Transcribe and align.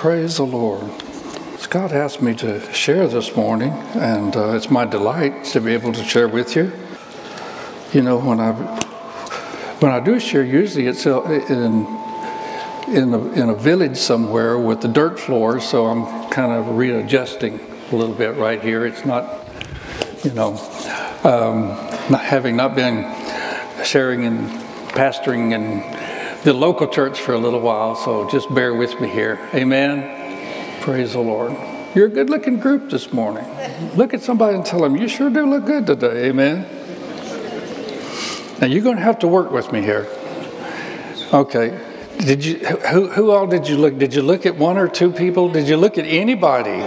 Praise 0.00 0.38
the 0.38 0.46
Lord. 0.46 0.90
Scott 1.58 1.92
asked 1.92 2.22
me 2.22 2.34
to 2.36 2.72
share 2.72 3.06
this 3.06 3.36
morning, 3.36 3.70
and 3.96 4.34
uh, 4.34 4.54
it's 4.54 4.70
my 4.70 4.86
delight 4.86 5.44
to 5.52 5.60
be 5.60 5.74
able 5.74 5.92
to 5.92 6.02
share 6.02 6.26
with 6.26 6.56
you. 6.56 6.72
You 7.92 8.00
know, 8.00 8.18
when 8.18 8.40
I 8.40 8.52
when 9.80 9.92
I 9.92 10.00
do 10.00 10.18
share, 10.18 10.42
usually 10.42 10.86
it's 10.86 11.06
uh, 11.06 11.22
in 11.50 11.86
in 12.88 13.12
a, 13.12 13.32
in 13.32 13.50
a 13.50 13.54
village 13.54 13.98
somewhere 13.98 14.58
with 14.58 14.80
the 14.80 14.88
dirt 14.88 15.20
floor, 15.20 15.60
so 15.60 15.84
I'm 15.84 16.30
kind 16.30 16.50
of 16.50 16.78
readjusting 16.78 17.60
a 17.92 17.94
little 17.94 18.14
bit 18.14 18.36
right 18.36 18.62
here. 18.62 18.86
It's 18.86 19.04
not, 19.04 19.46
you 20.24 20.30
know, 20.30 20.56
um, 21.24 21.76
not 22.10 22.24
having 22.24 22.56
not 22.56 22.74
been 22.74 23.04
sharing 23.84 24.24
and 24.24 24.48
pastoring 24.92 25.52
in 25.52 25.99
the 26.44 26.52
local 26.54 26.88
church 26.88 27.20
for 27.20 27.34
a 27.34 27.38
little 27.38 27.60
while, 27.60 27.94
so 27.94 28.28
just 28.30 28.52
bear 28.54 28.74
with 28.74 28.98
me 29.00 29.08
here. 29.08 29.38
Amen. 29.54 30.80
Praise 30.80 31.12
the 31.12 31.20
Lord. 31.20 31.54
You're 31.94 32.06
a 32.06 32.10
good 32.10 32.30
looking 32.30 32.58
group 32.58 32.90
this 32.90 33.12
morning. 33.12 33.44
Look 33.96 34.14
at 34.14 34.22
somebody 34.22 34.56
and 34.56 34.64
tell 34.64 34.80
them, 34.80 34.96
You 34.96 35.08
sure 35.08 35.28
do 35.28 35.44
look 35.44 35.66
good 35.66 35.86
today. 35.86 36.28
Amen. 36.28 36.66
Now 38.60 38.66
you're 38.66 38.82
going 38.82 38.96
to 38.96 39.02
have 39.02 39.18
to 39.20 39.28
work 39.28 39.50
with 39.50 39.72
me 39.72 39.82
here. 39.82 40.06
Okay. 41.32 41.78
Did 42.18 42.44
you 42.44 42.58
who, 42.58 43.08
who 43.08 43.30
all 43.30 43.46
did 43.46 43.66
you 43.66 43.78
look? 43.78 43.96
Did 43.98 44.14
you 44.14 44.20
look 44.20 44.44
at 44.44 44.56
one 44.56 44.76
or 44.76 44.88
two 44.88 45.10
people? 45.10 45.48
Did 45.48 45.66
you 45.66 45.78
look 45.78 45.96
at 45.96 46.04
anybody 46.04 46.82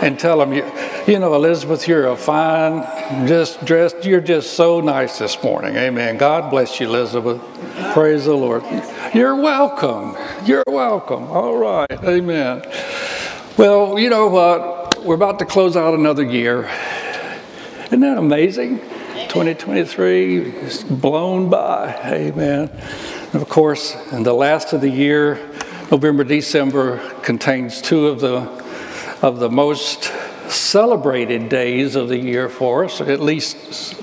and 0.00 0.18
tell 0.18 0.38
them 0.38 0.52
you, 0.52 0.64
you 1.06 1.18
know, 1.18 1.34
Elizabeth, 1.34 1.86
you're 1.86 2.06
a 2.06 2.16
fine, 2.16 2.82
just 3.26 3.64
dressed. 3.66 4.04
You're 4.04 4.22
just 4.22 4.54
so 4.54 4.80
nice 4.80 5.18
this 5.18 5.42
morning. 5.42 5.76
Amen. 5.76 6.16
God 6.16 6.50
bless 6.50 6.80
you, 6.80 6.88
Elizabeth. 6.88 7.40
Praise 7.92 8.24
the 8.24 8.34
Lord. 8.34 8.62
You're 9.14 9.36
welcome. 9.36 10.16
You're 10.44 10.64
welcome. 10.66 11.24
All 11.24 11.56
right. 11.56 11.90
Amen. 12.04 12.62
Well, 13.56 13.98
you 13.98 14.10
know 14.10 14.28
what? 14.28 15.02
We're 15.02 15.14
about 15.14 15.38
to 15.38 15.46
close 15.46 15.76
out 15.76 15.94
another 15.94 16.22
year. 16.22 16.68
Isn't 17.86 18.00
that 18.00 18.18
amazing? 18.18 18.80
2023 19.28 20.36
is 20.40 20.84
blown 20.84 21.48
by. 21.48 21.94
Amen. 22.04 22.70
And 23.32 23.42
of 23.42 23.48
course, 23.48 23.96
in 24.12 24.24
the 24.24 24.34
last 24.34 24.74
of 24.74 24.82
the 24.82 24.90
year, 24.90 25.36
November, 25.90 26.22
December 26.24 26.98
contains 27.22 27.80
two 27.80 28.08
of 28.08 28.20
the 28.20 28.58
of 29.22 29.38
the 29.38 29.50
most 29.50 30.12
celebrated 30.48 31.48
days 31.48 31.96
of 31.96 32.08
the 32.08 32.18
year 32.18 32.48
for 32.48 32.84
us, 32.84 33.00
at 33.00 33.20
least 33.20 33.96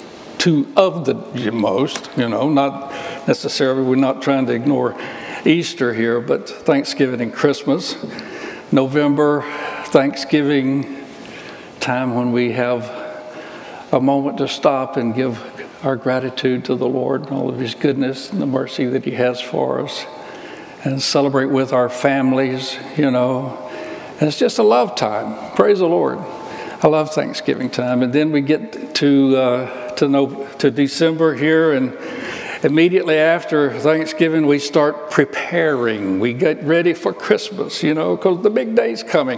two 0.45 0.71
of 0.77 1.05
the 1.05 1.51
most, 1.51 2.11
you 2.15 2.29
know, 2.29 2.47
not 2.47 2.91
necessarily, 3.27 3.81
we're 3.81 3.95
not 3.95 4.21
trying 4.21 4.45
to 4.45 4.53
ignore 4.53 4.95
Easter 5.43 5.91
here, 5.91 6.21
but 6.21 6.47
Thanksgiving 6.47 7.19
and 7.19 7.33
Christmas. 7.33 7.95
November, 8.71 9.41
Thanksgiving, 9.85 11.03
time 11.79 12.13
when 12.13 12.31
we 12.31 12.51
have 12.51 12.83
a 13.91 13.99
moment 13.99 14.37
to 14.37 14.47
stop 14.47 14.97
and 14.97 15.15
give 15.15 15.41
our 15.83 15.95
gratitude 15.95 16.63
to 16.65 16.75
the 16.75 16.87
Lord 16.87 17.21
and 17.21 17.31
all 17.31 17.49
of 17.49 17.57
His 17.57 17.73
goodness 17.73 18.31
and 18.31 18.39
the 18.39 18.45
mercy 18.45 18.85
that 18.85 19.03
He 19.03 19.13
has 19.13 19.41
for 19.41 19.81
us, 19.81 20.05
and 20.83 21.01
celebrate 21.01 21.47
with 21.47 21.73
our 21.73 21.89
families, 21.89 22.77
you 22.97 23.09
know. 23.09 23.67
And 24.19 24.27
it's 24.27 24.37
just 24.37 24.59
a 24.59 24.63
love 24.63 24.93
time. 24.93 25.55
Praise 25.55 25.79
the 25.79 25.87
Lord. 25.87 26.19
I 26.19 26.87
love 26.87 27.15
Thanksgiving 27.15 27.71
time. 27.71 28.03
And 28.03 28.13
then 28.13 28.31
we 28.31 28.41
get 28.41 28.93
to, 28.93 29.37
uh, 29.37 29.84
to, 29.97 30.07
no, 30.07 30.47
to 30.59 30.71
December 30.71 31.35
here, 31.35 31.73
and 31.73 31.97
immediately 32.63 33.17
after 33.17 33.77
Thanksgiving, 33.79 34.47
we 34.47 34.59
start 34.59 35.11
preparing. 35.11 36.19
We 36.19 36.33
get 36.33 36.63
ready 36.63 36.93
for 36.93 37.13
Christmas, 37.13 37.83
you 37.83 37.93
know, 37.93 38.15
because 38.15 38.43
the 38.43 38.49
big 38.49 38.75
day's 38.75 39.03
coming. 39.03 39.37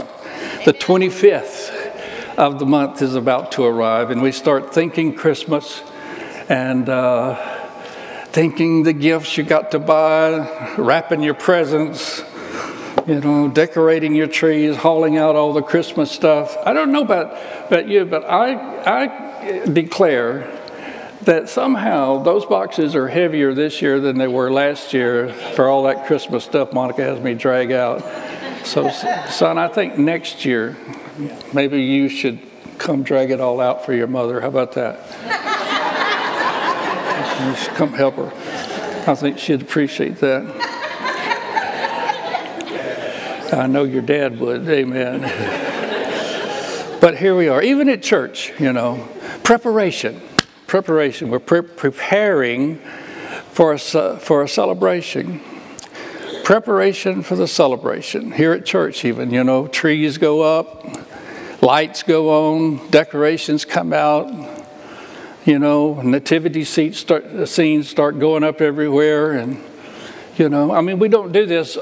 The 0.66 0.74
25th 0.74 2.38
of 2.38 2.60
the 2.60 2.66
month 2.66 3.02
is 3.02 3.16
about 3.16 3.52
to 3.54 3.64
arrive, 3.64 4.12
and 4.12 4.22
we 4.22 4.32
start 4.32 4.74
thinking 4.74 5.14
Christmas 5.14 5.82
and 6.50 6.88
uh, 6.88 7.36
thinking 8.28 8.84
the 8.84 8.94
gifts 8.94 9.38
you 9.38 9.44
got 9.44 9.72
to 9.72 9.80
buy, 9.80 10.76
wrapping 10.78 11.24
your 11.24 11.34
presents, 11.34 12.24
you 13.08 13.20
know, 13.22 13.48
decorating 13.48 14.14
your 14.16 14.28
trees, 14.28 14.76
hauling 14.76 15.18
out 15.18 15.36
all 15.36 15.54
the 15.54 15.62
Christmas 15.62 16.12
stuff. 16.12 16.56
I 16.66 16.74
don't 16.74 16.92
know 16.92 17.02
about, 17.02 17.32
about 17.68 17.88
you, 17.88 18.06
but 18.06 18.26
I, 18.26 18.54
I 18.84 19.27
declare 19.72 20.52
that 21.24 21.50
somehow 21.50 22.24
those 22.24 22.46
boxes 22.46 22.96
are 22.96 23.08
heavier 23.08 23.54
this 23.54 23.82
year 23.82 24.00
than 24.00 24.18
they 24.18 24.28
were 24.28 24.52
last 24.52 24.94
year 24.94 25.34
for 25.56 25.68
all 25.68 25.84
that 25.84 26.06
Christmas 26.06 26.46
stuff 26.46 26.72
Monica 26.72 27.04
has 27.04 27.20
me 27.20 27.34
drag 27.34 27.72
out. 27.72 28.02
So, 28.66 28.90
son, 28.90 29.58
I 29.58 29.68
think 29.68 29.98
next 29.98 30.46
year 30.46 30.78
maybe 31.54 31.82
you 31.82 32.10
should 32.10 32.40
come 32.78 33.04
drag 33.04 33.32
it 33.32 33.42
all 33.42 33.60
out 33.60 33.86
for 33.86 33.94
your 33.94 34.08
mother. 34.08 34.40
How 34.40 34.48
about 34.48 34.74
that? 34.74 35.00
Come 37.76 37.94
help 37.94 38.16
her. 38.16 38.32
I 39.10 39.16
think 39.16 39.38
she'd 39.38 39.62
appreciate 39.62 40.18
that. 40.18 40.44
I 43.54 43.68
know 43.68 43.84
your 43.84 44.02
dad 44.02 44.40
would. 44.40 44.68
Amen. 44.68 45.22
But 47.00 47.18
here 47.18 47.36
we 47.36 47.48
are, 47.48 47.62
even 47.62 47.90
at 47.90 48.02
church, 48.02 48.52
you 48.60 48.74
know, 48.74 49.08
preparation. 49.44 50.22
Preparation. 50.68 51.30
We're 51.30 51.40
pre- 51.40 51.62
preparing 51.62 52.80
for 53.52 53.74
a, 53.74 53.80
for 53.80 54.44
a 54.44 54.48
celebration. 54.48 55.42
Preparation 56.44 57.24
for 57.24 57.36
the 57.36 57.48
celebration. 57.48 58.32
Here 58.32 58.54
at 58.54 58.66
church, 58.66 59.06
even, 59.06 59.32
you 59.32 59.44
know, 59.44 59.68
trees 59.68 60.18
go 60.18 60.42
up, 60.42 60.86
lights 61.62 62.04
go 62.04 62.30
on, 62.30 62.90
decorations 62.90 63.66
come 63.66 63.94
out, 63.94 64.30
you 65.46 65.60
know, 65.60 66.02
nativity 66.02 66.64
seats 66.64 67.00
start, 67.00 67.48
scenes 67.48 67.90
start 67.90 68.20
going 68.20 68.44
up 68.44 68.62
everywhere. 68.62 69.34
And, 69.34 69.64
you 70.38 70.50
know, 70.50 70.74
I 70.74 70.82
mean, 70.82 71.00
we 71.00 71.08
don't 71.08 71.32
do 71.32 71.46
this 71.46 71.78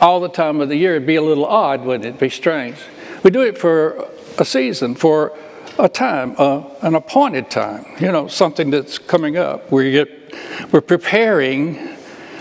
all 0.00 0.20
the 0.20 0.28
time 0.28 0.60
of 0.60 0.68
the 0.68 0.76
year. 0.76 0.96
It'd 0.96 1.06
be 1.06 1.16
a 1.16 1.22
little 1.22 1.46
odd, 1.46 1.84
wouldn't 1.84 2.06
it? 2.06 2.18
Be 2.18 2.28
strange. 2.28 2.76
We 3.22 3.30
do 3.30 3.42
it 3.42 3.56
for 3.56 4.08
a 4.38 4.44
season, 4.44 4.94
for 4.94 5.36
a 5.78 5.88
time, 5.88 6.34
uh, 6.38 6.62
an 6.82 6.94
appointed 6.94 7.50
time, 7.50 7.86
you 8.00 8.12
know, 8.12 8.28
something 8.28 8.70
that's 8.70 8.98
coming 8.98 9.36
up. 9.36 9.70
We 9.72 9.92
get, 9.92 10.34
we're 10.70 10.80
preparing 10.80 11.96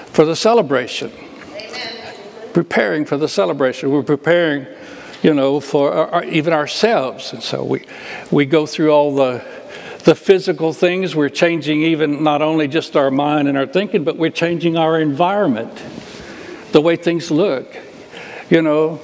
for 0.07 0.25
the 0.25 0.35
celebration. 0.35 1.11
Amen. 1.55 2.15
Preparing 2.53 3.05
for 3.05 3.17
the 3.17 3.27
celebration. 3.27 3.91
We're 3.91 4.03
preparing, 4.03 4.67
you 5.23 5.33
know, 5.33 5.59
for 5.59 5.93
our, 5.93 6.23
even 6.25 6.53
ourselves. 6.53 7.33
And 7.33 7.41
so 7.41 7.63
we, 7.63 7.85
we 8.31 8.45
go 8.45 8.65
through 8.65 8.91
all 8.91 9.15
the 9.15 9.43
the 10.03 10.15
physical 10.15 10.73
things. 10.73 11.15
We're 11.15 11.29
changing 11.29 11.83
even 11.83 12.23
not 12.23 12.41
only 12.41 12.67
just 12.67 12.95
our 12.95 13.11
mind 13.11 13.47
and 13.47 13.55
our 13.55 13.67
thinking, 13.67 14.03
but 14.03 14.17
we're 14.17 14.31
changing 14.31 14.75
our 14.75 14.99
environment, 14.99 15.71
the 16.71 16.81
way 16.81 16.95
things 16.95 17.29
look. 17.29 17.77
You 18.49 18.61
know, 18.61 18.99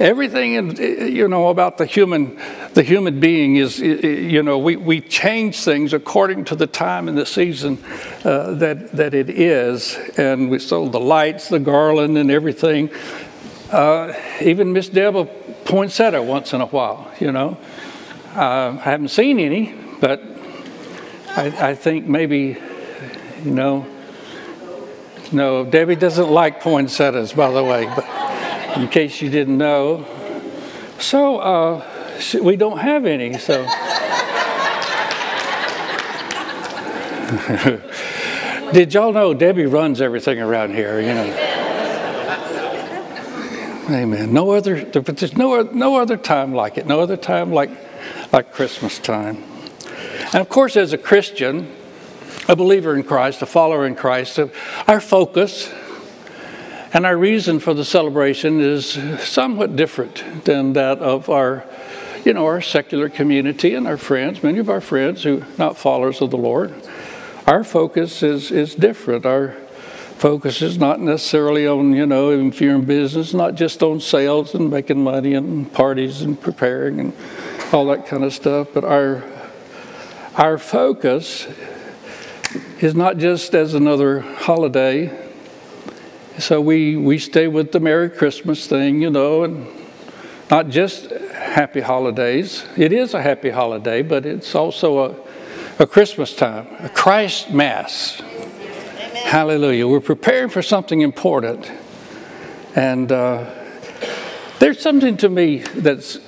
everything 0.00 0.54
in, 0.54 0.76
you 1.12 1.28
know 1.28 1.48
about 1.48 1.78
the 1.78 1.86
human 1.86 2.36
the 2.74 2.82
human 2.82 3.20
being 3.20 3.56
is 3.56 3.78
you 3.78 4.42
know 4.42 4.58
we, 4.58 4.76
we 4.76 5.00
change 5.00 5.60
things 5.60 5.92
according 5.92 6.44
to 6.46 6.56
the 6.56 6.66
time 6.66 7.08
and 7.08 7.16
the 7.16 7.26
season 7.26 7.78
uh, 8.24 8.54
that 8.54 8.92
that 8.92 9.14
it 9.14 9.30
is. 9.30 9.96
And 10.16 10.50
we 10.50 10.58
sold 10.58 10.92
the 10.92 11.00
lights 11.00 11.48
the 11.48 11.58
garland 11.58 12.18
and 12.18 12.30
everything. 12.30 12.90
Uh, 13.70 14.12
even 14.40 14.72
miss 14.72 14.88
deb 14.88 15.14
will 15.14 15.26
poinsettia 15.64 16.20
once 16.20 16.52
in 16.52 16.60
a 16.60 16.66
while 16.66 17.12
you 17.20 17.30
know. 17.30 17.56
Uh, 18.34 18.76
i 18.80 18.90
haven't 18.90 19.08
seen 19.08 19.38
any 19.38 19.74
but 20.00 20.22
I, 21.36 21.70
I 21.70 21.74
think 21.74 22.06
maybe, 22.06 22.58
you 23.44 23.50
know, 23.50 23.86
no, 25.30 25.64
Debbie 25.64 25.94
doesn't 25.94 26.28
like 26.28 26.60
poinsettias, 26.60 27.32
by 27.32 27.52
the 27.52 27.62
way, 27.62 27.84
but 27.84 28.04
in 28.76 28.88
case 28.88 29.20
you 29.20 29.30
didn't 29.30 29.58
know. 29.58 30.06
So 30.98 31.38
uh, 31.38 31.84
we 32.42 32.56
don't 32.56 32.78
have 32.78 33.06
any, 33.06 33.38
so. 33.38 33.64
Did 38.72 38.94
y'all 38.94 39.12
know 39.12 39.34
Debbie 39.34 39.66
runs 39.66 40.00
everything 40.00 40.40
around 40.40 40.74
here, 40.74 41.00
you 41.00 41.08
know? 41.08 41.50
Amen. 43.90 44.32
No 44.32 44.50
other, 44.50 44.84
but 44.84 45.16
there's 45.16 45.36
no, 45.36 45.62
no 45.62 45.96
other 45.96 46.16
time 46.16 46.54
like 46.54 46.78
it. 46.78 46.86
No 46.86 47.00
other 47.00 47.16
time 47.16 47.52
like, 47.52 47.70
like 48.32 48.52
Christmas 48.52 49.00
time. 49.00 49.42
And 50.32 50.36
of 50.36 50.48
course, 50.48 50.76
as 50.76 50.92
a 50.92 50.98
Christian, 50.98 51.74
a 52.48 52.54
believer 52.54 52.94
in 52.94 53.02
Christ, 53.02 53.42
a 53.42 53.46
follower 53.46 53.86
in 53.86 53.96
Christ, 53.96 54.38
our 54.86 55.00
focus 55.00 55.72
and 56.92 57.06
our 57.06 57.16
reason 57.16 57.60
for 57.60 57.74
the 57.74 57.84
celebration 57.84 58.60
is 58.60 58.98
somewhat 59.20 59.76
different 59.76 60.44
than 60.44 60.72
that 60.74 60.98
of 60.98 61.28
our, 61.28 61.64
you 62.24 62.32
know, 62.32 62.46
our 62.46 62.60
secular 62.60 63.08
community 63.08 63.74
and 63.74 63.86
our 63.86 63.96
friends, 63.96 64.42
many 64.42 64.58
of 64.58 64.68
our 64.68 64.80
friends 64.80 65.22
who 65.22 65.42
are 65.42 65.46
not 65.58 65.76
followers 65.76 66.20
of 66.20 66.30
the 66.30 66.36
Lord. 66.36 66.74
Our 67.46 67.64
focus 67.64 68.22
is, 68.22 68.50
is 68.50 68.74
different. 68.74 69.24
Our 69.24 69.52
focus 70.18 70.62
is 70.62 70.78
not 70.78 71.00
necessarily 71.00 71.66
on, 71.66 71.94
you 71.94 72.06
know, 72.06 72.30
if 72.30 72.60
you're 72.60 72.74
in 72.74 72.84
business, 72.84 73.32
not 73.32 73.54
just 73.54 73.82
on 73.82 74.00
sales 74.00 74.54
and 74.54 74.68
making 74.68 75.02
money 75.02 75.34
and 75.34 75.72
parties 75.72 76.22
and 76.22 76.38
preparing 76.38 77.00
and 77.00 77.12
all 77.72 77.86
that 77.86 78.06
kind 78.06 78.24
of 78.24 78.32
stuff, 78.32 78.68
but 78.74 78.84
our 78.84 79.24
our 80.36 80.58
focus 80.58 81.46
is 82.80 82.94
not 82.94 83.18
just 83.18 83.54
as 83.54 83.74
another 83.74 84.20
holiday. 84.20 85.29
So 86.38 86.60
we, 86.60 86.96
we 86.96 87.18
stay 87.18 87.48
with 87.48 87.72
the 87.72 87.80
Merry 87.80 88.08
Christmas 88.08 88.66
thing, 88.66 89.02
you 89.02 89.10
know, 89.10 89.42
and 89.44 89.66
not 90.50 90.68
just 90.68 91.10
happy 91.10 91.80
holidays. 91.80 92.64
It 92.76 92.92
is 92.92 93.14
a 93.14 93.20
happy 93.20 93.50
holiday, 93.50 94.02
but 94.02 94.24
it's 94.24 94.54
also 94.54 94.98
a, 94.98 95.82
a 95.82 95.86
Christmas 95.86 96.34
time, 96.34 96.68
a 96.78 96.88
Christ 96.88 97.50
Mass. 97.50 98.20
Amen. 98.20 99.16
Hallelujah. 99.16 99.88
We're 99.88 100.00
preparing 100.00 100.48
for 100.48 100.62
something 100.62 101.00
important. 101.00 101.70
And 102.74 103.10
uh, 103.10 103.50
there's 104.60 104.80
something 104.80 105.16
to 105.18 105.28
me 105.28 105.58
that's 105.58 106.18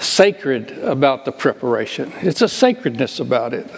sacred 0.00 0.72
about 0.78 1.24
the 1.24 1.32
preparation. 1.32 2.12
It's 2.20 2.42
a 2.42 2.48
sacredness 2.48 3.20
about 3.20 3.54
it. 3.54 3.70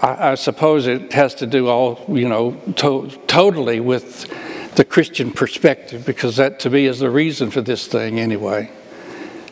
I, 0.00 0.32
I 0.32 0.34
suppose 0.34 0.86
it 0.86 1.12
has 1.12 1.34
to 1.36 1.46
do 1.46 1.68
all, 1.68 2.04
you 2.08 2.28
know, 2.28 2.52
to, 2.76 3.08
totally 3.26 3.80
with 3.80 4.28
the 4.74 4.84
Christian 4.84 5.30
perspective 5.30 6.04
because 6.06 6.36
that 6.36 6.60
to 6.60 6.70
me 6.70 6.86
is 6.86 6.98
the 6.98 7.10
reason 7.10 7.50
for 7.50 7.60
this 7.60 7.86
thing 7.86 8.18
anyway. 8.18 8.70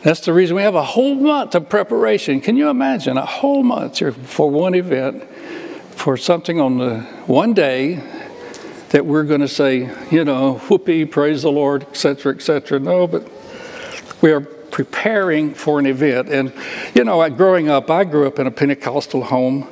That's 0.03 0.21
the 0.21 0.33
reason 0.33 0.55
we 0.55 0.63
have 0.63 0.73
a 0.73 0.83
whole 0.83 1.13
month 1.13 1.53
of 1.53 1.69
preparation. 1.69 2.41
Can 2.41 2.57
you 2.57 2.69
imagine 2.69 3.17
a 3.17 3.25
whole 3.25 3.61
month 3.61 3.99
for 4.27 4.49
one 4.49 4.73
event, 4.73 5.23
for 5.91 6.17
something 6.17 6.59
on 6.59 6.79
the 6.79 7.01
one 7.27 7.53
day 7.53 8.01
that 8.89 9.05
we're 9.05 9.23
going 9.23 9.41
to 9.41 9.47
say, 9.47 9.89
you 10.09 10.25
know, 10.25 10.55
whoopee, 10.55 11.05
praise 11.05 11.43
the 11.43 11.51
Lord, 11.51 11.83
etc., 11.83 12.33
etc. 12.33 12.79
No, 12.79 13.05
but 13.05 13.29
we 14.21 14.31
are 14.31 14.41
preparing 14.41 15.53
for 15.53 15.79
an 15.79 15.85
event. 15.85 16.29
And, 16.29 16.51
you 16.95 17.03
know, 17.03 17.29
growing 17.29 17.69
up, 17.69 17.91
I 17.91 18.03
grew 18.03 18.25
up 18.25 18.39
in 18.39 18.47
a 18.47 18.51
Pentecostal 18.51 19.23
home. 19.23 19.67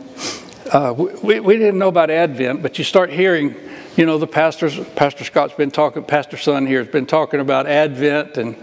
Uh, 0.69 0.93
we, 1.23 1.39
we 1.39 1.57
didn't 1.57 1.79
know 1.79 1.87
about 1.87 2.11
Advent, 2.11 2.61
but 2.61 2.77
you 2.77 2.83
start 2.83 3.09
hearing, 3.09 3.55
you 3.97 4.05
know, 4.05 4.19
the 4.19 4.27
pastors, 4.27 4.79
Pastor 4.89 5.23
Scott's 5.23 5.55
been 5.55 5.71
talking, 5.71 6.03
Pastor 6.03 6.37
Son 6.37 6.67
here 6.67 6.77
has 6.83 6.87
been 6.87 7.07
talking 7.07 7.39
about 7.39 7.65
Advent, 7.65 8.37
and 8.37 8.55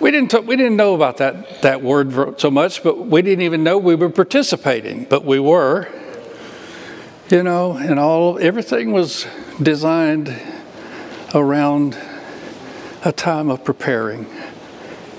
we 0.00 0.10
didn't, 0.10 0.32
talk, 0.32 0.44
we 0.44 0.56
didn't 0.56 0.74
know 0.74 0.96
about 0.96 1.18
that, 1.18 1.62
that 1.62 1.80
word 1.80 2.40
so 2.40 2.50
much, 2.50 2.82
but 2.82 3.06
we 3.06 3.22
didn't 3.22 3.44
even 3.44 3.62
know 3.62 3.78
we 3.78 3.94
were 3.94 4.10
participating, 4.10 5.04
but 5.04 5.24
we 5.24 5.38
were, 5.38 5.88
you 7.30 7.44
know, 7.44 7.76
and 7.76 7.96
all, 8.00 8.40
everything 8.40 8.90
was 8.90 9.28
designed 9.62 10.36
around 11.32 11.96
a 13.04 13.12
time 13.12 13.48
of 13.48 13.62
preparing 13.62 14.26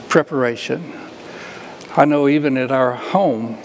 preparation. 0.10 0.94
I 1.96 2.04
know 2.04 2.28
even 2.28 2.58
at 2.58 2.70
our 2.70 2.96
home, 2.96 3.63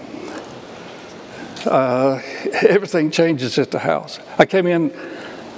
uh, 1.67 2.21
everything 2.63 3.11
changes 3.11 3.59
at 3.59 3.71
the 3.71 3.79
house. 3.79 4.19
I 4.39 4.47
came 4.47 4.67
in 4.67 4.93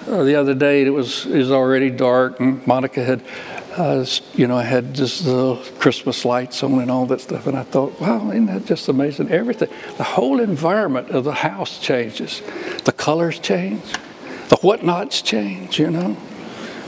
uh, 0.06 0.24
the 0.24 0.34
other 0.34 0.54
day, 0.54 0.82
it 0.82 0.90
was, 0.90 1.26
it 1.26 1.36
was 1.36 1.50
already 1.50 1.90
dark, 1.90 2.40
and 2.40 2.66
Monica 2.66 3.04
had, 3.04 3.22
uh, 3.76 4.04
you 4.34 4.46
know, 4.46 4.58
had 4.58 4.94
just 4.94 5.24
the 5.24 5.56
Christmas 5.78 6.24
lights 6.24 6.62
on 6.62 6.80
and 6.80 6.90
all 6.90 7.06
that 7.06 7.20
stuff. 7.20 7.46
And 7.46 7.56
I 7.56 7.62
thought, 7.62 8.00
wow, 8.00 8.30
isn't 8.30 8.46
that 8.46 8.64
just 8.64 8.88
amazing? 8.88 9.30
Everything, 9.30 9.68
the 9.98 10.04
whole 10.04 10.40
environment 10.40 11.10
of 11.10 11.24
the 11.24 11.34
house 11.34 11.78
changes. 11.78 12.42
The 12.84 12.92
colors 12.92 13.38
change, 13.38 13.84
the 14.48 14.56
whatnots 14.56 15.22
change, 15.22 15.78
you 15.78 15.90
know, 15.90 16.16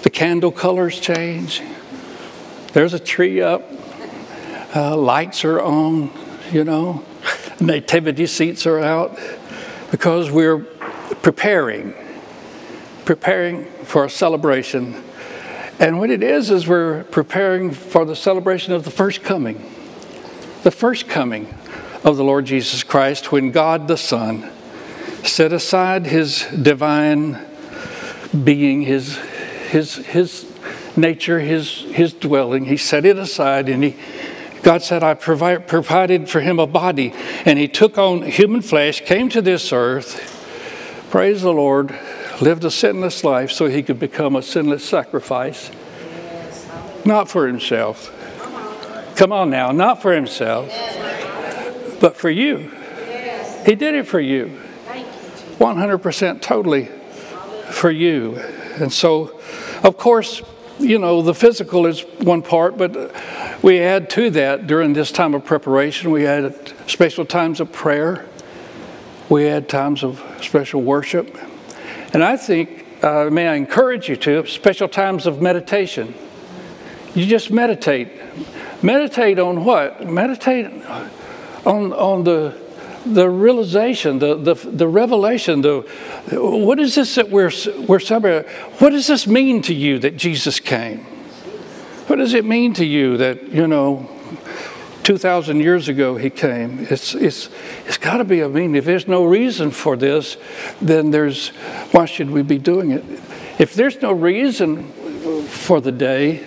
the 0.03 0.11
candle 0.11 0.50
colors 0.50 0.99
change. 0.99 1.62
There's 2.73 2.94
a 2.94 2.99
tree 2.99 3.43
up, 3.43 3.62
uh, 4.75 4.97
lights 4.97 5.44
are 5.44 5.61
on, 5.61 6.11
you 6.50 6.64
know, 6.64 7.05
nativity 7.62 8.26
seats 8.26 8.67
are 8.67 8.81
out, 8.81 9.19
because 9.91 10.31
we're 10.31 10.59
preparing, 11.23 11.94
preparing 13.05 13.67
for 13.85 14.05
a 14.05 14.11
celebration. 14.11 15.03
And 15.79 15.99
what 15.99 16.11
it 16.11 16.23
is, 16.23 16.50
is 16.50 16.67
we're 16.67 17.05
preparing 17.05 17.70
for 17.70 18.05
the 18.05 18.17
celebration 18.17 18.73
of 18.73 18.85
the 18.85 18.91
first 18.91 19.23
coming, 19.23 19.59
the 20.62 20.70
first 20.70 21.09
coming 21.09 21.55
of 22.05 22.17
the 22.17 22.25
Lord 22.25 22.47
Jesus 22.47 22.82
Christ 22.82 23.32
when 23.32 23.50
God 23.50 23.88
the 23.88 23.97
Son 23.97 24.50
set 25.25 25.53
aside 25.53 26.06
his 26.06 26.47
divine 26.47 27.38
being, 28.44 28.82
his, 28.82 29.17
his, 29.70 29.97
his 29.97 30.53
nature, 30.97 31.38
his, 31.38 31.82
his 31.82 32.12
dwelling. 32.12 32.64
He 32.64 32.76
set 32.76 33.05
it 33.05 33.19
aside 33.19 33.69
and 33.69 33.85
he 33.85 33.97
God 34.62 34.82
said, 34.82 35.03
I 35.03 35.14
provide, 35.14 35.67
provided 35.67 36.29
for 36.29 36.41
him 36.41 36.59
a 36.59 36.67
body. 36.67 37.12
And 37.44 37.59
he 37.59 37.69
took 37.69 37.99
on 37.99 38.23
human 38.23 38.62
flesh, 38.62 39.05
came 39.05 39.29
to 39.31 39.43
this 39.43 39.73
earth, 39.73 41.09
praise 41.11 41.43
the 41.43 41.53
Lord, 41.53 41.99
lived 42.41 42.64
a 42.64 42.70
sinless 42.70 43.25
life 43.25 43.50
so 43.50 43.67
he 43.67 43.82
could 43.82 43.99
become 43.99 44.37
a 44.37 44.43
sinless 44.43 44.85
sacrifice. 44.85 45.70
Not 47.05 47.29
for 47.29 47.47
himself. 47.49 48.12
Come 49.17 49.32
on 49.32 49.50
now, 49.50 49.73
not 49.73 50.00
for 50.00 50.12
himself, 50.12 50.69
but 52.00 52.17
for 52.17 52.31
you. 52.31 52.70
He 53.67 53.75
did 53.75 53.94
it 53.94 54.06
for 54.06 54.20
you. 54.20 54.61
100% 55.59 56.41
totally 56.41 56.87
for 57.70 57.91
you. 57.91 58.37
And 58.81 58.93
so, 58.93 59.41
of 59.82 59.97
course, 59.97 60.43
you 60.79 60.99
know, 60.99 61.23
the 61.23 61.35
physical 61.35 61.87
is 61.87 62.00
one 62.19 62.43
part, 62.43 62.76
but 62.76 63.14
we 63.62 63.81
add 63.81 64.11
to 64.11 64.31
that 64.31 64.67
during 64.67 64.93
this 64.93 65.12
time 65.12 65.35
of 65.35 65.44
preparation, 65.44 66.11
we 66.11 66.26
add 66.26 66.73
special 66.87 67.25
times 67.25 67.61
of 67.61 67.70
prayer, 67.70 68.26
we 69.29 69.47
add 69.47 69.69
times 69.69 70.03
of 70.03 70.23
special 70.41 70.82
worship. 70.82 71.38
And 72.12 72.25
I 72.25 72.37
think, 72.37 72.87
uh, 73.03 73.31
may 73.31 73.49
I 73.49 73.55
encourage 73.55 74.09
you 74.09 74.17
to, 74.17 74.47
special 74.47 74.88
times 74.88 75.26
of 75.26 75.41
meditation. 75.41 76.14
You 77.14 77.26
just 77.26 77.50
meditate. 77.50 78.09
Meditate 78.82 79.38
on 79.38 79.64
what? 79.64 80.09
Meditate 80.09 80.67
on, 81.64 81.93
on 81.93 82.25
the, 82.25 82.59
the 83.06 83.29
realization, 83.29 84.19
the, 84.19 84.35
the, 84.35 84.55
the 84.55 84.88
revelation, 84.88 85.62
the, 85.62 85.82
what 86.32 86.81
is 86.81 86.97
this 86.97 87.14
that 87.14 87.31
we're, 87.31 87.53
we're 87.87 88.00
celebrating? 88.00 88.50
What 88.79 88.91
does 88.91 89.06
this 89.06 89.26
mean 89.26 89.62
to 89.62 89.75
you 89.75 90.00
that 90.00 90.17
Jesus 90.17 90.59
came? 90.59 91.06
What 92.06 92.16
does 92.16 92.34
it 92.34 92.44
mean 92.44 92.75
to 92.75 92.84
you 92.84 93.16
that, 93.19 93.43
you 93.52 93.66
know, 93.69 94.10
2,000 95.04 95.61
years 95.61 95.88
ago 95.88 96.16
he 96.16 96.30
came? 96.30 96.87
It's, 96.90 97.14
it's, 97.14 97.49
it's 97.87 97.99
got 97.99 98.16
to 98.16 98.25
be, 98.25 98.40
a 98.40 98.49
mean, 98.49 98.75
if 98.75 98.85
there's 98.85 99.06
no 99.06 99.25
reason 99.25 99.71
for 99.71 99.97
this, 99.97 100.37
then 100.80 101.12
there's, 101.12 101.49
why 101.92 102.06
should 102.06 102.30
we 102.30 102.42
be 102.42 102.59
doing 102.59 102.90
it? 102.90 103.04
If 103.59 103.75
there's 103.75 104.02
no 104.02 104.11
reason 104.12 104.88
for 105.44 105.80
the 105.80 105.92
day, 105.92 106.44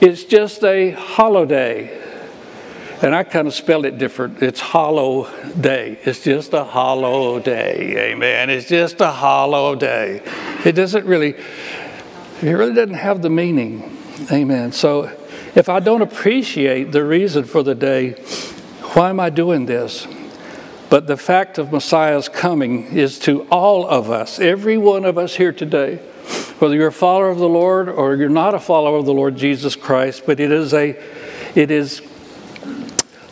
it's 0.00 0.24
just 0.24 0.64
a 0.64 0.90
holiday. 0.90 1.98
And 3.02 3.14
I 3.14 3.22
kind 3.22 3.46
of 3.46 3.54
spell 3.54 3.84
it 3.84 3.98
different. 3.98 4.42
It's 4.42 4.60
hollow 4.60 5.30
day. 5.60 5.98
It's 6.04 6.24
just 6.24 6.52
a 6.54 6.64
hollow 6.64 7.38
day. 7.38 8.10
Amen. 8.12 8.50
It's 8.50 8.68
just 8.68 9.00
a 9.00 9.10
hollow 9.10 9.76
day. 9.76 10.22
It 10.64 10.72
doesn't 10.72 11.06
really, 11.06 11.34
it 12.42 12.50
really 12.50 12.74
doesn't 12.74 12.94
have 12.94 13.22
the 13.22 13.30
meaning 13.30 13.98
Amen. 14.28 14.72
So 14.72 15.10
if 15.54 15.68
I 15.68 15.80
don't 15.80 16.02
appreciate 16.02 16.92
the 16.92 17.04
reason 17.04 17.44
for 17.44 17.62
the 17.62 17.74
day, 17.74 18.12
why 18.92 19.10
am 19.10 19.18
I 19.18 19.30
doing 19.30 19.66
this? 19.66 20.06
But 20.90 21.06
the 21.06 21.16
fact 21.16 21.56
of 21.58 21.72
Messiah's 21.72 22.28
coming 22.28 22.86
is 22.96 23.18
to 23.20 23.42
all 23.44 23.86
of 23.86 24.10
us, 24.10 24.38
every 24.38 24.76
one 24.76 25.04
of 25.04 25.16
us 25.16 25.36
here 25.36 25.52
today, 25.52 25.96
whether 26.58 26.74
you're 26.74 26.88
a 26.88 26.92
follower 26.92 27.30
of 27.30 27.38
the 27.38 27.48
Lord 27.48 27.88
or 27.88 28.14
you're 28.16 28.28
not 28.28 28.54
a 28.54 28.60
follower 28.60 28.98
of 28.98 29.06
the 29.06 29.14
Lord 29.14 29.36
Jesus 29.36 29.74
Christ, 29.74 30.24
but 30.26 30.38
it 30.38 30.52
is 30.52 30.74
a, 30.74 31.00
it 31.54 31.70
is 31.70 32.02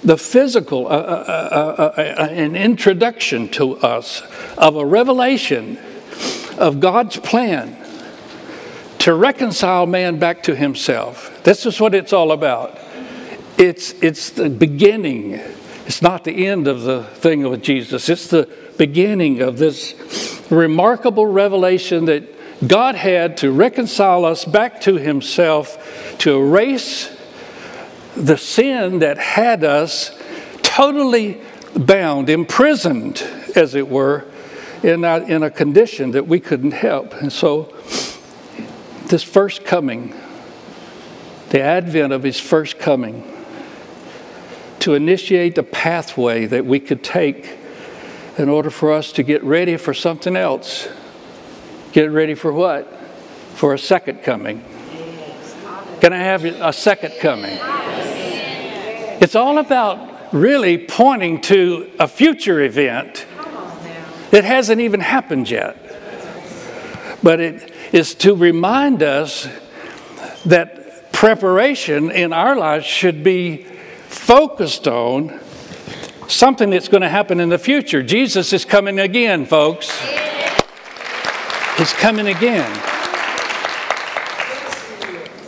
the 0.03 0.17
physical, 0.17 0.87
uh, 0.87 0.91
uh, 0.91 1.93
uh, 1.97 2.01
an 2.01 2.57
introduction 2.57 3.49
to 3.51 3.77
us 3.79 4.23
of 4.57 4.77
a 4.77 4.87
revelation 4.87 5.79
of 6.57 6.81
God's 6.81 7.19
plan 7.19 7.77
to 9.09 9.15
reconcile 9.15 9.87
man 9.87 10.19
back 10.19 10.43
to 10.43 10.55
himself. 10.55 11.43
This 11.43 11.65
is 11.65 11.81
what 11.81 11.95
it's 11.95 12.13
all 12.13 12.31
about. 12.31 12.79
It's, 13.57 13.93
it's 14.03 14.29
the 14.29 14.51
beginning, 14.51 15.33
it's 15.87 16.03
not 16.03 16.25
the 16.25 16.47
end 16.47 16.69
of 16.69 16.83
the 16.83 17.05
thing 17.05 17.49
with 17.49 17.63
Jesus, 17.63 18.11
it's 18.11 18.27
the 18.27 18.47
beginning 18.77 19.41
of 19.41 19.57
this 19.57 20.45
remarkable 20.51 21.27
revelation 21.27 22.05
that 22.05 22.69
God 22.69 22.97
had 22.97 23.39
to 23.39 23.51
reconcile 23.51 24.27
us 24.27 24.45
back 24.45 24.79
to 24.83 24.97
himself, 24.97 26.19
to 26.19 26.37
erase 26.37 27.11
the 28.15 28.37
sin 28.37 28.99
that 28.99 29.17
had 29.17 29.65
us 29.65 30.23
totally 30.63 31.41
bound, 31.75 32.29
imprisoned, 32.29 33.23
as 33.57 33.75
it 33.75 33.89
were, 33.89 34.27
in 34.83 35.03
a, 35.03 35.21
in 35.21 35.43
a 35.43 35.51
condition 35.51 36.11
that 36.11 36.29
we 36.29 36.41
couldn't 36.41 36.73
help. 36.73 37.15
And 37.15 37.33
so, 37.33 37.75
this 39.09 39.23
first 39.23 39.65
coming, 39.65 40.15
the 41.51 41.61
advent 41.61 42.13
of 42.13 42.23
his 42.23 42.39
first 42.39 42.79
coming, 42.79 43.25
to 44.81 44.95
initiate 44.95 45.55
the 45.55 45.63
pathway 45.63 46.47
that 46.47 46.65
we 46.65 46.79
could 46.79 47.03
take 47.03 47.59
in 48.37 48.49
order 48.49 48.71
for 48.71 48.93
us 48.93 49.11
to 49.13 49.23
get 49.23 49.43
ready 49.43 49.77
for 49.77 49.93
something 49.93 50.37
else. 50.37 50.89
Get 51.93 52.11
ready 52.11 52.35
for 52.35 52.53
what? 52.53 52.87
For 53.55 53.75
a 53.75 53.79
second 53.79 54.23
coming. 54.23 54.65
Can 56.01 56.13
I 56.13 56.19
have 56.19 56.45
a 56.45 56.73
second 56.73 57.15
coming? 57.19 57.59
It's 59.21 59.35
all 59.35 59.59
about 59.59 60.33
really 60.33 60.79
pointing 60.79 61.41
to 61.41 61.91
a 61.99 62.07
future 62.07 62.61
event 62.61 63.27
that 64.31 64.45
hasn't 64.45 64.81
even 64.81 65.01
happened 65.01 65.51
yet. 65.51 65.77
But 67.23 67.41
it 67.41 67.73
is 67.93 68.15
to 68.17 68.35
remind 68.35 69.03
us 69.03 69.49
that 70.45 71.13
preparation 71.13 72.11
in 72.11 72.33
our 72.33 72.57
lives 72.57 72.85
should 72.85 73.25
be 73.25 73.65
focused 74.09 74.87
on 74.87 75.41
something 76.29 76.71
that's 76.71 76.89
going 76.89 77.01
to 77.01 77.09
happen 77.09 77.41
in 77.41 77.49
the 77.49 77.59
future. 77.59 78.03
Jesus 78.03 78.53
is 78.53 78.65
coming 78.65 78.99
again, 78.99 79.47
folks. 79.47 79.91
He's 81.77 81.93
coming 81.95 82.27
again. 82.27 82.71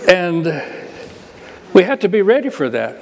And 0.09 0.63
we 1.73 1.83
have 1.85 2.01
to 2.01 2.09
be 2.09 2.23
ready 2.23 2.49
for 2.49 2.69
that. 2.71 2.99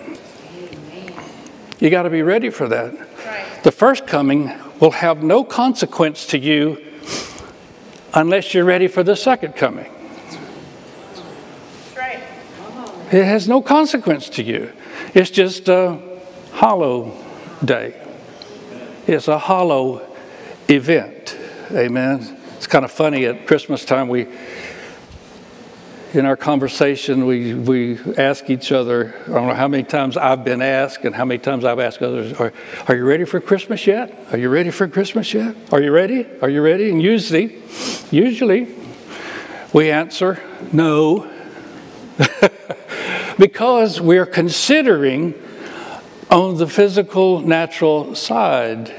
You 1.79 1.91
got 1.91 2.03
to 2.03 2.11
be 2.11 2.23
ready 2.23 2.51
for 2.51 2.69
that. 2.69 3.63
The 3.63 3.73
first 3.73 4.07
coming 4.07 4.53
will 4.81 4.91
have 4.91 5.23
no 5.23 5.45
consequence 5.45 6.27
to 6.27 6.39
you 6.39 6.85
unless 8.19 8.53
you're 8.53 8.65
ready 8.65 8.89
for 8.89 9.05
the 9.05 9.15
second 9.15 9.55
coming. 9.55 9.87
It 13.11 13.25
has 13.25 13.49
no 13.49 13.63
consequence 13.63 14.29
to 14.31 14.43
you. 14.43 14.73
It's 15.15 15.31
just 15.31 15.69
a 15.69 15.99
hollow 16.53 17.17
day. 17.65 17.95
It's 19.07 19.29
a 19.29 19.39
hollow 19.39 20.07
event. 20.69 21.39
Amen. 21.71 22.37
It's 22.57 22.67
kind 22.67 22.85
of 22.85 22.91
funny 22.91 23.25
at 23.25 23.47
Christmas 23.47 23.85
time 23.85 24.09
we 24.09 24.27
in 26.15 26.25
our 26.25 26.37
conversation, 26.37 27.27
we, 27.27 27.55
we 27.55 27.99
ask 28.17 28.49
each 28.49 28.73
other, 28.73 29.15
I 29.27 29.31
don't 29.31 29.49
know 29.49 29.55
how 29.55 29.69
many 29.69 29.83
times 29.83 30.17
I've 30.17 30.43
been 30.43 30.63
asked 30.63 31.05
and 31.05 31.15
how 31.15 31.25
many 31.25 31.39
times 31.39 31.65
I've 31.65 31.79
asked 31.79 32.01
others, 32.01 32.33
are, 32.41 32.53
are 32.87 32.97
you 32.97 33.05
ready 33.05 33.25
for 33.25 33.41
Christmas 33.41 33.87
yet? 33.87 34.17
Are 34.33 34.39
you 34.39 34.49
ready 34.49 34.71
for 34.71 34.89
Christmas 34.89 35.35
yet? 35.35 35.55
Are 35.71 35.83
you 35.83 35.93
ready? 35.93 36.27
Are 36.41 36.49
you 36.49 36.63
ready? 36.63 36.91
And 36.91 37.03
usually, 37.03 37.63
usually, 38.11 38.75
we 39.75 39.91
answer, 39.91 40.41
no. 40.73 41.31
because 43.39 44.01
we're 44.01 44.27
considering 44.27 45.35
on 46.31 46.57
the 46.57 46.67
physical, 46.67 47.41
natural 47.41 48.15
side. 48.15 48.93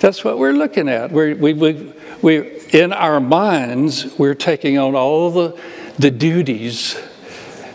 That's 0.00 0.24
what 0.24 0.38
we're 0.38 0.52
looking 0.52 0.88
at. 0.88 1.12
We're, 1.12 1.36
we, 1.36 1.52
we, 1.52 1.92
we, 2.22 2.60
in 2.70 2.92
our 2.92 3.20
minds, 3.20 4.18
we're 4.18 4.34
taking 4.34 4.78
on 4.78 4.96
all 4.96 5.30
the 5.30 5.60
the 6.00 6.10
duties 6.10 6.98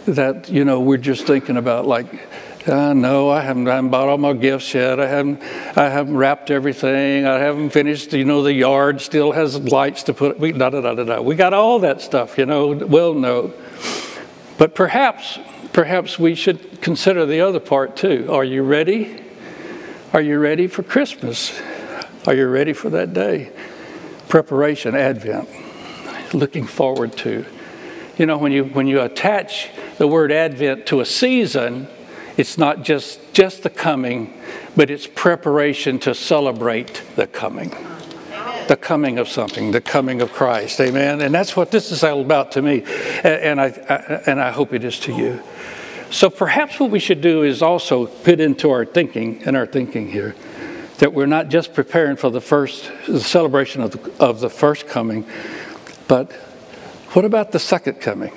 that 0.08 0.50
you 0.50 0.66
know 0.66 0.80
we're 0.80 0.98
just 0.98 1.28
thinking 1.28 1.58
about 1.58 1.86
like 1.86 2.28
uh, 2.68 2.94
no, 2.94 3.30
I 3.30 3.42
haven't, 3.42 3.68
I 3.68 3.76
haven't 3.76 3.92
bought 3.92 4.10
all 4.10 4.18
my 4.18 4.34
gifts 4.34 4.74
yet. 4.74 5.00
I 5.00 5.08
haven't, 5.08 5.40
I 5.78 5.88
haven't 5.88 6.18
wrapped 6.18 6.50
everything. 6.50 7.28
I 7.28 7.38
haven't 7.38 7.70
finished. 7.70 8.12
You 8.12 8.26
know, 8.26 8.42
the 8.42 8.54
yard 8.54 9.02
still 9.02 9.34
has 9.34 9.60
lights 9.60 10.02
to 10.04 10.16
put. 10.16 10.40
We 10.40 10.52
da 10.52 10.72
da 10.72 10.82
da 10.82 10.96
da 10.96 11.04
da. 11.04 11.22
We 11.22 11.36
got 11.36 11.54
all 11.54 11.78
that 11.80 12.02
stuff. 12.02 12.40
You 12.40 12.48
know, 12.48 12.74
well, 12.74 13.14
no. 13.14 13.54
But 14.58 14.74
perhaps, 14.74 15.38
perhaps 15.74 16.18
we 16.18 16.34
should 16.34 16.82
consider 16.82 17.28
the 17.28 17.42
other 17.42 17.60
part 17.60 17.96
too. 17.96 18.30
Are 18.32 18.44
you 18.44 18.64
ready? 18.64 19.24
Are 20.12 20.22
you 20.22 20.40
ready 20.40 20.66
for 20.66 20.82
Christmas? 20.82 21.62
Are 22.26 22.34
you 22.34 22.48
ready 22.48 22.74
for 22.74 22.90
that 22.90 23.14
day? 23.14 23.52
Preparation, 24.28 24.96
Advent, 24.96 25.48
looking 26.34 26.66
forward 26.66 27.16
to. 27.18 27.46
You 28.18 28.26
know, 28.26 28.38
when 28.38 28.52
you, 28.52 28.64
when 28.64 28.88
you 28.88 29.02
attach 29.02 29.70
the 29.98 30.08
word 30.08 30.32
Advent 30.32 30.86
to 30.88 31.02
a 31.02 31.06
season, 31.06 31.88
it's 32.38 32.58
not 32.58 32.84
just, 32.84 33.34
just 33.34 33.64
the 33.64 33.70
coming, 33.70 34.34
but 34.76 34.90
it's 34.90 35.08
preparation 35.08 36.00
to 36.00 36.14
celebrate 36.14 37.02
the 37.16 37.28
coming. 37.28 37.76
The 38.68 38.78
coming 38.78 39.20
of 39.20 39.28
something, 39.28 39.72
the 39.72 39.82
coming 39.82 40.22
of 40.22 40.32
Christ. 40.34 40.80
Amen. 40.82 41.22
And 41.22 41.36
that's 41.36 41.56
what 41.56 41.72
this 41.72 41.92
is 41.92 42.04
all 42.04 42.22
about 42.22 42.54
to 42.54 42.62
me. 42.62 42.84
And 43.24 43.62
I, 43.62 43.68
and 44.26 44.40
I 44.40 44.52
hope 44.52 44.74
it 44.74 44.84
is 44.84 45.00
to 45.02 45.14
you. 45.14 45.42
So 46.10 46.30
perhaps 46.30 46.80
what 46.80 46.92
we 46.92 47.00
should 47.00 47.22
do 47.22 47.44
is 47.44 47.62
also 47.62 48.08
put 48.08 48.40
into 48.40 48.72
our 48.72 48.86
thinking, 48.86 49.42
in 49.42 49.56
our 49.56 49.66
thinking 49.66 50.10
here, 50.10 50.36
that 51.00 51.14
we're 51.14 51.26
not 51.26 51.50
just 51.50 51.74
preparing 51.74 52.16
for 52.16 52.30
the 52.32 52.42
first, 52.42 52.90
the 53.06 53.20
celebration 53.20 53.82
of 53.82 53.92
the, 53.92 54.24
of 54.24 54.40
the 54.40 54.50
first 54.50 54.88
coming, 54.88 55.26
but 56.08 56.32
what 57.16 57.24
about 57.24 57.54
the 57.54 57.60
second 57.60 58.02
coming? 58.02 58.32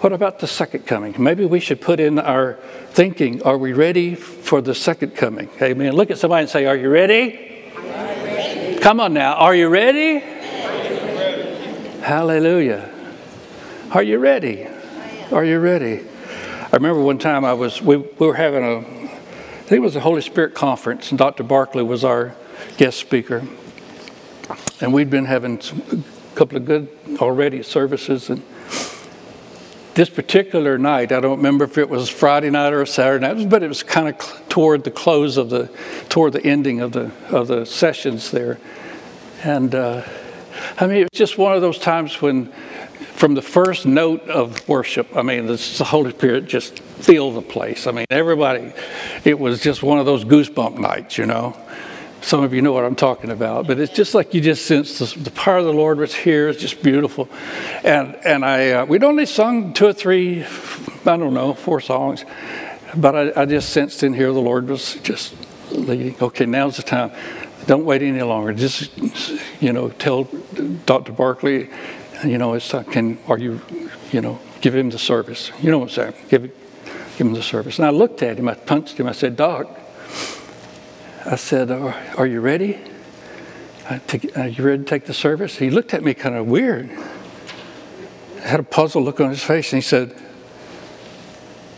What 0.00 0.12
about 0.12 0.38
the 0.38 0.46
second 0.46 0.86
coming? 0.86 1.14
Maybe 1.16 1.46
we 1.46 1.60
should 1.60 1.80
put 1.80 1.98
in 1.98 2.18
our 2.18 2.58
thinking 2.90 3.42
are 3.42 3.56
we 3.56 3.72
ready 3.72 4.14
for 4.16 4.60
the 4.60 4.74
second 4.74 5.16
coming? 5.16 5.48
Amen. 5.62 5.94
Look 5.94 6.10
at 6.10 6.18
somebody 6.18 6.42
and 6.42 6.50
say, 6.50 6.66
Are 6.66 6.76
you 6.76 6.90
ready? 6.90 7.64
ready. 7.74 8.78
Come 8.80 9.00
on 9.00 9.14
now. 9.14 9.32
Are 9.36 9.54
you 9.54 9.68
ready? 9.68 10.16
ready? 10.16 12.00
Hallelujah. 12.02 12.90
Are 13.92 14.02
you 14.02 14.18
ready? 14.18 14.68
Are 15.32 15.44
you 15.46 15.58
ready? 15.58 16.02
I 16.70 16.76
remember 16.76 17.00
one 17.00 17.16
time 17.16 17.46
I 17.46 17.54
was, 17.54 17.80
we, 17.80 17.96
we 17.96 18.26
were 18.26 18.34
having 18.34 18.62
a, 18.62 18.76
I 18.80 18.82
think 19.62 19.78
it 19.78 19.80
was 19.80 19.96
a 19.96 20.00
Holy 20.00 20.20
Spirit 20.20 20.54
conference, 20.54 21.08
and 21.08 21.18
Dr. 21.18 21.44
Barkley 21.44 21.82
was 21.82 22.04
our 22.04 22.34
guest 22.76 22.98
speaker. 22.98 23.42
And 24.82 24.92
we'd 24.92 25.08
been 25.08 25.24
having 25.24 25.62
some 25.62 26.04
couple 26.34 26.56
of 26.56 26.64
good 26.64 26.88
already 27.20 27.62
services. 27.62 28.30
And 28.30 28.42
this 29.94 30.10
particular 30.10 30.76
night, 30.76 31.12
I 31.12 31.20
don't 31.20 31.36
remember 31.36 31.64
if 31.64 31.78
it 31.78 31.88
was 31.88 32.08
Friday 32.08 32.50
night 32.50 32.72
or 32.72 32.84
Saturday 32.86 33.26
night, 33.26 33.48
but 33.48 33.62
it 33.62 33.68
was 33.68 33.82
kind 33.82 34.08
of 34.08 34.48
toward 34.48 34.84
the 34.84 34.90
close 34.90 35.36
of 35.36 35.50
the, 35.50 35.70
toward 36.08 36.32
the 36.32 36.44
ending 36.44 36.80
of 36.80 36.92
the 36.92 37.12
of 37.30 37.46
the 37.48 37.64
sessions 37.64 38.30
there. 38.30 38.58
And 39.44 39.74
uh, 39.74 40.02
I 40.80 40.86
mean, 40.86 40.98
it 40.98 41.08
was 41.12 41.18
just 41.18 41.38
one 41.38 41.54
of 41.54 41.60
those 41.60 41.78
times 41.78 42.20
when, 42.20 42.46
from 43.14 43.34
the 43.34 43.42
first 43.42 43.86
note 43.86 44.28
of 44.28 44.66
worship, 44.68 45.16
I 45.16 45.22
mean, 45.22 45.46
the 45.46 45.84
Holy 45.86 46.10
Spirit 46.10 46.46
just 46.46 46.80
filled 46.80 47.36
the 47.36 47.42
place. 47.42 47.86
I 47.86 47.92
mean, 47.92 48.06
everybody, 48.10 48.72
it 49.24 49.38
was 49.38 49.60
just 49.60 49.82
one 49.82 49.98
of 49.98 50.06
those 50.06 50.24
goosebump 50.24 50.78
nights, 50.78 51.18
you 51.18 51.26
know. 51.26 51.56
Some 52.24 52.42
of 52.42 52.54
you 52.54 52.62
know 52.62 52.72
what 52.72 52.84
I'm 52.84 52.94
talking 52.94 53.30
about, 53.30 53.66
but 53.66 53.78
it's 53.78 53.92
just 53.92 54.14
like 54.14 54.32
you 54.32 54.40
just 54.40 54.64
sense 54.64 54.98
the, 54.98 55.18
the 55.20 55.30
power 55.30 55.58
of 55.58 55.66
the 55.66 55.74
Lord 55.74 55.98
was 55.98 56.14
here. 56.14 56.48
It's 56.48 56.58
just 56.58 56.82
beautiful, 56.82 57.28
and 57.84 58.16
and 58.24 58.46
I 58.46 58.70
uh, 58.70 58.86
we'd 58.86 59.04
only 59.04 59.26
sung 59.26 59.74
two 59.74 59.88
or 59.88 59.92
three, 59.92 60.42
I 60.42 61.18
don't 61.18 61.34
know, 61.34 61.52
four 61.52 61.82
songs, 61.82 62.24
but 62.96 63.14
I, 63.14 63.42
I 63.42 63.44
just 63.44 63.74
sensed 63.74 64.02
in 64.02 64.14
here 64.14 64.32
the 64.32 64.40
Lord 64.40 64.68
was 64.68 64.94
just 65.02 65.34
leading. 65.70 66.16
Okay, 66.18 66.46
now's 66.46 66.78
the 66.78 66.82
time. 66.82 67.12
Don't 67.66 67.84
wait 67.84 68.00
any 68.00 68.22
longer. 68.22 68.54
Just 68.54 68.96
you 69.60 69.74
know, 69.74 69.90
tell 69.90 70.24
Dr. 70.86 71.12
Barkley, 71.12 71.68
you 72.24 72.38
know, 72.38 72.54
it's 72.54 72.72
uh, 72.72 72.84
can 72.84 73.18
are 73.28 73.38
you, 73.38 73.60
you 74.12 74.22
know, 74.22 74.40
give 74.62 74.74
him 74.74 74.88
the 74.88 74.98
service. 74.98 75.52
You 75.60 75.70
know 75.70 75.76
what 75.76 75.90
I'm 75.90 75.94
saying? 75.94 76.14
Give 76.30 76.42
give 77.18 77.26
him 77.26 77.34
the 77.34 77.42
service. 77.42 77.78
And 77.78 77.86
I 77.86 77.90
looked 77.90 78.22
at 78.22 78.38
him. 78.38 78.48
I 78.48 78.54
punched 78.54 78.98
him. 78.98 79.06
I 79.08 79.12
said, 79.12 79.36
Doc. 79.36 79.68
I 81.26 81.36
said, 81.36 81.70
Are 81.70 82.26
you 82.26 82.40
ready? 82.40 82.78
Are 83.88 84.00
uh, 84.36 84.44
you 84.44 84.64
ready 84.64 84.78
to 84.78 84.84
take 84.84 85.06
the 85.06 85.14
service? 85.14 85.56
He 85.56 85.70
looked 85.70 85.94
at 85.94 86.02
me 86.02 86.14
kind 86.14 86.34
of 86.34 86.46
weird. 86.46 86.90
Had 88.40 88.60
a 88.60 88.62
puzzled 88.62 89.04
look 89.04 89.20
on 89.20 89.30
his 89.30 89.42
face, 89.42 89.72
and 89.72 89.82
he 89.82 89.86
said, 89.86 90.14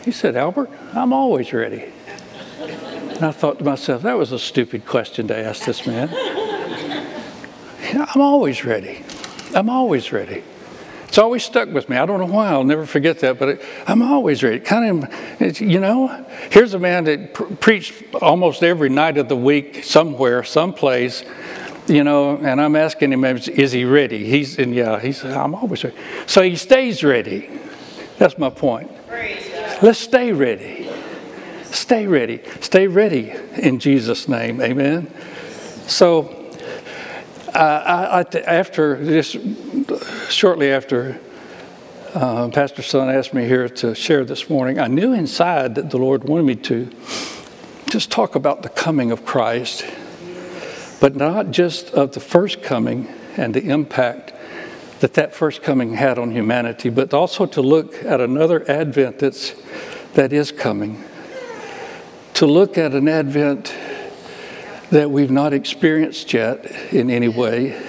he 0.04 0.12
said, 0.12 0.36
Albert, 0.36 0.70
I'm 0.94 1.12
always 1.12 1.52
ready. 1.52 1.86
And 2.60 3.24
I 3.24 3.32
thought 3.32 3.58
to 3.58 3.64
myself, 3.64 4.02
that 4.02 4.16
was 4.16 4.30
a 4.30 4.38
stupid 4.38 4.86
question 4.86 5.26
to 5.28 5.36
ask 5.36 5.64
this 5.64 5.84
man. 5.84 6.10
I'm 7.82 8.20
always 8.20 8.64
ready. 8.64 9.04
I'm 9.54 9.68
always 9.68 10.12
ready. 10.12 10.44
It's 11.16 11.22
always 11.22 11.44
stuck 11.44 11.70
with 11.70 11.88
me. 11.88 11.96
I 11.96 12.04
don't 12.04 12.20
know 12.20 12.26
why. 12.26 12.48
I'll 12.48 12.62
never 12.62 12.84
forget 12.84 13.20
that, 13.20 13.38
but 13.38 13.48
it, 13.48 13.62
I'm 13.86 14.02
always 14.02 14.42
ready. 14.42 14.60
Kind 14.60 15.02
of, 15.40 15.58
you 15.62 15.80
know, 15.80 16.26
here's 16.50 16.74
a 16.74 16.78
man 16.78 17.04
that 17.04 17.32
pr- 17.32 17.54
preached 17.54 17.94
almost 18.16 18.62
every 18.62 18.90
night 18.90 19.16
of 19.16 19.26
the 19.30 19.34
week 19.34 19.82
somewhere, 19.82 20.44
someplace, 20.44 21.24
you 21.86 22.04
know, 22.04 22.36
and 22.36 22.60
I'm 22.60 22.76
asking 22.76 23.14
him, 23.14 23.24
is 23.24 23.72
he 23.72 23.86
ready? 23.86 24.26
He's, 24.26 24.58
and 24.58 24.74
yeah, 24.74 25.00
he 25.00 25.12
said, 25.12 25.34
I'm 25.34 25.54
always 25.54 25.84
ready. 25.84 25.96
So 26.26 26.42
he 26.42 26.54
stays 26.54 27.02
ready. 27.02 27.48
That's 28.18 28.36
my 28.36 28.50
point. 28.50 28.90
Let's 29.80 29.98
stay 29.98 30.34
ready. 30.34 30.86
Stay 31.62 32.06
ready. 32.06 32.42
Stay 32.60 32.88
ready 32.88 33.32
in 33.56 33.78
Jesus' 33.78 34.28
name. 34.28 34.60
Amen. 34.60 35.10
So, 35.86 36.35
I, 37.56 38.20
I, 38.20 38.38
after 38.40 38.96
this, 39.02 39.36
shortly 40.28 40.70
after 40.70 41.18
uh, 42.14 42.48
Pastor 42.48 42.82
Son 42.82 43.08
asked 43.08 43.32
me 43.32 43.46
here 43.46 43.68
to 43.68 43.94
share 43.94 44.24
this 44.24 44.50
morning, 44.50 44.78
I 44.78 44.88
knew 44.88 45.12
inside 45.12 45.74
that 45.76 45.90
the 45.90 45.98
Lord 45.98 46.24
wanted 46.24 46.44
me 46.44 46.56
to 46.56 46.90
just 47.88 48.10
talk 48.10 48.34
about 48.34 48.62
the 48.62 48.68
coming 48.68 49.10
of 49.10 49.24
Christ, 49.24 49.86
but 51.00 51.16
not 51.16 51.50
just 51.50 51.90
of 51.90 52.12
the 52.12 52.20
first 52.20 52.62
coming 52.62 53.08
and 53.36 53.54
the 53.54 53.70
impact 53.70 54.34
that 55.00 55.14
that 55.14 55.34
first 55.34 55.62
coming 55.62 55.94
had 55.94 56.18
on 56.18 56.30
humanity, 56.30 56.90
but 56.90 57.14
also 57.14 57.46
to 57.46 57.62
look 57.62 58.02
at 58.04 58.20
another 58.20 58.70
advent 58.70 59.18
that's 59.18 59.54
that 60.14 60.32
is 60.32 60.52
coming. 60.52 61.02
To 62.34 62.46
look 62.46 62.76
at 62.78 62.92
an 62.92 63.08
advent 63.08 63.74
that 64.90 65.10
we've 65.10 65.30
not 65.30 65.52
experienced 65.52 66.32
yet 66.32 66.64
in 66.92 67.10
any 67.10 67.28
way, 67.28 67.80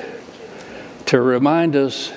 to 1.05 1.21
remind 1.21 1.75
us 1.75 2.11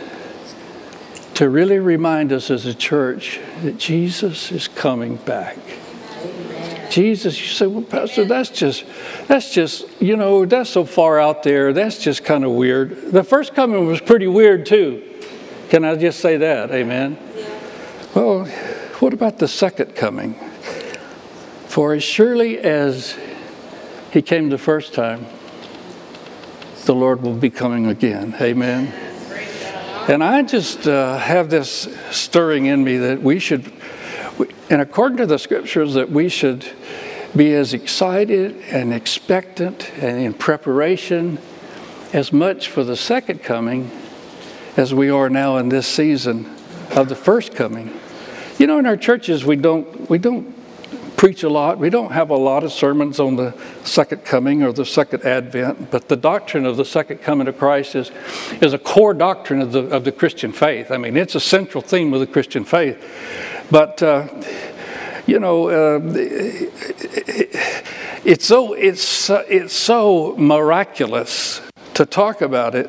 to 1.41 1.49
really 1.49 1.79
remind 1.79 2.33
us 2.35 2.51
as 2.51 2.67
a 2.67 2.75
church 2.75 3.41
that 3.63 3.79
Jesus 3.79 4.53
is 4.53 4.69
coming 4.69 5.17
back. 5.17 5.57
Jesus, 6.91 7.41
you 7.41 7.47
say, 7.47 7.67
well, 7.67 7.81
Pastor, 7.83 8.27
that's 8.27 8.51
just, 8.51 8.85
that's 9.27 9.51
just, 9.51 9.87
you 10.03 10.17
know, 10.17 10.45
that's 10.45 10.69
so 10.69 10.85
far 10.85 11.19
out 11.19 11.43
there. 11.43 11.73
That's 11.73 11.99
just 11.99 12.25
kind 12.25 12.45
of 12.45 12.51
weird. 12.51 13.13
The 13.13 13.25
first 13.25 13.55
coming 13.55 13.87
was 13.87 14.03
pretty 14.03 14.27
weird 14.27 14.67
too. 14.67 15.03
Can 15.71 15.83
I 15.83 15.97
just 15.97 16.21
say 16.21 16.37
that? 16.37 16.71
Amen. 16.73 17.17
Well, 18.15 18.45
what 18.99 19.15
about 19.15 19.39
the 19.39 19.49
second 19.49 19.95
coming? 19.95 20.35
For 21.69 21.95
as 21.95 22.03
surely 22.03 22.59
as 22.59 23.17
he 24.13 24.23
came 24.23 24.49
the 24.49 24.59
first 24.59 24.95
time, 24.95 25.27
the 26.85 26.95
Lord 26.95 27.23
will 27.23 27.35
be 27.35 27.51
coming 27.51 27.87
again. 27.87 28.35
Amen. 28.41 28.93
And 30.09 30.25
I 30.25 30.43
just 30.43 30.89
uh, 30.89 31.19
have 31.19 31.51
this 31.51 31.89
stirring 32.11 32.67
in 32.67 32.83
me 32.83 32.97
that 32.97 33.23
we 33.23 33.39
should, 33.39 33.73
and 34.69 34.81
according 34.81 35.19
to 35.19 35.27
the 35.27 35.39
scriptures, 35.39 35.95
that 35.95 36.11
we 36.11 36.29
should 36.29 36.67
be 37.37 37.55
as 37.55 37.75
excited 37.75 38.57
and 38.71 38.93
expectant 38.93 39.93
and 39.95 40.21
in 40.21 40.35
preparation 40.35 41.39
as 42.13 42.33
much 42.33 42.69
for 42.69 42.83
the 42.83 42.97
second 42.97 43.43
coming 43.43 43.91
as 44.77 44.93
we 44.93 45.11
are 45.11 45.31
now 45.31 45.59
in 45.59 45.69
this 45.69 45.87
season 45.87 46.53
of 46.97 47.09
the 47.09 47.15
first 47.15 47.55
coming. 47.55 47.97
You 48.59 48.67
know, 48.67 48.79
in 48.79 48.87
our 48.87 48.97
churches, 48.97 49.45
we 49.45 49.57
don't, 49.57 50.11
we 50.11 50.19
don't 50.19 50.60
preach 51.21 51.43
a 51.43 51.51
lot. 51.51 51.77
We 51.77 51.91
don't 51.91 52.13
have 52.13 52.31
a 52.31 52.35
lot 52.35 52.65
of 52.65 52.73
sermons 52.73 53.21
on 53.21 53.37
the 53.37 53.55
second 53.85 54.25
coming 54.25 54.63
or 54.63 54.73
the 54.73 54.87
second 54.87 55.23
advent, 55.23 55.91
but 55.91 56.09
the 56.09 56.17
doctrine 56.17 56.65
of 56.65 56.79
the 56.79 56.85
second 56.87 57.19
coming 57.19 57.47
of 57.47 57.59
Christ 57.59 57.95
is, 57.95 58.11
is 58.63 58.73
a 58.73 58.79
core 58.79 59.13
doctrine 59.13 59.61
of 59.61 59.71
the, 59.71 59.81
of 59.91 60.05
the 60.05 60.13
Christian 60.13 60.51
faith. 60.51 60.91
I 60.91 60.97
mean, 60.97 61.19
it's 61.19 61.35
a 61.35 61.41
central 61.41 61.83
theme 61.83 62.15
of 62.15 62.21
the 62.21 62.27
Christian 62.27 62.65
faith. 62.65 62.97
But, 63.71 64.03
uh, 64.03 64.29
you 65.27 65.39
know, 65.39 65.69
uh, 65.69 66.01
it's, 68.25 68.47
so, 68.47 68.73
it's, 68.73 69.29
uh, 69.29 69.45
it's 69.47 69.75
so 69.75 70.35
miraculous 70.39 71.61
to 71.93 72.07
talk 72.07 72.41
about 72.41 72.75
it 72.75 72.89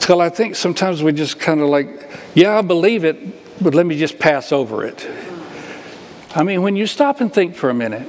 till 0.00 0.22
I 0.22 0.30
think 0.30 0.56
sometimes 0.56 1.02
we 1.02 1.12
just 1.12 1.38
kind 1.38 1.60
of 1.60 1.68
like, 1.68 2.10
yeah, 2.34 2.56
I 2.56 2.62
believe 2.62 3.04
it, 3.04 3.62
but 3.62 3.74
let 3.74 3.84
me 3.84 3.98
just 3.98 4.18
pass 4.18 4.50
over 4.50 4.82
it. 4.86 5.06
I 6.34 6.42
mean, 6.42 6.62
when 6.62 6.76
you 6.76 6.86
stop 6.86 7.20
and 7.20 7.32
think 7.32 7.54
for 7.54 7.68
a 7.68 7.74
minute, 7.74 8.08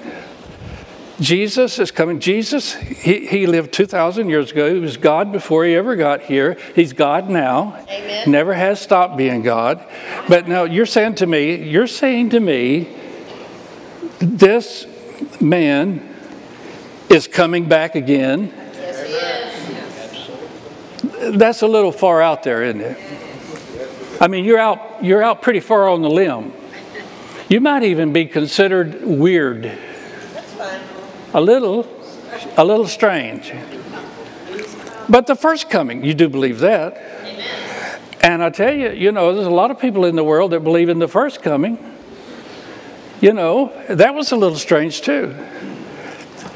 Jesus 1.20 1.78
is 1.78 1.92
coming. 1.92 2.20
Jesus, 2.20 2.74
he, 2.74 3.26
he 3.28 3.48
lived 3.48 3.74
2,000 3.74 4.30
years 4.30 4.52
ago. 4.52 4.74
He 4.74 4.80
was 4.80 4.98
God 4.98 5.32
before 5.32 5.66
he 5.66 5.76
ever 5.76 5.96
got 5.96 6.22
here. 6.22 6.58
He's 6.74 6.94
God 6.94 7.30
now. 7.30 7.78
Amen. 7.90 8.32
Never 8.32 8.54
has 8.54 8.82
stopped 8.82 9.18
being 9.18 9.42
God. 9.42 9.86
But 10.28 10.48
now 10.48 10.64
you're 10.64 10.86
saying 10.86 11.16
to 11.16 11.28
me, 11.28 11.56
you're 11.56 11.88
saying 11.88 12.30
to 12.32 12.40
me, 12.40 12.96
this 14.20 14.88
man 15.40 16.16
is 17.10 17.28
coming 17.28 17.68
back 17.68 17.96
again. 17.96 18.52
Yes, 18.74 19.08
he 21.12 21.20
is. 21.28 21.38
That's 21.38 21.62
a 21.62 21.68
little 21.68 21.92
far 21.92 22.22
out 22.22 22.44
there, 22.44 22.64
isn't 22.64 22.82
it? 22.82 22.98
I 24.20 24.28
mean, 24.28 24.46
you're 24.46 24.60
out, 24.60 25.04
you're 25.04 25.22
out 25.22 25.42
pretty 25.42 25.60
far 25.60 25.90
on 25.90 26.02
the 26.02 26.10
limb. 26.10 26.54
You 27.54 27.62
might 27.62 27.84
even 27.84 28.12
be 28.14 28.26
considered 28.26 29.06
weird. 29.06 29.72
A 31.36 31.40
little, 31.40 31.86
a 32.58 32.66
little 32.66 32.88
strange. 32.88 33.54
But 35.08 35.28
the 35.28 35.36
first 35.36 35.70
coming, 35.70 36.04
you 36.04 36.16
do 36.16 36.30
believe 36.30 36.62
that. 36.62 36.98
Amen. 36.98 38.00
And 38.22 38.44
I 38.44 38.50
tell 38.50 38.74
you, 38.74 38.90
you 38.90 39.12
know, 39.12 39.36
there's 39.36 39.46
a 39.46 39.52
lot 39.52 39.70
of 39.70 39.78
people 39.78 40.06
in 40.06 40.16
the 40.16 40.24
world 40.24 40.50
that 40.50 40.62
believe 40.62 40.90
in 40.90 40.98
the 40.98 41.08
first 41.08 41.44
coming. 41.44 41.78
You 43.22 43.34
know, 43.34 43.72
that 43.88 44.16
was 44.16 44.32
a 44.32 44.36
little 44.36 44.58
strange 44.58 45.02
too. 45.02 45.36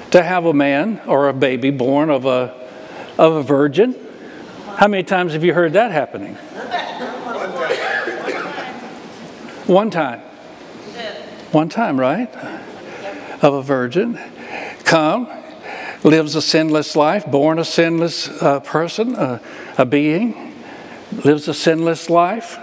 To 0.09 0.23
have 0.23 0.45
a 0.45 0.53
man 0.53 0.99
or 1.05 1.29
a 1.29 1.33
baby 1.33 1.69
born 1.69 2.09
of 2.09 2.25
a 2.25 2.55
of 3.19 3.33
a 3.33 3.43
virgin. 3.43 3.93
How 4.77 4.87
many 4.87 5.03
times 5.03 5.33
have 5.33 5.43
you 5.43 5.53
heard 5.53 5.73
that 5.73 5.91
happening? 5.91 6.33
One 7.27 7.51
time 7.51 7.87
one 9.67 9.91
time, 9.91 10.26
right? 11.53 12.33
Of 13.41 13.53
a 13.53 13.61
virgin. 13.61 14.19
Come, 14.83 15.29
lives 16.03 16.35
a 16.35 16.41
sinless 16.41 16.95
life, 16.95 17.25
born 17.25 17.59
a 17.59 17.65
sinless 17.65 18.29
uh, 18.41 18.59
person, 18.61 19.15
uh, 19.15 19.39
a 19.77 19.85
being, 19.85 20.55
lives 21.23 21.47
a 21.47 21.53
sinless 21.53 22.09
life. 22.09 22.57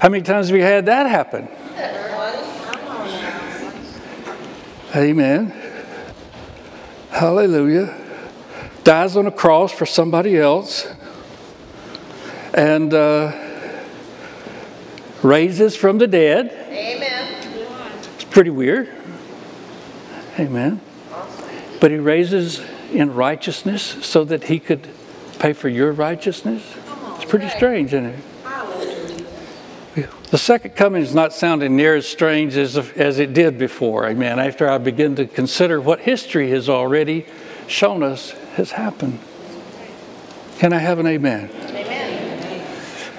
How 0.00 0.08
many 0.08 0.22
times 0.22 0.48
have 0.48 0.56
you 0.56 0.62
had 0.62 0.86
that 0.86 1.06
happen? 1.06 1.48
Amen. 4.94 5.54
Hallelujah. 7.10 7.96
Dies 8.82 9.16
on 9.16 9.26
a 9.26 9.30
cross 9.30 9.72
for 9.72 9.86
somebody 9.86 10.36
else 10.36 10.88
and 12.54 12.92
uh, 12.92 13.32
raises 15.22 15.76
from 15.76 15.98
the 15.98 16.08
dead. 16.08 16.50
Amen 16.70 17.09
pretty 18.40 18.48
weird. 18.48 18.88
Amen. 20.38 20.80
But 21.78 21.90
he 21.90 21.98
raises 21.98 22.62
in 22.90 23.12
righteousness 23.12 23.82
so 24.00 24.24
that 24.24 24.44
he 24.44 24.58
could 24.58 24.88
pay 25.38 25.52
for 25.52 25.68
your 25.68 25.92
righteousness. 25.92 26.62
It's 27.16 27.26
pretty 27.26 27.50
strange, 27.50 27.92
isn't 27.92 28.14
it? 29.94 30.10
The 30.30 30.38
second 30.38 30.70
coming 30.70 31.02
is 31.02 31.14
not 31.14 31.34
sounding 31.34 31.76
near 31.76 31.94
as 31.96 32.08
strange 32.08 32.56
as, 32.56 32.78
as 32.78 33.18
it 33.18 33.34
did 33.34 33.58
before. 33.58 34.06
Amen. 34.06 34.38
After 34.38 34.70
I 34.70 34.78
begin 34.78 35.16
to 35.16 35.26
consider 35.26 35.78
what 35.78 36.00
history 36.00 36.48
has 36.48 36.66
already 36.66 37.26
shown 37.66 38.02
us 38.02 38.30
has 38.54 38.70
happened. 38.70 39.18
Can 40.56 40.72
I 40.72 40.78
have 40.78 40.98
an 40.98 41.06
amen? 41.06 41.50
Amen. 41.68 42.66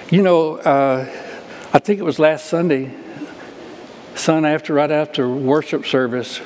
You 0.09 0.23
know, 0.23 0.55
uh, 0.55 1.05
I 1.71 1.77
think 1.77 1.99
it 1.99 2.03
was 2.05 2.17
last 2.17 2.47
Sunday 2.47 2.95
Son, 4.15 4.45
after 4.45 4.73
right 4.73 4.91
after 4.91 5.27
worship 5.27 5.85
service, 5.85 6.41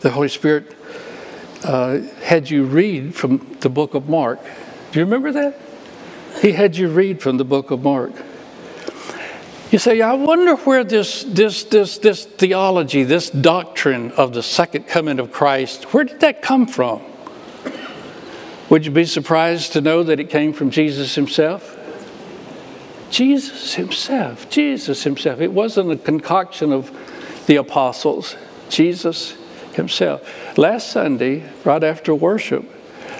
the 0.00 0.10
Holy 0.10 0.28
Spirit 0.28 0.76
uh, 1.64 1.98
had 2.22 2.50
you 2.50 2.64
read 2.64 3.14
from 3.14 3.56
the 3.60 3.70
book 3.70 3.94
of 3.94 4.08
Mark. 4.08 4.38
Do 4.92 4.98
you 4.98 5.04
remember 5.04 5.32
that? 5.32 5.58
He 6.42 6.52
had 6.52 6.76
you 6.76 6.88
read 6.88 7.22
from 7.22 7.38
the 7.38 7.44
book 7.44 7.70
of 7.70 7.82
Mark. 7.82 8.12
You 9.70 9.78
say, 9.78 10.00
I 10.00 10.12
wonder 10.12 10.56
where 10.56 10.84
this, 10.84 11.24
this, 11.24 11.64
this, 11.64 11.98
this 11.98 12.24
theology, 12.24 13.02
this 13.02 13.30
doctrine 13.30 14.12
of 14.12 14.34
the 14.34 14.42
second 14.42 14.86
coming 14.86 15.18
of 15.18 15.32
Christ, 15.32 15.94
where 15.94 16.04
did 16.04 16.20
that 16.20 16.42
come 16.42 16.66
from? 16.66 17.02
Would 18.70 18.84
you 18.84 18.92
be 18.92 19.04
surprised 19.04 19.72
to 19.72 19.80
know 19.80 20.02
that 20.02 20.20
it 20.20 20.30
came 20.30 20.52
from 20.52 20.70
Jesus 20.70 21.14
himself? 21.14 21.73
Jesus 23.14 23.74
himself, 23.74 24.50
Jesus 24.50 25.04
himself. 25.04 25.40
It 25.40 25.52
wasn't 25.52 25.92
a 25.92 25.96
concoction 25.96 26.72
of 26.72 26.90
the 27.46 27.54
apostles, 27.54 28.34
Jesus 28.68 29.36
himself. 29.74 30.58
Last 30.58 30.90
Sunday, 30.90 31.48
right 31.64 31.84
after 31.84 32.12
worship, 32.12 32.68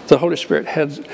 the 0.09 0.19
Holy 0.19 0.35
Spirit 0.35 0.67
had, 0.67 1.07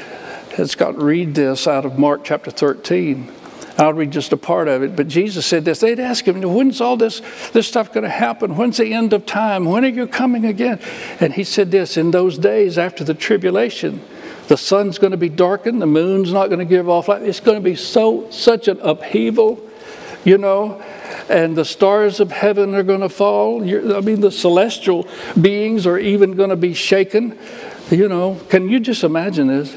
had 0.56 0.70
Scott 0.70 0.96
read 0.96 1.34
this 1.34 1.66
out 1.66 1.84
of 1.84 1.98
Mark 1.98 2.24
chapter 2.24 2.50
13. 2.50 3.30
I'll 3.76 3.92
read 3.92 4.12
just 4.12 4.32
a 4.32 4.38
part 4.38 4.66
of 4.66 4.82
it. 4.82 4.96
But 4.96 5.08
Jesus 5.08 5.44
said 5.44 5.66
this. 5.66 5.80
They'd 5.80 6.00
ask 6.00 6.26
him, 6.26 6.40
When's 6.40 6.80
all 6.80 6.96
this, 6.96 7.20
this 7.52 7.68
stuff 7.68 7.92
going 7.92 8.04
to 8.04 8.08
happen? 8.08 8.56
When's 8.56 8.78
the 8.78 8.94
end 8.94 9.12
of 9.12 9.26
time? 9.26 9.66
When 9.66 9.84
are 9.84 9.88
you 9.88 10.06
coming 10.06 10.46
again? 10.46 10.80
And 11.20 11.34
he 11.34 11.44
said 11.44 11.70
this 11.70 11.98
In 11.98 12.12
those 12.12 12.38
days 12.38 12.78
after 12.78 13.04
the 13.04 13.14
tribulation, 13.14 14.02
the 14.50 14.56
sun's 14.56 14.98
going 14.98 15.12
to 15.12 15.16
be 15.16 15.28
darkened, 15.28 15.80
the 15.80 15.86
moon's 15.86 16.32
not 16.32 16.48
going 16.48 16.58
to 16.58 16.64
give 16.64 16.88
off 16.88 17.06
light. 17.06 17.22
It's 17.22 17.38
going 17.38 17.56
to 17.56 17.62
be 17.62 17.76
so 17.76 18.28
such 18.30 18.66
an 18.66 18.80
upheaval, 18.80 19.60
you 20.24 20.38
know, 20.38 20.82
and 21.28 21.56
the 21.56 21.64
stars 21.64 22.18
of 22.18 22.32
heaven 22.32 22.74
are 22.74 22.82
going 22.82 22.98
to 22.98 23.08
fall. 23.08 23.62
I 23.62 24.00
mean, 24.00 24.20
the 24.20 24.32
celestial 24.32 25.06
beings 25.40 25.86
are 25.86 25.98
even 25.98 26.32
going 26.32 26.50
to 26.50 26.56
be 26.56 26.74
shaken. 26.74 27.38
You 27.92 28.08
know, 28.08 28.40
can 28.48 28.68
you 28.68 28.80
just 28.80 29.04
imagine 29.04 29.46
this? 29.46 29.72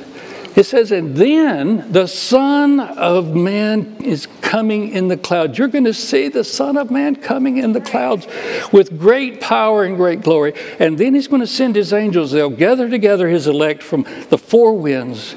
It 0.55 0.65
says, 0.65 0.91
and 0.91 1.15
then 1.15 1.91
the 1.91 2.07
Son 2.07 2.79
of 2.79 3.35
Man 3.35 3.97
is 4.03 4.27
coming 4.41 4.89
in 4.89 5.07
the 5.07 5.17
clouds. 5.17 5.57
You're 5.57 5.67
going 5.67 5.85
to 5.85 5.93
see 5.93 6.27
the 6.27 6.43
Son 6.43 6.77
of 6.77 6.91
Man 6.91 7.15
coming 7.15 7.57
in 7.57 7.73
the 7.73 7.81
clouds 7.81 8.27
with 8.71 8.99
great 8.99 9.41
power 9.41 9.83
and 9.83 9.97
great 9.97 10.21
glory. 10.21 10.53
And 10.79 10.97
then 10.97 11.15
he's 11.15 11.27
going 11.27 11.41
to 11.41 11.47
send 11.47 11.75
his 11.75 11.91
angels. 11.91 12.31
They'll 12.31 12.51
gather 12.51 12.87
together 12.87 13.29
his 13.29 13.47
elect 13.47 13.81
from 13.81 14.05
the 14.29 14.37
four 14.37 14.77
winds, 14.77 15.33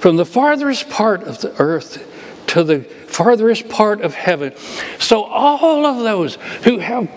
from 0.00 0.16
the 0.16 0.26
farthest 0.26 0.90
part 0.90 1.22
of 1.22 1.40
the 1.40 1.54
earth 1.60 2.04
to 2.48 2.64
the 2.64 2.80
farthest 2.80 3.68
part 3.68 4.00
of 4.00 4.14
heaven. 4.14 4.52
So 4.98 5.22
all 5.24 5.86
of 5.86 6.02
those 6.02 6.36
who 6.64 6.78
have 6.78 7.08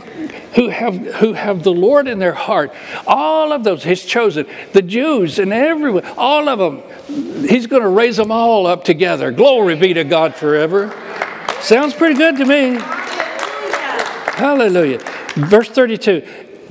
who 0.56 0.70
have 0.70 0.96
who 1.16 1.34
have 1.34 1.64
the 1.64 1.72
Lord 1.72 2.08
in 2.08 2.20
their 2.20 2.34
heart, 2.34 2.74
all 3.06 3.52
of 3.52 3.64
those 3.64 3.84
He's 3.84 4.04
chosen, 4.04 4.48
the 4.74 4.82
Jews 4.82 5.40
and 5.40 5.54
everyone, 5.54 6.06
all 6.18 6.50
of 6.50 6.60
them, 6.60 6.84
He's 7.10 7.68
going 7.68 7.82
to 7.82 7.90
raise 7.90 8.18
them 8.18 8.32
all 8.32 8.68
up 8.68 8.84
together. 8.84 9.32
Glory 9.32 9.76
be 9.76 9.94
to 9.94 10.04
God 10.04 10.36
forever. 10.36 10.90
Sounds 11.62 11.94
pretty 11.94 12.16
good 12.16 12.38
to 12.38 12.46
me. 12.46 12.80
Hallelujah. 14.36 15.00
Verse 15.36 15.70
32. 15.70 16.26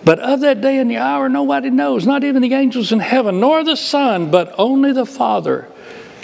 But 0.04 0.20
of 0.20 0.40
that 0.40 0.60
day 0.60 0.78
and 0.78 0.90
the 0.90 0.96
hour, 0.96 1.28
nobody 1.28 1.70
knows, 1.70 2.06
not 2.06 2.24
even 2.24 2.40
the 2.40 2.54
angels 2.54 2.92
in 2.92 3.00
heaven, 3.00 3.40
nor 3.40 3.64
the 3.64 3.76
Son, 3.76 4.30
but 4.30 4.54
only 4.56 4.92
the 4.92 5.04
Father. 5.04 5.68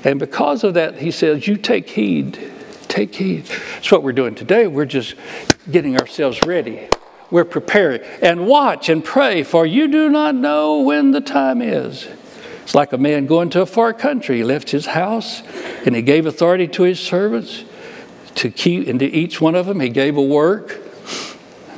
And 0.04 0.18
because 0.18 0.64
of 0.64 0.74
that, 0.74 0.98
he 0.98 1.10
says, 1.10 1.46
You 1.46 1.56
take 1.56 1.90
heed 1.90 2.52
Take 2.94 3.16
heed. 3.16 3.46
That's 3.46 3.90
what 3.90 4.04
we're 4.04 4.12
doing 4.12 4.36
today. 4.36 4.68
We're 4.68 4.84
just 4.84 5.16
getting 5.68 5.98
ourselves 5.98 6.38
ready. 6.46 6.88
We're 7.28 7.44
preparing. 7.44 8.02
And 8.22 8.46
watch 8.46 8.88
and 8.88 9.04
pray, 9.04 9.42
for 9.42 9.66
you 9.66 9.88
do 9.88 10.08
not 10.08 10.36
know 10.36 10.78
when 10.78 11.10
the 11.10 11.20
time 11.20 11.60
is. 11.60 12.06
It's 12.64 12.74
like 12.74 12.92
a 12.92 12.98
man 12.98 13.26
going 13.26 13.50
to 13.50 13.60
a 13.60 13.66
far 13.66 13.92
country. 13.92 14.38
He 14.38 14.44
left 14.44 14.70
his 14.70 14.86
house 14.86 15.42
and 15.84 15.94
he 15.94 16.02
gave 16.02 16.26
authority 16.26 16.66
to 16.68 16.82
his 16.82 16.98
servants 16.98 17.64
to 18.36 18.50
keep, 18.50 18.88
and 18.88 18.98
to 18.98 19.06
each 19.06 19.40
one 19.40 19.54
of 19.54 19.66
them, 19.66 19.80
he 19.80 19.88
gave 19.90 20.16
a 20.16 20.22
work. 20.22 20.80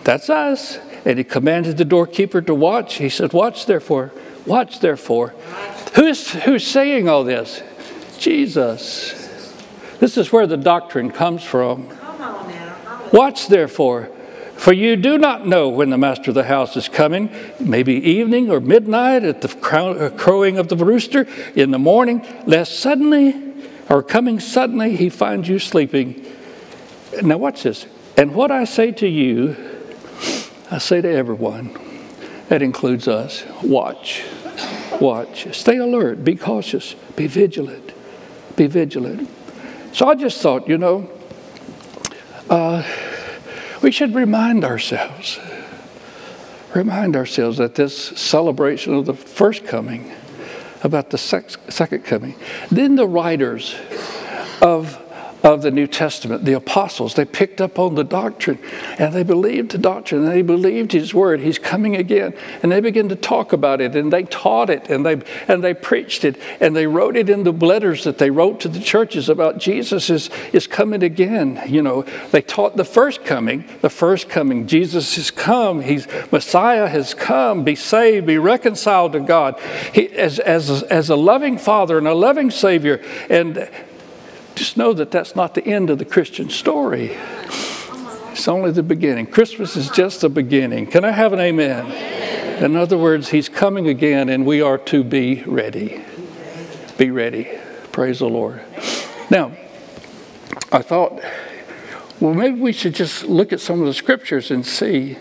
That's 0.04 0.30
us. 0.30 0.78
And 1.04 1.18
he 1.18 1.24
commanded 1.24 1.76
the 1.76 1.84
doorkeeper 1.84 2.40
to 2.40 2.54
watch. 2.54 2.94
He 2.94 3.08
said, 3.08 3.32
Watch 3.32 3.66
therefore, 3.66 4.12
watch 4.46 4.80
therefore. 4.80 5.34
Who's, 5.94 6.30
who's 6.30 6.66
saying 6.66 7.08
all 7.08 7.24
this? 7.24 7.62
Jesus. 8.18 9.12
This 9.98 10.16
is 10.16 10.32
where 10.32 10.46
the 10.46 10.56
doctrine 10.56 11.10
comes 11.10 11.42
from. 11.42 11.88
Watch 13.12 13.48
therefore, 13.48 14.10
for 14.56 14.72
you 14.72 14.96
do 14.96 15.18
not 15.18 15.46
know 15.46 15.68
when 15.68 15.90
the 15.90 15.98
master 15.98 16.30
of 16.30 16.34
the 16.34 16.44
house 16.44 16.76
is 16.76 16.88
coming, 16.88 17.30
maybe 17.60 17.94
evening 17.94 18.50
or 18.50 18.60
midnight 18.60 19.22
at 19.22 19.42
the 19.42 19.48
uh, 19.48 20.10
crowing 20.10 20.58
of 20.58 20.68
the 20.68 20.76
rooster, 20.76 21.26
in 21.54 21.70
the 21.70 21.78
morning, 21.78 22.26
lest 22.46 22.78
suddenly 22.78 23.46
or 23.88 24.02
coming 24.02 24.40
suddenly 24.40 24.96
he 24.96 25.08
finds 25.08 25.48
you 25.48 25.58
sleeping. 25.58 26.24
Now, 27.22 27.38
watch 27.38 27.62
this. 27.62 27.86
And 28.16 28.34
what 28.34 28.50
I 28.50 28.64
say 28.64 28.92
to 28.92 29.06
you, 29.06 29.56
I 30.70 30.78
say 30.78 31.00
to 31.00 31.08
everyone, 31.08 31.76
that 32.48 32.62
includes 32.62 33.08
us 33.08 33.44
watch, 33.62 34.24
watch, 35.00 35.54
stay 35.54 35.76
alert, 35.76 36.24
be 36.24 36.34
cautious, 36.36 36.94
be 37.14 37.26
vigilant, 37.26 37.92
be 38.56 38.66
vigilant. 38.66 39.28
So 39.92 40.08
I 40.08 40.14
just 40.14 40.40
thought, 40.40 40.68
you 40.68 40.78
know, 40.78 41.10
uh, 42.48 42.82
we 43.86 43.92
should 43.92 44.16
remind 44.16 44.64
ourselves, 44.64 45.38
remind 46.74 47.14
ourselves 47.14 47.58
that 47.58 47.76
this 47.76 47.96
celebration 48.18 48.92
of 48.94 49.06
the 49.06 49.14
first 49.14 49.64
coming, 49.64 50.10
about 50.82 51.10
the 51.10 51.16
second 51.16 52.02
coming, 52.02 52.34
then 52.68 52.96
the 52.96 53.06
writers 53.06 53.76
of 54.60 55.00
of 55.46 55.62
the 55.62 55.70
New 55.70 55.86
Testament, 55.86 56.44
the 56.44 56.54
apostles, 56.54 57.14
they 57.14 57.24
picked 57.24 57.60
up 57.60 57.78
on 57.78 57.94
the 57.94 58.02
doctrine 58.02 58.58
and 58.98 59.14
they 59.14 59.22
believed 59.22 59.70
the 59.70 59.78
doctrine 59.78 60.24
and 60.24 60.30
they 60.30 60.42
believed 60.42 60.90
his 60.90 61.14
word. 61.14 61.40
He's 61.40 61.58
coming 61.58 61.94
again. 61.94 62.34
And 62.62 62.72
they 62.72 62.80
began 62.80 63.08
to 63.10 63.16
talk 63.16 63.52
about 63.52 63.80
it 63.80 63.94
and 63.94 64.12
they 64.12 64.24
taught 64.24 64.70
it 64.70 64.90
and 64.90 65.06
they 65.06 65.22
and 65.46 65.62
they 65.62 65.72
preached 65.72 66.24
it 66.24 66.36
and 66.60 66.74
they 66.74 66.88
wrote 66.88 67.16
it 67.16 67.30
in 67.30 67.44
the 67.44 67.52
letters 67.52 68.02
that 68.04 68.18
they 68.18 68.30
wrote 68.30 68.58
to 68.60 68.68
the 68.68 68.80
churches 68.80 69.28
about 69.28 69.58
Jesus 69.58 70.10
is, 70.10 70.30
is 70.52 70.66
coming 70.66 71.04
again. 71.04 71.62
You 71.66 71.82
know, 71.82 72.02
they 72.32 72.42
taught 72.42 72.76
the 72.76 72.84
first 72.84 73.24
coming, 73.24 73.64
the 73.82 73.90
first 73.90 74.28
coming. 74.28 74.66
Jesus 74.66 75.14
has 75.14 75.30
come. 75.30 75.80
He's 75.80 76.08
Messiah 76.32 76.88
has 76.88 77.14
come. 77.14 77.62
Be 77.62 77.76
saved, 77.76 78.26
be 78.26 78.38
reconciled 78.38 79.12
to 79.12 79.20
God. 79.20 79.60
He, 79.94 80.08
as, 80.08 80.40
as, 80.40 80.82
as 80.84 81.08
a 81.08 81.16
loving 81.16 81.56
father 81.56 81.98
and 81.98 82.08
a 82.08 82.14
loving 82.14 82.50
Savior. 82.50 83.00
And 83.30 83.68
just 84.56 84.76
know 84.76 84.94
that 84.94 85.10
that's 85.10 85.36
not 85.36 85.54
the 85.54 85.64
end 85.64 85.90
of 85.90 85.98
the 85.98 86.04
Christian 86.04 86.48
story. 86.48 87.16
It's 88.32 88.48
only 88.48 88.70
the 88.70 88.82
beginning. 88.82 89.26
Christmas 89.26 89.76
is 89.76 89.90
just 89.90 90.22
the 90.22 90.28
beginning. 90.28 90.86
Can 90.86 91.04
I 91.04 91.10
have 91.10 91.32
an 91.32 91.40
amen? 91.40 92.64
In 92.64 92.74
other 92.74 92.96
words, 92.96 93.28
He's 93.28 93.50
coming 93.50 93.86
again, 93.86 94.30
and 94.30 94.46
we 94.46 94.62
are 94.62 94.78
to 94.78 95.04
be 95.04 95.42
ready. 95.44 96.02
Be 96.96 97.10
ready. 97.10 97.58
Praise 97.92 98.20
the 98.20 98.28
Lord. 98.28 98.62
Now, 99.30 99.52
I 100.72 100.80
thought, 100.80 101.20
well, 102.18 102.32
maybe 102.32 102.58
we 102.58 102.72
should 102.72 102.94
just 102.94 103.24
look 103.24 103.52
at 103.52 103.60
some 103.60 103.80
of 103.80 103.86
the 103.86 103.94
scriptures 103.94 104.50
and 104.50 104.64
see 104.64 105.18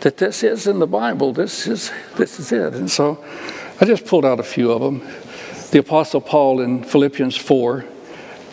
that 0.00 0.16
this 0.16 0.42
is 0.42 0.66
in 0.66 0.78
the 0.78 0.86
Bible. 0.86 1.34
This 1.34 1.66
is 1.66 1.92
this 2.16 2.40
is 2.40 2.50
it. 2.50 2.74
And 2.74 2.90
so, 2.90 3.22
I 3.80 3.84
just 3.84 4.06
pulled 4.06 4.24
out 4.24 4.40
a 4.40 4.44
few 4.44 4.72
of 4.72 4.80
them 4.80 5.06
the 5.72 5.78
Apostle 5.78 6.20
Paul 6.20 6.60
in 6.60 6.84
Philippians 6.84 7.34
4. 7.34 7.84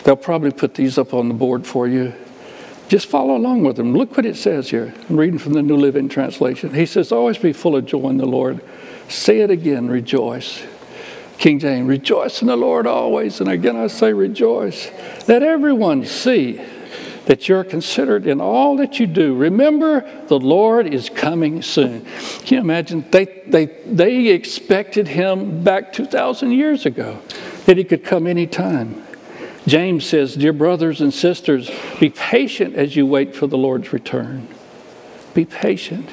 They'll 0.03 0.15
probably 0.15 0.51
put 0.51 0.75
these 0.75 0.97
up 0.97 1.13
on 1.13 1.27
the 1.27 1.33
board 1.33 1.67
for 1.67 1.85
you. 1.85 2.13
Just 2.87 3.07
follow 3.07 3.35
along 3.35 3.65
with 3.65 3.75
them. 3.75 3.93
Look 3.93 4.15
what 4.15 4.25
it 4.25 4.37
says 4.37 4.69
here. 4.69 4.93
I'm 5.09 5.17
reading 5.17 5.37
from 5.37 5.51
the 5.51 5.61
New 5.61 5.75
Living 5.75 6.07
Translation. 6.07 6.73
He 6.73 6.85
says, 6.85 7.11
Always 7.11 7.37
be 7.37 7.51
full 7.51 7.75
of 7.75 7.85
joy 7.85 8.07
in 8.07 8.17
the 8.17 8.25
Lord. 8.25 8.61
Say 9.09 9.41
it 9.41 9.51
again, 9.51 9.89
rejoice. 9.89 10.63
King 11.37 11.59
James, 11.59 11.87
rejoice 11.87 12.41
in 12.41 12.47
the 12.47 12.55
Lord 12.55 12.87
always. 12.87 13.41
And 13.41 13.49
again, 13.49 13.75
I 13.75 13.87
say 13.87 14.13
rejoice. 14.13 14.89
Let 15.27 15.43
everyone 15.43 16.05
see 16.05 16.61
that 17.29 17.47
you're 17.47 17.63
considered 17.63 18.25
in 18.25 18.41
all 18.41 18.75
that 18.77 18.99
you 18.99 19.05
do. 19.05 19.35
Remember, 19.35 20.01
the 20.29 20.39
Lord 20.39 20.91
is 20.91 21.11
coming 21.11 21.61
soon. 21.61 22.03
Can 22.39 22.55
you 22.55 22.59
imagine? 22.59 23.05
They, 23.11 23.43
they, 23.45 23.67
they 23.85 24.29
expected 24.29 25.07
him 25.07 25.63
back 25.63 25.93
2,000 25.93 26.51
years 26.51 26.87
ago, 26.87 27.21
that 27.67 27.77
he 27.77 27.83
could 27.83 28.03
come 28.03 28.25
anytime. 28.25 29.05
James 29.67 30.07
says, 30.07 30.33
Dear 30.33 30.53
brothers 30.53 31.01
and 31.01 31.13
sisters, 31.13 31.69
be 31.99 32.09
patient 32.09 32.73
as 32.73 32.95
you 32.95 33.05
wait 33.05 33.35
for 33.35 33.45
the 33.45 33.59
Lord's 33.59 33.93
return. 33.93 34.47
Be 35.35 35.45
patient. 35.45 36.09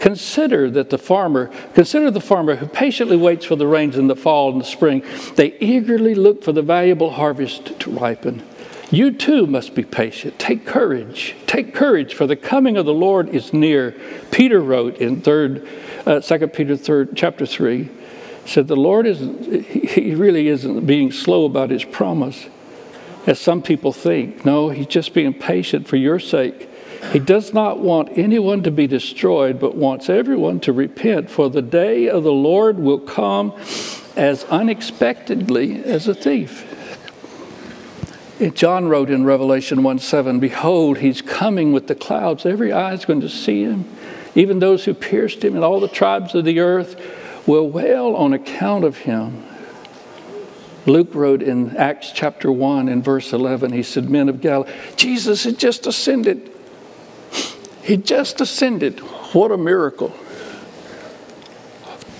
Consider 0.00 0.70
that 0.72 0.90
the 0.90 0.98
farmer, 0.98 1.50
consider 1.72 2.10
the 2.10 2.20
farmer 2.20 2.56
who 2.56 2.66
patiently 2.66 3.16
waits 3.16 3.46
for 3.46 3.56
the 3.56 3.66
rains 3.66 3.96
in 3.96 4.06
the 4.06 4.16
fall 4.16 4.52
and 4.52 4.60
the 4.60 4.66
spring. 4.66 5.02
They 5.34 5.56
eagerly 5.60 6.14
look 6.14 6.44
for 6.44 6.52
the 6.52 6.60
valuable 6.60 7.12
harvest 7.12 7.80
to 7.80 7.90
ripen. 7.90 8.42
You 8.92 9.10
too 9.10 9.46
must 9.46 9.74
be 9.74 9.84
patient. 9.84 10.38
Take 10.38 10.66
courage. 10.66 11.34
Take 11.46 11.74
courage, 11.74 12.12
for 12.12 12.26
the 12.26 12.36
coming 12.36 12.76
of 12.76 12.84
the 12.84 12.92
Lord 12.92 13.30
is 13.30 13.54
near. 13.54 13.96
Peter 14.30 14.60
wrote 14.60 14.98
in 14.98 15.22
third, 15.22 15.66
uh, 16.04 16.20
2 16.20 16.48
Peter 16.48 16.76
third, 16.76 17.16
chapter 17.16 17.46
3, 17.46 17.88
said 18.44 18.68
the 18.68 18.76
Lord 18.76 19.06
isn't, 19.06 19.64
he 19.64 20.14
really 20.14 20.48
isn't 20.48 20.84
being 20.84 21.10
slow 21.10 21.46
about 21.46 21.70
his 21.70 21.84
promise, 21.84 22.48
as 23.26 23.40
some 23.40 23.62
people 23.62 23.94
think. 23.94 24.44
No, 24.44 24.68
he's 24.68 24.88
just 24.88 25.14
being 25.14 25.32
patient 25.32 25.88
for 25.88 25.96
your 25.96 26.18
sake. 26.18 26.68
He 27.12 27.18
does 27.18 27.54
not 27.54 27.78
want 27.78 28.10
anyone 28.18 28.62
to 28.64 28.70
be 28.70 28.86
destroyed, 28.86 29.58
but 29.58 29.74
wants 29.74 30.10
everyone 30.10 30.60
to 30.60 30.72
repent, 30.74 31.30
for 31.30 31.48
the 31.48 31.62
day 31.62 32.10
of 32.10 32.24
the 32.24 32.32
Lord 32.32 32.78
will 32.78 33.00
come 33.00 33.54
as 34.16 34.44
unexpectedly 34.44 35.82
as 35.82 36.08
a 36.08 36.14
thief. 36.14 36.68
John 38.54 38.88
wrote 38.88 39.10
in 39.10 39.24
Revelation 39.24 39.82
1 39.82 39.98
7, 39.98 40.40
Behold, 40.40 40.98
he's 40.98 41.22
coming 41.22 41.72
with 41.72 41.86
the 41.86 41.94
clouds. 41.94 42.44
Every 42.44 42.72
eye 42.72 42.92
is 42.92 43.04
going 43.04 43.20
to 43.20 43.28
see 43.28 43.62
him. 43.62 43.88
Even 44.34 44.58
those 44.58 44.84
who 44.84 44.94
pierced 44.94 45.44
him 45.44 45.54
and 45.54 45.62
all 45.62 45.80
the 45.80 45.88
tribes 45.88 46.34
of 46.34 46.44
the 46.44 46.60
earth 46.60 47.00
will 47.46 47.68
wail 47.68 48.14
on 48.16 48.32
account 48.32 48.84
of 48.84 48.98
him. 48.98 49.44
Luke 50.86 51.14
wrote 51.14 51.42
in 51.42 51.76
Acts 51.76 52.10
chapter 52.12 52.50
1 52.50 52.88
in 52.88 53.02
verse 53.02 53.32
11, 53.32 53.72
he 53.72 53.82
said, 53.82 54.10
Men 54.10 54.28
of 54.28 54.40
Galilee, 54.40 54.72
Jesus 54.96 55.44
had 55.44 55.58
just 55.58 55.86
ascended. 55.86 56.50
He 57.82 57.96
just 57.96 58.40
ascended. 58.40 59.00
What 59.32 59.52
a 59.52 59.56
miracle. 59.56 60.10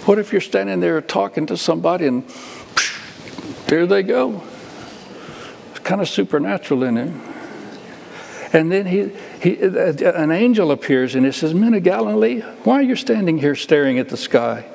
What 0.04 0.18
if 0.18 0.32
you're 0.32 0.40
standing 0.40 0.80
there 0.80 1.00
talking 1.00 1.46
to 1.46 1.56
somebody 1.56 2.06
and 2.06 2.24
there 3.66 3.86
they 3.86 4.02
go? 4.02 4.42
Kind 5.84 6.00
of 6.00 6.08
supernatural 6.08 6.82
in 6.84 6.96
it. 6.96 7.12
And 8.54 8.70
then 8.70 8.86
he, 8.86 9.10
he, 9.40 9.62
uh, 9.62 9.94
an 10.12 10.30
angel 10.30 10.70
appears 10.72 11.14
and 11.14 11.24
he 11.24 11.32
says, 11.32 11.54
Men 11.54 11.72
of 11.74 11.82
Galilee, 11.82 12.40
why 12.64 12.74
are 12.74 12.82
you 12.82 12.96
standing 12.96 13.38
here 13.38 13.54
staring 13.54 13.98
at 13.98 14.10
the 14.10 14.16
sky? 14.16 14.66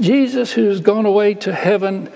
Jesus, 0.00 0.52
who's 0.52 0.80
gone 0.80 1.04
away 1.04 1.34
to 1.34 1.52
heaven, 1.52 2.08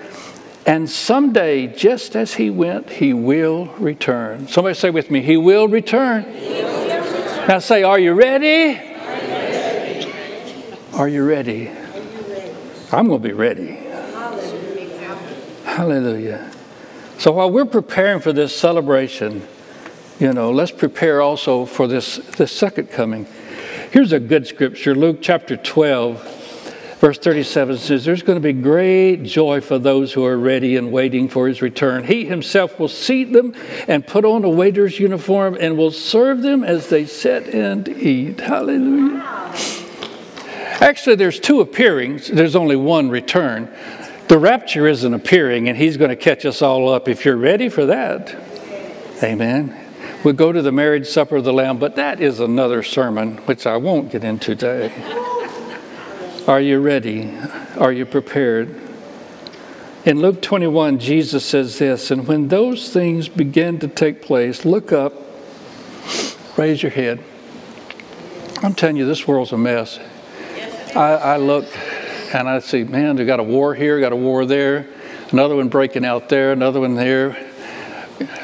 And 0.65 0.89
someday, 0.89 1.67
just 1.67 2.15
as 2.15 2.35
he 2.35 2.49
went, 2.49 2.89
he 2.89 3.13
will 3.13 3.65
return. 3.79 4.47
Somebody 4.47 4.75
say 4.75 4.89
with 4.91 5.11
me, 5.11 5.21
he 5.21 5.35
will 5.35 5.67
return. 5.67 6.23
He 6.23 6.63
will 6.63 6.83
return. 6.83 7.47
Now 7.49 7.59
say, 7.59 7.83
are 7.83 7.99
you 7.99 8.13
ready? 8.13 8.79
Are 10.93 11.09
you 11.09 11.27
ready? 11.27 11.69
I'm 12.93 13.07
going 13.07 13.21
to 13.21 13.27
be 13.27 13.33
ready. 13.33 13.79
Hallelujah. 15.65 16.52
So 17.23 17.31
while 17.31 17.49
we're 17.49 17.63
preparing 17.63 18.19
for 18.19 18.33
this 18.33 18.53
celebration, 18.53 19.47
you 20.19 20.33
know, 20.33 20.51
let's 20.51 20.71
prepare 20.73 21.21
also 21.21 21.65
for 21.65 21.87
this, 21.87 22.17
this 22.17 22.51
second 22.51 22.87
coming. 22.87 23.27
Here's 23.91 24.11
a 24.11 24.19
good 24.19 24.45
scripture 24.45 24.93
Luke 24.93 25.19
chapter 25.21 25.55
12 25.55 26.97
Verse 26.99 27.17
37 27.17 27.77
says, 27.77 28.03
There's 28.03 28.23
going 28.23 28.35
to 28.35 28.43
be 28.43 28.51
great 28.51 29.23
joy 29.23 29.61
for 29.61 29.79
those 29.79 30.11
who 30.11 30.25
are 30.25 30.37
ready 30.37 30.75
and 30.75 30.91
waiting 30.91 31.29
for 31.29 31.47
his 31.47 31.61
return. 31.61 32.03
He 32.03 32.25
himself 32.25 32.77
will 32.77 32.89
seat 32.89 33.31
them 33.31 33.55
and 33.87 34.05
put 34.05 34.25
on 34.25 34.43
a 34.43 34.49
waiter's 34.49 34.99
uniform 34.99 35.55
and 35.57 35.77
will 35.77 35.91
serve 35.91 36.41
them 36.41 36.61
as 36.61 36.89
they 36.89 37.05
sit 37.05 37.47
and 37.47 37.87
eat. 37.87 38.41
Hallelujah. 38.41 39.21
Actually, 40.81 41.15
there's 41.15 41.39
two 41.39 41.61
appearings, 41.61 42.27
there's 42.27 42.57
only 42.57 42.75
one 42.75 43.09
return. 43.09 43.73
The 44.27 44.37
rapture 44.37 44.87
isn't 44.87 45.13
appearing, 45.13 45.67
and 45.67 45.77
he's 45.77 45.97
going 45.97 46.09
to 46.09 46.15
catch 46.15 46.45
us 46.45 46.61
all 46.61 46.89
up 46.89 47.07
if 47.07 47.25
you're 47.25 47.37
ready 47.37 47.69
for 47.69 47.85
that. 47.85 48.35
Amen. 49.21 49.77
We'll 50.23 50.33
go 50.33 50.51
to 50.51 50.61
the 50.61 50.71
marriage 50.71 51.07
supper 51.07 51.35
of 51.35 51.43
the 51.43 51.51
Lamb, 51.51 51.77
but 51.77 51.97
that 51.97 52.21
is 52.21 52.39
another 52.39 52.81
sermon, 52.81 53.37
which 53.39 53.67
I 53.67 53.77
won't 53.77 54.11
get 54.11 54.23
into 54.23 54.55
today. 54.55 54.91
Are 56.47 56.61
you 56.61 56.79
ready? 56.79 57.37
Are 57.77 57.91
you 57.91 58.05
prepared? 58.05 58.79
In 60.05 60.19
Luke 60.19 60.41
21, 60.41 60.99
Jesus 60.99 61.45
says 61.45 61.77
this, 61.77 62.11
and 62.11 62.27
when 62.27 62.49
those 62.49 62.91
things 62.91 63.29
begin 63.29 63.79
to 63.79 63.87
take 63.87 64.21
place, 64.21 64.65
look 64.65 64.91
up, 64.91 65.13
raise 66.57 66.81
your 66.83 66.91
head. 66.91 67.23
I'm 68.61 68.73
telling 68.73 68.97
you, 68.97 69.05
this 69.05 69.27
world's 69.27 69.51
a 69.51 69.57
mess. 69.57 69.99
I, 70.95 71.13
I 71.13 71.37
look 71.37 71.65
and 72.33 72.49
I 72.49 72.59
see, 72.59 72.83
man, 72.83 73.15
we 73.15 73.25
got 73.25 73.39
a 73.39 73.43
war 73.43 73.75
here, 73.75 73.99
got 73.99 74.11
a 74.11 74.15
war 74.17 74.45
there, 74.45 74.87
another 75.31 75.55
one 75.55 75.69
breaking 75.69 76.03
out 76.03 76.29
there, 76.29 76.51
another 76.51 76.79
one 76.79 76.95
there. 76.95 77.37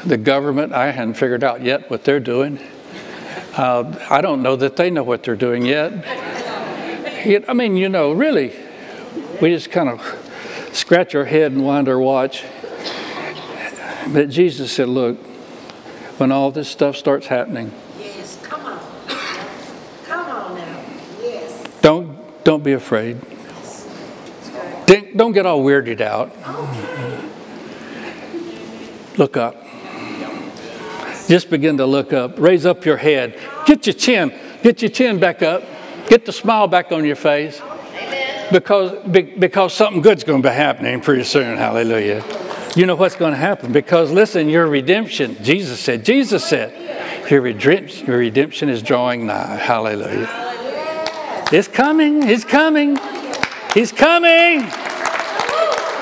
The 0.04 0.16
government, 0.16 0.72
I 0.72 0.90
hadn't 0.92 1.14
figured 1.14 1.42
out 1.42 1.62
yet 1.62 1.90
what 1.90 2.04
they're 2.04 2.20
doing. 2.20 2.58
Uh, 3.56 3.92
I 4.08 4.20
don't 4.20 4.42
know 4.42 4.54
that 4.56 4.76
they 4.76 4.90
know 4.90 5.02
what 5.02 5.24
they're 5.24 5.36
doing 5.36 5.66
yet. 5.66 5.92
I 7.48 7.52
mean, 7.52 7.76
you 7.76 7.88
know, 7.88 8.12
really, 8.12 8.54
we 9.42 9.50
just 9.50 9.70
kind 9.70 9.88
of 9.88 10.70
scratch 10.72 11.14
our 11.14 11.24
head 11.24 11.52
and 11.52 11.64
wind 11.64 11.88
our 11.88 11.98
watch. 11.98 12.44
But 14.12 14.30
Jesus 14.30 14.72
said, 14.72 14.88
Look, 14.88 15.18
when 16.18 16.32
all 16.32 16.50
this 16.50 16.68
stuff 16.68 16.96
starts 16.96 17.26
happening, 17.26 17.72
yes, 17.98 18.38
come 18.42 18.64
on. 18.64 18.80
Come 20.04 20.30
on 20.30 20.54
now. 20.56 20.84
Yes. 21.20 21.64
Don't, 21.82 22.44
don't 22.44 22.64
be 22.64 22.72
afraid. 22.72 23.20
Don't 25.16 25.32
get 25.32 25.46
all 25.46 25.62
weirded 25.62 26.00
out. 26.00 26.34
Look 29.18 29.36
up. 29.36 29.56
Just 31.28 31.48
begin 31.48 31.76
to 31.76 31.86
look 31.86 32.12
up. 32.12 32.38
Raise 32.38 32.66
up 32.66 32.84
your 32.84 32.96
head. 32.96 33.38
Get 33.66 33.86
your 33.86 33.94
chin. 33.94 34.32
Get 34.62 34.82
your 34.82 34.90
chin 34.90 35.20
back 35.20 35.42
up. 35.42 35.62
Get 36.08 36.26
the 36.26 36.32
smile 36.32 36.66
back 36.66 36.90
on 36.90 37.04
your 37.04 37.16
face. 37.16 37.62
Because, 38.50 38.98
because 39.08 39.72
something 39.72 40.02
good's 40.02 40.24
going 40.24 40.42
to 40.42 40.48
be 40.48 40.52
happening 40.52 41.00
pretty 41.00 41.22
soon. 41.22 41.56
Hallelujah. 41.56 42.24
You 42.74 42.86
know 42.86 42.96
what's 42.96 43.14
going 43.14 43.32
to 43.32 43.38
happen? 43.38 43.72
Because 43.72 44.10
listen, 44.10 44.48
your 44.48 44.66
redemption, 44.66 45.36
Jesus 45.42 45.78
said, 45.78 46.04
Jesus 46.04 46.44
said, 46.44 47.28
your 47.30 47.42
redemption, 47.42 48.06
your 48.06 48.18
redemption 48.18 48.68
is 48.68 48.82
drawing 48.82 49.26
nigh. 49.26 49.56
Hallelujah. 49.56 50.28
It's 51.52 51.68
coming. 51.68 52.28
It's 52.28 52.44
coming. 52.44 52.98
He's 53.74 53.92
coming. 53.92 54.62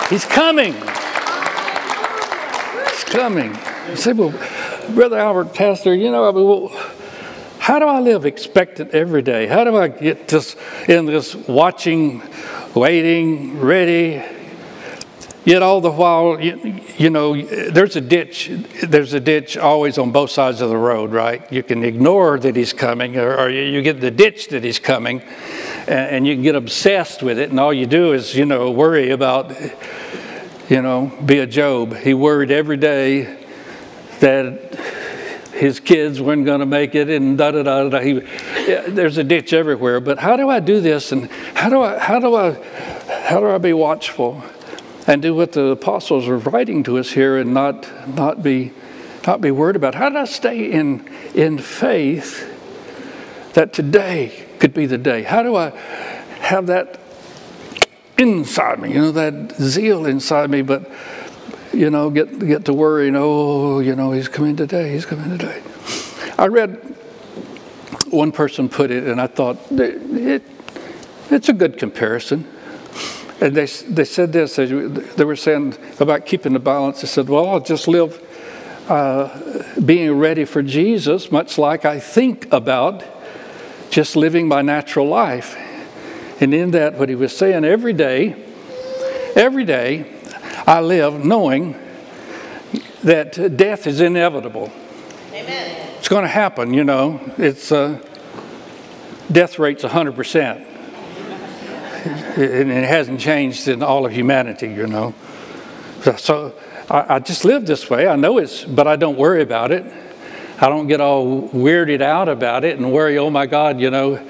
He's 0.08 0.24
coming. 0.24 0.72
He's 2.90 3.04
coming. 3.04 3.54
You 3.90 3.96
say, 3.96 4.12
well, 4.14 4.32
Brother 4.94 5.18
Albert, 5.18 5.52
Pastor, 5.54 5.94
you 5.94 6.10
know, 6.10 6.32
well, 6.32 6.68
how 7.58 7.78
do 7.78 7.84
I 7.84 8.00
live 8.00 8.24
expectant 8.24 8.92
every 8.92 9.20
day? 9.20 9.46
How 9.46 9.64
do 9.64 9.76
I 9.76 9.88
get 9.88 10.28
this 10.28 10.56
in 10.88 11.04
this 11.04 11.34
watching, 11.34 12.22
waiting, 12.74 13.60
ready? 13.60 14.24
Yet 15.48 15.62
all 15.62 15.80
the 15.80 15.90
while, 15.90 16.38
you, 16.38 16.78
you, 16.98 17.08
know, 17.08 17.40
there's 17.40 17.96
a 17.96 18.02
ditch. 18.02 18.50
There's 18.86 19.14
a 19.14 19.18
ditch 19.18 19.56
always 19.56 19.96
on 19.96 20.12
both 20.12 20.30
sides 20.30 20.60
of 20.60 20.68
the 20.68 20.76
road, 20.76 21.10
right? 21.10 21.50
You 21.50 21.62
can 21.62 21.84
ignore 21.84 22.38
that 22.38 22.54
he's 22.54 22.74
coming, 22.74 23.16
or, 23.16 23.34
or 23.34 23.48
you 23.48 23.80
get 23.80 23.98
the 23.98 24.10
ditch 24.10 24.48
that 24.48 24.62
he's 24.62 24.78
coming, 24.78 25.22
and, 25.86 25.88
and 25.88 26.26
you 26.26 26.34
can 26.34 26.42
get 26.42 26.54
obsessed 26.54 27.22
with 27.22 27.38
it. 27.38 27.48
And 27.48 27.58
all 27.58 27.72
you 27.72 27.86
do 27.86 28.12
is, 28.12 28.36
you 28.36 28.44
know, 28.44 28.70
worry 28.70 29.10
about, 29.10 29.58
you 30.68 30.82
know, 30.82 31.10
be 31.24 31.38
a 31.38 31.46
Job. 31.46 31.96
He 31.96 32.12
worried 32.12 32.50
every 32.50 32.76
day 32.76 33.42
that 34.20 34.78
his 35.54 35.80
kids 35.80 36.20
weren't 36.20 36.44
going 36.44 36.60
to 36.60 36.66
make 36.66 36.94
it 36.94 37.08
and 37.08 37.38
da 37.38 37.52
da 37.52 37.62
da 37.62 37.88
da. 37.88 38.00
He, 38.00 38.20
there's 38.86 39.16
a 39.16 39.24
ditch 39.24 39.54
everywhere. 39.54 40.00
But 40.00 40.18
how 40.18 40.36
do 40.36 40.50
I 40.50 40.60
do 40.60 40.82
this? 40.82 41.10
And 41.10 41.30
how 41.54 41.70
do 41.70 41.80
I 41.80 41.98
how 41.98 42.20
do 42.20 42.34
I 42.34 42.52
how 43.22 43.40
do 43.40 43.48
I 43.48 43.56
be 43.56 43.72
watchful 43.72 44.42
and 45.08 45.22
do 45.22 45.34
what 45.34 45.52
the 45.52 45.68
apostles 45.68 46.28
are 46.28 46.36
writing 46.38 46.84
to 46.84 46.98
us 46.98 47.10
here 47.10 47.38
and 47.38 47.52
not 47.54 47.88
not 48.14 48.42
be 48.42 48.72
not 49.26 49.40
be 49.40 49.50
worried 49.50 49.74
about? 49.74 49.94
How 49.94 50.10
do 50.10 50.18
I 50.18 50.24
stay 50.26 50.70
in 50.70 51.08
in 51.34 51.58
faith 51.58 52.54
that 53.54 53.72
today 53.72 54.46
could 54.60 54.74
be 54.74 54.86
the 54.86 54.98
day? 54.98 55.22
How 55.22 55.42
do 55.42 55.56
I 55.56 55.70
have 56.40 56.66
that 56.66 57.00
inside 58.18 58.80
me? 58.80 58.92
You 58.92 59.00
know 59.00 59.12
that 59.12 59.56
zeal 59.56 60.06
inside 60.06 60.50
me, 60.50 60.62
but 60.62 60.88
you 61.72 61.90
know, 61.90 62.10
get 62.10 62.38
get 62.38 62.66
to 62.66 62.74
worrying, 62.74 63.16
oh, 63.16 63.80
you 63.80 63.96
know, 63.96 64.12
he's 64.12 64.28
coming 64.28 64.56
today, 64.56 64.92
he's 64.92 65.06
coming 65.06 65.36
today. 65.36 65.62
I 66.36 66.48
read 66.48 66.74
one 68.10 68.30
person 68.30 68.68
put 68.68 68.90
it, 68.90 69.04
and 69.04 69.20
I 69.20 69.26
thought 69.26 69.56
it, 69.70 70.42
it's 71.30 71.48
a 71.48 71.52
good 71.52 71.78
comparison. 71.78 72.46
And 73.40 73.54
they, 73.54 73.66
they 73.66 74.04
said 74.04 74.32
this, 74.32 74.56
they 74.56 75.24
were 75.24 75.36
saying 75.36 75.76
about 76.00 76.26
keeping 76.26 76.54
the 76.54 76.58
balance. 76.58 77.02
They 77.02 77.06
said, 77.06 77.28
well, 77.28 77.48
I'll 77.48 77.60
just 77.60 77.86
live 77.86 78.20
uh, 78.88 79.62
being 79.84 80.12
ready 80.18 80.44
for 80.44 80.62
Jesus, 80.62 81.30
much 81.30 81.56
like 81.56 81.84
I 81.84 82.00
think 82.00 82.52
about 82.52 83.04
just 83.90 84.16
living 84.16 84.48
my 84.48 84.62
natural 84.62 85.06
life. 85.06 85.56
And 86.40 86.52
in 86.52 86.72
that, 86.72 86.94
what 86.94 87.08
he 87.08 87.14
was 87.14 87.36
saying, 87.36 87.64
every 87.64 87.92
day, 87.92 88.34
every 89.34 89.64
day, 89.64 90.14
I 90.66 90.80
live 90.80 91.24
knowing 91.24 91.76
that 93.02 93.56
death 93.56 93.86
is 93.86 94.00
inevitable. 94.00 94.72
Amen. 95.32 95.96
It's 95.98 96.08
going 96.08 96.22
to 96.22 96.28
happen, 96.28 96.74
you 96.74 96.84
know. 96.84 97.20
It's 97.38 97.70
uh, 97.70 98.00
death 99.30 99.58
rate's 99.58 99.84
100%. 99.84 100.67
And 102.08 102.70
it 102.70 102.88
hasn't 102.88 103.20
changed 103.20 103.68
in 103.68 103.82
all 103.82 104.06
of 104.06 104.12
humanity, 104.12 104.68
you 104.68 104.86
know. 104.86 105.14
So 106.16 106.54
I, 106.88 107.16
I 107.16 107.18
just 107.18 107.44
live 107.44 107.66
this 107.66 107.90
way. 107.90 108.06
I 108.06 108.16
know 108.16 108.38
it's, 108.38 108.64
but 108.64 108.86
I 108.86 108.96
don't 108.96 109.18
worry 109.18 109.42
about 109.42 109.72
it. 109.72 109.84
I 110.60 110.68
don't 110.68 110.88
get 110.88 111.00
all 111.00 111.48
weirded 111.50 112.00
out 112.00 112.28
about 112.28 112.64
it 112.64 112.78
and 112.78 112.92
worry, 112.92 113.16
oh 113.18 113.30
my 113.30 113.46
God, 113.46 113.80
you 113.80 113.90
know, 113.90 114.20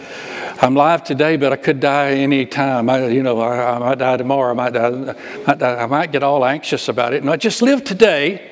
I'm 0.61 0.75
live 0.75 1.05
today, 1.05 1.37
but 1.37 1.53
I 1.53 1.57
could 1.57 1.79
die 1.79 2.11
any 2.15 2.45
time. 2.45 2.89
You 3.13 3.23
know, 3.23 3.41
I, 3.41 3.77
I 3.77 3.79
might 3.79 3.99
die 3.99 4.17
tomorrow. 4.17 4.51
I 4.51 4.55
might, 4.55 4.73
die, 4.73 4.89
I 4.89 5.47
might, 5.47 5.59
die, 5.59 5.77
I 5.77 5.87
might 5.87 6.11
get 6.11 6.25
all 6.25 6.45
anxious 6.45 6.89
about 6.89 7.15
it. 7.15 7.23
No, 7.23 7.33
I 7.33 7.37
just 7.37 7.63
live 7.63 7.85
today. 7.85 8.51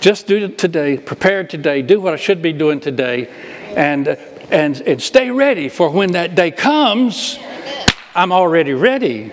Just 0.00 0.26
do 0.26 0.36
it 0.36 0.58
today. 0.58 0.98
Prepare 0.98 1.44
today. 1.44 1.80
Do 1.80 1.98
what 1.98 2.12
I 2.12 2.16
should 2.16 2.42
be 2.42 2.52
doing 2.52 2.78
today, 2.78 3.28
and 3.74 4.06
and 4.50 4.78
and 4.82 5.00
stay 5.00 5.30
ready 5.30 5.70
for 5.70 5.88
when 5.88 6.12
that 6.12 6.34
day 6.34 6.50
comes. 6.50 7.38
I'm 8.14 8.32
already 8.32 8.72
ready. 8.74 9.32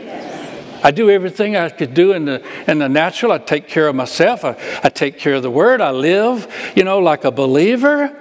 I 0.84 0.90
do 0.92 1.10
everything 1.10 1.56
I 1.56 1.70
could 1.70 1.94
do 1.94 2.14
in 2.14 2.26
the 2.26 2.44
in 2.68 2.80
the 2.80 2.90
natural. 2.90 3.32
I 3.32 3.38
take 3.38 3.68
care 3.68 3.88
of 3.88 3.96
myself. 3.96 4.44
I, 4.44 4.56
I 4.84 4.90
take 4.90 5.20
care 5.20 5.36
of 5.36 5.44
the 5.44 5.52
word. 5.52 5.80
I 5.80 5.92
live, 5.92 6.52
you 6.76 6.84
know, 6.84 7.00
like 7.00 7.24
a 7.24 7.32
believer 7.32 8.18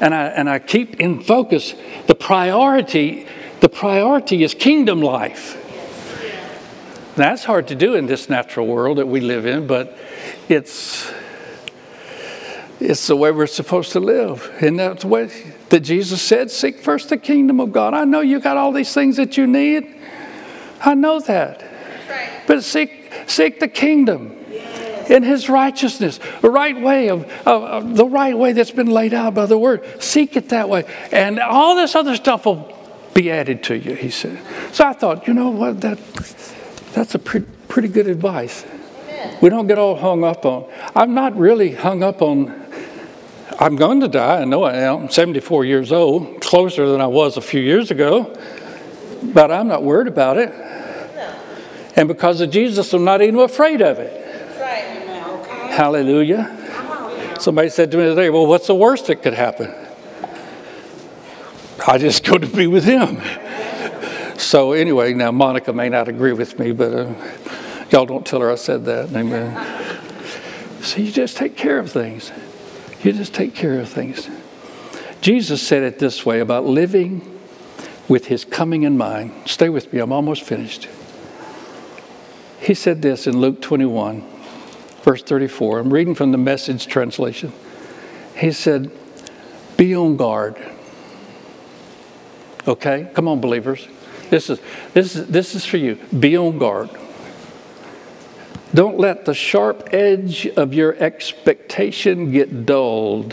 and 0.00 0.14
I, 0.14 0.26
and 0.26 0.50
I 0.50 0.58
keep 0.58 1.00
in 1.00 1.22
focus 1.22 1.74
the 2.06 2.14
priority. 2.14 3.26
The 3.60 3.68
priority 3.68 4.42
is 4.42 4.54
kingdom 4.54 5.00
life. 5.00 5.60
That's 7.16 7.44
hard 7.44 7.68
to 7.68 7.74
do 7.74 7.94
in 7.94 8.06
this 8.06 8.28
natural 8.28 8.66
world 8.66 8.98
that 8.98 9.06
we 9.06 9.20
live 9.20 9.46
in, 9.46 9.66
but 9.66 9.96
it's 10.48 11.12
it's 12.84 13.06
the 13.06 13.16
way 13.16 13.30
we're 13.30 13.46
supposed 13.46 13.92
to 13.92 14.00
live. 14.00 14.50
And 14.60 14.78
that's 14.78 15.02
the 15.02 15.08
way 15.08 15.30
that 15.70 15.80
Jesus 15.80 16.22
said, 16.22 16.50
seek 16.50 16.78
first 16.78 17.08
the 17.08 17.16
kingdom 17.16 17.60
of 17.60 17.72
God. 17.72 17.94
I 17.94 18.04
know 18.04 18.20
you 18.20 18.40
got 18.40 18.56
all 18.56 18.72
these 18.72 18.92
things 18.92 19.16
that 19.16 19.36
you 19.36 19.46
need. 19.46 19.94
I 20.80 20.94
know 20.94 21.20
that. 21.20 21.64
But 22.46 22.62
seek 22.62 23.04
Seek 23.26 23.60
the 23.60 23.68
kingdom 23.68 24.32
in 25.08 25.22
his 25.22 25.48
righteousness, 25.48 26.18
the 26.40 26.50
right 26.50 26.78
way 26.80 27.10
of, 27.10 27.24
of, 27.46 27.62
of, 27.62 27.96
the 27.96 28.06
right 28.06 28.36
way 28.36 28.52
that's 28.52 28.70
been 28.70 28.90
laid 28.90 29.12
out 29.12 29.34
by 29.34 29.46
the 29.46 29.58
word. 29.58 30.02
Seek 30.02 30.36
it 30.36 30.48
that 30.48 30.68
way. 30.68 30.84
And 31.12 31.40
all 31.40 31.76
this 31.76 31.94
other 31.94 32.16
stuff 32.16 32.46
will 32.46 32.76
be 33.12 33.30
added 33.30 33.62
to 33.64 33.76
you, 33.76 33.94
he 33.94 34.10
said. 34.10 34.40
So 34.72 34.86
I 34.86 34.92
thought, 34.92 35.26
you 35.26 35.34
know 35.34 35.50
what, 35.50 35.80
that 35.82 35.98
that's 36.94 37.14
a 37.14 37.18
pretty, 37.18 37.46
pretty 37.68 37.88
good 37.88 38.06
advice. 38.06 38.64
We 39.40 39.50
don't 39.50 39.66
get 39.66 39.78
all 39.78 39.96
hung 39.96 40.24
up 40.24 40.44
on. 40.44 40.70
I'm 40.94 41.14
not 41.14 41.36
really 41.36 41.74
hung 41.74 42.02
up 42.02 42.22
on 42.22 42.64
I'm 43.58 43.76
going 43.76 44.00
to 44.00 44.08
die. 44.08 44.40
I 44.40 44.44
know 44.44 44.64
I 44.64 44.74
am. 44.74 45.04
I'm 45.04 45.10
74 45.10 45.64
years 45.64 45.92
old, 45.92 46.40
closer 46.40 46.88
than 46.88 47.00
I 47.00 47.06
was 47.06 47.36
a 47.36 47.40
few 47.40 47.60
years 47.60 47.90
ago. 47.90 48.36
But 49.22 49.50
I'm 49.50 49.68
not 49.68 49.82
worried 49.82 50.08
about 50.08 50.38
it. 50.38 50.50
No. 50.50 51.36
And 51.96 52.08
because 52.08 52.40
of 52.40 52.50
Jesus, 52.50 52.92
I'm 52.92 53.04
not 53.04 53.22
even 53.22 53.40
afraid 53.40 53.80
of 53.80 53.98
it. 53.98 54.24
Hallelujah. 55.74 57.36
Somebody 57.40 57.68
said 57.68 57.90
to 57.90 57.96
me 57.96 58.04
today, 58.04 58.30
Well, 58.30 58.46
what's 58.46 58.68
the 58.68 58.74
worst 58.74 59.08
that 59.08 59.22
could 59.22 59.34
happen? 59.34 59.74
I 61.86 61.98
just 61.98 62.24
go 62.24 62.38
to 62.38 62.46
be 62.46 62.66
with 62.66 62.84
him. 62.84 63.20
So, 64.38 64.72
anyway, 64.72 65.14
now 65.14 65.32
Monica 65.32 65.72
may 65.72 65.88
not 65.88 66.06
agree 66.06 66.32
with 66.32 66.58
me, 66.58 66.72
but 66.72 66.92
uh, 66.94 67.14
y'all 67.90 68.06
don't 68.06 68.26
tell 68.26 68.40
her 68.40 68.50
I 68.50 68.56
said 68.56 68.84
that. 68.86 69.14
Amen. 69.14 69.54
So, 70.82 71.00
you 71.00 71.10
just 71.10 71.36
take 71.36 71.56
care 71.56 71.78
of 71.78 71.90
things. 71.90 72.30
You 73.02 73.12
just 73.12 73.34
take 73.34 73.54
care 73.54 73.80
of 73.80 73.88
things. 73.88 74.28
Jesus 75.20 75.66
said 75.66 75.82
it 75.82 75.98
this 75.98 76.26
way 76.26 76.40
about 76.40 76.64
living 76.64 77.38
with 78.08 78.26
his 78.26 78.44
coming 78.44 78.82
in 78.82 78.98
mind. 78.98 79.32
Stay 79.46 79.68
with 79.68 79.92
me, 79.92 80.00
I'm 80.00 80.12
almost 80.12 80.42
finished. 80.42 80.88
He 82.60 82.74
said 82.74 83.02
this 83.02 83.26
in 83.26 83.38
Luke 83.40 83.62
21 83.62 84.34
verse 85.04 85.22
34. 85.22 85.80
I'm 85.80 85.92
reading 85.92 86.14
from 86.14 86.32
the 86.32 86.38
message 86.38 86.86
translation. 86.86 87.52
He 88.36 88.50
said, 88.50 88.90
Be 89.76 89.94
on 89.94 90.16
guard. 90.16 90.56
Okay? 92.66 93.10
Come 93.12 93.28
on, 93.28 93.40
believers. 93.40 93.86
This 94.30 94.48
is, 94.48 94.58
this 94.94 95.14
is, 95.14 95.26
this 95.28 95.54
is 95.54 95.66
for 95.66 95.76
you. 95.76 95.96
Be 96.18 96.36
on 96.36 96.58
guard. 96.58 96.88
Don't 98.74 98.98
let 98.98 99.24
the 99.24 99.34
sharp 99.34 99.94
edge 99.94 100.48
of 100.48 100.74
your 100.74 100.96
expectation 100.96 102.32
get 102.32 102.66
dulled 102.66 103.32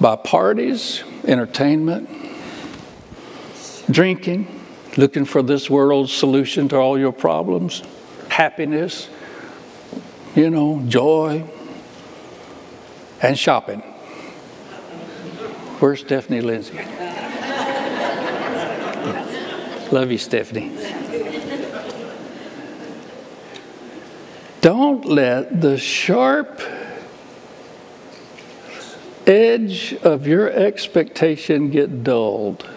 by 0.00 0.16
parties, 0.16 1.04
entertainment, 1.24 2.10
drinking, 3.88 4.48
looking 4.96 5.24
for 5.24 5.42
this 5.42 5.70
world's 5.70 6.12
solution 6.12 6.68
to 6.70 6.76
all 6.76 6.98
your 6.98 7.12
problems, 7.12 7.84
happiness, 8.28 9.08
you 10.34 10.50
know, 10.50 10.82
joy, 10.88 11.44
and 13.22 13.38
shopping. 13.38 13.78
Where's 15.78 16.00
Stephanie 16.00 16.40
Lindsay? 16.40 16.74
Love 19.92 20.10
you, 20.10 20.18
Stephanie. 20.18 21.05
Don't 24.66 25.04
let 25.04 25.60
the 25.60 25.78
sharp 25.78 26.60
edge 29.24 29.94
of 30.02 30.26
your 30.26 30.50
expectation 30.50 31.70
get 31.70 32.02
dulled. 32.02 32.68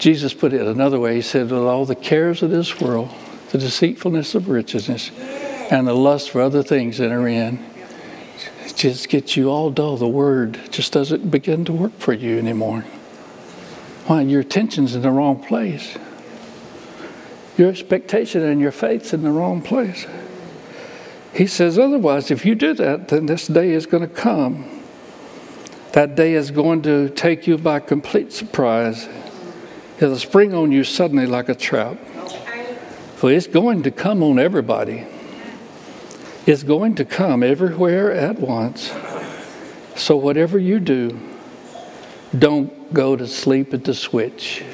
Jesus 0.00 0.34
put 0.34 0.52
it 0.52 0.66
another 0.66 0.98
way. 0.98 1.14
He 1.14 1.22
said, 1.22 1.48
With 1.48 1.62
all 1.62 1.84
the 1.84 1.94
cares 1.94 2.42
of 2.42 2.50
this 2.50 2.80
world, 2.80 3.10
the 3.52 3.58
deceitfulness 3.58 4.34
of 4.34 4.48
riches, 4.48 4.88
and 5.70 5.86
the 5.86 5.94
lust 5.94 6.30
for 6.30 6.40
other 6.40 6.64
things 6.64 7.00
enter 7.00 7.28
in. 7.28 7.64
It 8.64 8.74
just 8.74 9.08
gets 9.08 9.36
you 9.36 9.48
all 9.48 9.70
dull. 9.70 9.96
The 9.96 10.08
word 10.08 10.58
just 10.72 10.92
doesn't 10.92 11.30
begin 11.30 11.64
to 11.66 11.72
work 11.72 11.96
for 12.00 12.12
you 12.12 12.36
anymore. 12.36 12.80
Why? 14.06 14.22
Your 14.22 14.40
attention's 14.40 14.96
in 14.96 15.02
the 15.02 15.12
wrong 15.12 15.40
place. 15.40 15.96
Your 17.56 17.68
expectation 17.68 18.42
and 18.42 18.60
your 18.60 18.72
faith's 18.72 19.12
in 19.12 19.22
the 19.22 19.30
wrong 19.30 19.62
place. 19.62 20.06
He 21.32 21.46
says, 21.46 21.78
otherwise, 21.78 22.30
if 22.30 22.44
you 22.44 22.54
do 22.54 22.74
that, 22.74 23.08
then 23.08 23.26
this 23.26 23.46
day 23.46 23.70
is 23.70 23.86
going 23.86 24.06
to 24.06 24.14
come. 24.14 24.82
That 25.92 26.14
day 26.14 26.34
is 26.34 26.50
going 26.50 26.82
to 26.82 27.10
take 27.10 27.46
you 27.46 27.58
by 27.58 27.80
complete 27.80 28.32
surprise. 28.32 29.08
It'll 29.98 30.16
spring 30.18 30.54
on 30.54 30.72
you 30.72 30.84
suddenly 30.84 31.26
like 31.26 31.48
a 31.48 31.54
trap. 31.54 31.98
For 33.16 33.30
it's 33.30 33.46
going 33.46 33.82
to 33.84 33.90
come 33.90 34.22
on 34.22 34.38
everybody. 34.38 35.06
It's 36.44 36.64
going 36.64 36.96
to 36.96 37.04
come 37.04 37.42
everywhere 37.42 38.10
at 38.12 38.40
once. 38.40 38.92
So, 39.94 40.16
whatever 40.16 40.58
you 40.58 40.80
do, 40.80 41.20
don't 42.36 42.92
go 42.92 43.14
to 43.14 43.28
sleep 43.28 43.72
at 43.72 43.84
the 43.84 43.94
switch. 43.94 44.64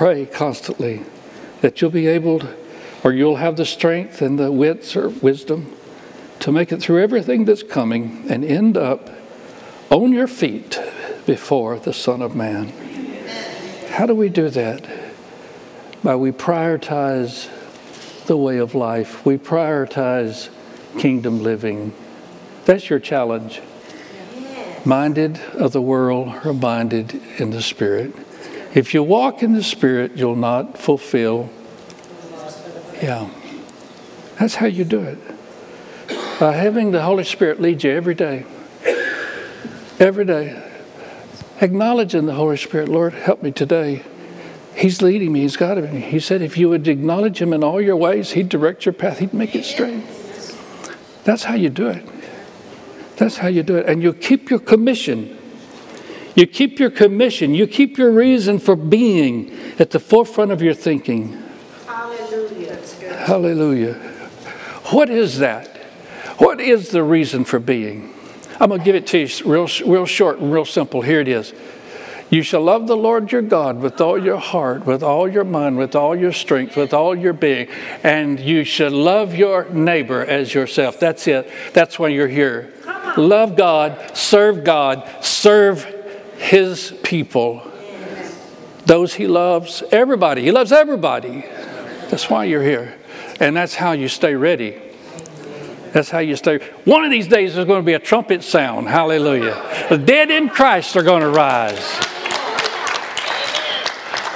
Pray 0.00 0.24
constantly 0.24 1.02
that 1.60 1.82
you'll 1.82 1.90
be 1.90 2.06
able 2.06 2.38
to, 2.38 2.56
or 3.04 3.12
you'll 3.12 3.36
have 3.36 3.56
the 3.56 3.66
strength 3.66 4.22
and 4.22 4.38
the 4.38 4.50
wits 4.50 4.96
or 4.96 5.10
wisdom 5.10 5.76
to 6.38 6.50
make 6.50 6.72
it 6.72 6.80
through 6.80 7.02
everything 7.02 7.44
that's 7.44 7.62
coming 7.62 8.24
and 8.30 8.42
end 8.42 8.78
up 8.78 9.10
on 9.90 10.10
your 10.10 10.26
feet 10.26 10.80
before 11.26 11.78
the 11.78 11.92
Son 11.92 12.22
of 12.22 12.34
Man. 12.34 12.68
How 13.90 14.06
do 14.06 14.14
we 14.14 14.30
do 14.30 14.48
that? 14.48 14.88
By 16.02 16.16
we 16.16 16.32
prioritize 16.32 17.50
the 18.24 18.38
way 18.38 18.56
of 18.56 18.74
life, 18.74 19.26
we 19.26 19.36
prioritize 19.36 20.48
kingdom 20.98 21.42
living. 21.42 21.92
That's 22.64 22.88
your 22.88 23.00
challenge. 23.00 23.60
Minded 24.82 25.38
of 25.52 25.72
the 25.72 25.82
world 25.82 26.34
or 26.42 26.54
minded 26.54 27.20
in 27.36 27.50
the 27.50 27.60
Spirit. 27.60 28.14
If 28.74 28.94
you 28.94 29.02
walk 29.02 29.42
in 29.42 29.52
the 29.52 29.62
Spirit, 29.62 30.16
you'll 30.16 30.36
not 30.36 30.78
fulfill. 30.78 31.50
Yeah. 33.02 33.28
That's 34.38 34.54
how 34.54 34.66
you 34.66 34.84
do 34.84 35.00
it. 35.02 35.18
By 36.38 36.52
having 36.52 36.92
the 36.92 37.02
Holy 37.02 37.24
Spirit 37.24 37.60
lead 37.60 37.84
you 37.84 37.90
every 37.90 38.14
day. 38.14 38.44
Every 39.98 40.24
day. 40.24 40.62
Acknowledging 41.60 42.26
the 42.26 42.34
Holy 42.34 42.56
Spirit, 42.56 42.88
Lord, 42.88 43.12
help 43.12 43.42
me 43.42 43.52
today 43.52 44.02
He's 44.80 45.02
leading 45.02 45.32
me. 45.32 45.40
He's 45.40 45.58
got 45.58 45.76
me. 45.76 46.00
He 46.00 46.20
said, 46.20 46.40
if 46.40 46.56
you 46.56 46.70
would 46.70 46.88
acknowledge 46.88 47.42
Him 47.42 47.52
in 47.52 47.62
all 47.62 47.82
your 47.82 47.96
ways, 47.96 48.30
He'd 48.30 48.48
direct 48.48 48.86
your 48.86 48.94
path. 48.94 49.18
He'd 49.18 49.34
make 49.34 49.54
it 49.54 49.66
straight. 49.66 50.02
That's 51.24 51.44
how 51.44 51.54
you 51.54 51.68
do 51.68 51.88
it. 51.88 52.02
That's 53.16 53.36
how 53.36 53.48
you 53.48 53.62
do 53.62 53.76
it. 53.76 53.86
And 53.86 54.02
you 54.02 54.14
keep 54.14 54.48
your 54.48 54.58
commission. 54.58 55.36
You 56.34 56.46
keep 56.46 56.78
your 56.78 56.90
commission. 56.90 57.54
You 57.54 57.66
keep 57.66 57.98
your 57.98 58.10
reason 58.10 58.58
for 58.58 58.76
being 58.76 59.50
at 59.78 59.90
the 59.90 59.98
forefront 60.00 60.52
of 60.52 60.62
your 60.62 60.74
thinking. 60.74 61.42
Hallelujah. 61.86 62.76
Hallelujah. 63.26 63.94
What 64.90 65.10
is 65.10 65.38
that? 65.38 65.76
What 66.38 66.60
is 66.60 66.90
the 66.90 67.02
reason 67.02 67.44
for 67.44 67.58
being? 67.58 68.14
I'm 68.60 68.68
going 68.68 68.80
to 68.80 68.84
give 68.84 68.94
it 68.94 69.06
to 69.08 69.18
you 69.18 69.28
real, 69.44 69.68
real 69.86 70.06
short 70.06 70.38
and 70.38 70.52
real 70.52 70.64
simple. 70.64 71.02
Here 71.02 71.20
it 71.20 71.28
is. 71.28 71.52
You 72.30 72.42
shall 72.42 72.62
love 72.62 72.86
the 72.86 72.96
Lord 72.96 73.32
your 73.32 73.42
God 73.42 73.80
with 73.80 74.00
all 74.00 74.16
your 74.16 74.36
heart, 74.36 74.86
with 74.86 75.02
all 75.02 75.28
your 75.28 75.42
mind, 75.42 75.76
with 75.76 75.96
all 75.96 76.14
your 76.14 76.32
strength, 76.32 76.76
with 76.76 76.94
all 76.94 77.16
your 77.16 77.32
being, 77.32 77.68
and 78.04 78.38
you 78.38 78.62
should 78.62 78.92
love 78.92 79.34
your 79.34 79.68
neighbor 79.70 80.24
as 80.24 80.54
yourself. 80.54 81.00
That's 81.00 81.26
it. 81.26 81.50
That's 81.72 81.98
why 81.98 82.08
you're 82.08 82.28
here. 82.28 82.72
Love 83.16 83.56
God, 83.56 84.16
serve 84.16 84.62
God, 84.62 85.08
serve 85.24 85.99
His 86.50 86.92
people. 87.04 87.62
Those 88.84 89.14
He 89.14 89.28
loves, 89.28 89.84
everybody. 89.92 90.42
He 90.42 90.50
loves 90.50 90.72
everybody. 90.72 91.42
That's 92.10 92.28
why 92.28 92.46
you're 92.46 92.64
here. 92.64 92.96
And 93.38 93.56
that's 93.56 93.76
how 93.76 93.92
you 93.92 94.08
stay 94.08 94.34
ready. 94.34 94.76
That's 95.92 96.10
how 96.10 96.18
you 96.18 96.34
stay. 96.34 96.58
One 96.84 97.04
of 97.04 97.12
these 97.12 97.28
days, 97.28 97.54
there's 97.54 97.68
going 97.68 97.82
to 97.82 97.86
be 97.86 97.92
a 97.92 98.00
trumpet 98.00 98.42
sound. 98.42 98.88
Hallelujah. 98.88 99.86
The 99.90 99.98
dead 99.98 100.32
in 100.32 100.48
Christ 100.48 100.96
are 100.96 101.04
going 101.04 101.22
to 101.22 101.30
rise 101.30 101.78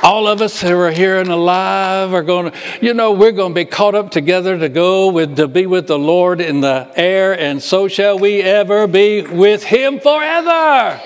all 0.05 0.29
of 0.29 0.43
us 0.43 0.61
who 0.61 0.77
are 0.77 0.91
here 0.91 1.19
and 1.19 1.31
alive 1.31 2.13
are 2.13 2.23
going 2.23 2.53
to, 2.53 2.59
you 2.83 2.93
know, 2.93 3.13
we're 3.13 3.33
going 3.33 3.53
to 3.53 3.55
be 3.55 3.65
caught 3.65 3.95
up 3.95 4.11
together 4.11 4.59
to 4.59 4.69
go 4.69 5.11
with, 5.11 5.35
to 5.37 5.49
be 5.49 5.65
with 5.65 5.87
the 5.87 5.99
Lord 5.99 6.43
in 6.43 6.61
the 6.61 6.93
air, 6.95 7.33
and 7.41 7.63
so 7.63 7.89
shall 7.89 8.19
we 8.19 8.43
ever 8.43 8.87
be 8.87 9.23
with 9.23 9.65
Him 9.65 9.99
forever. 9.99 11.01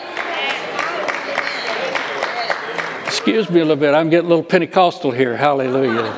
Excuse 3.29 3.51
me 3.51 3.61
a 3.61 3.65
little 3.65 3.77
bit. 3.77 3.93
I'm 3.93 4.09
getting 4.09 4.25
a 4.25 4.29
little 4.31 4.43
Pentecostal 4.43 5.11
here. 5.11 5.37
Hallelujah. 5.37 6.15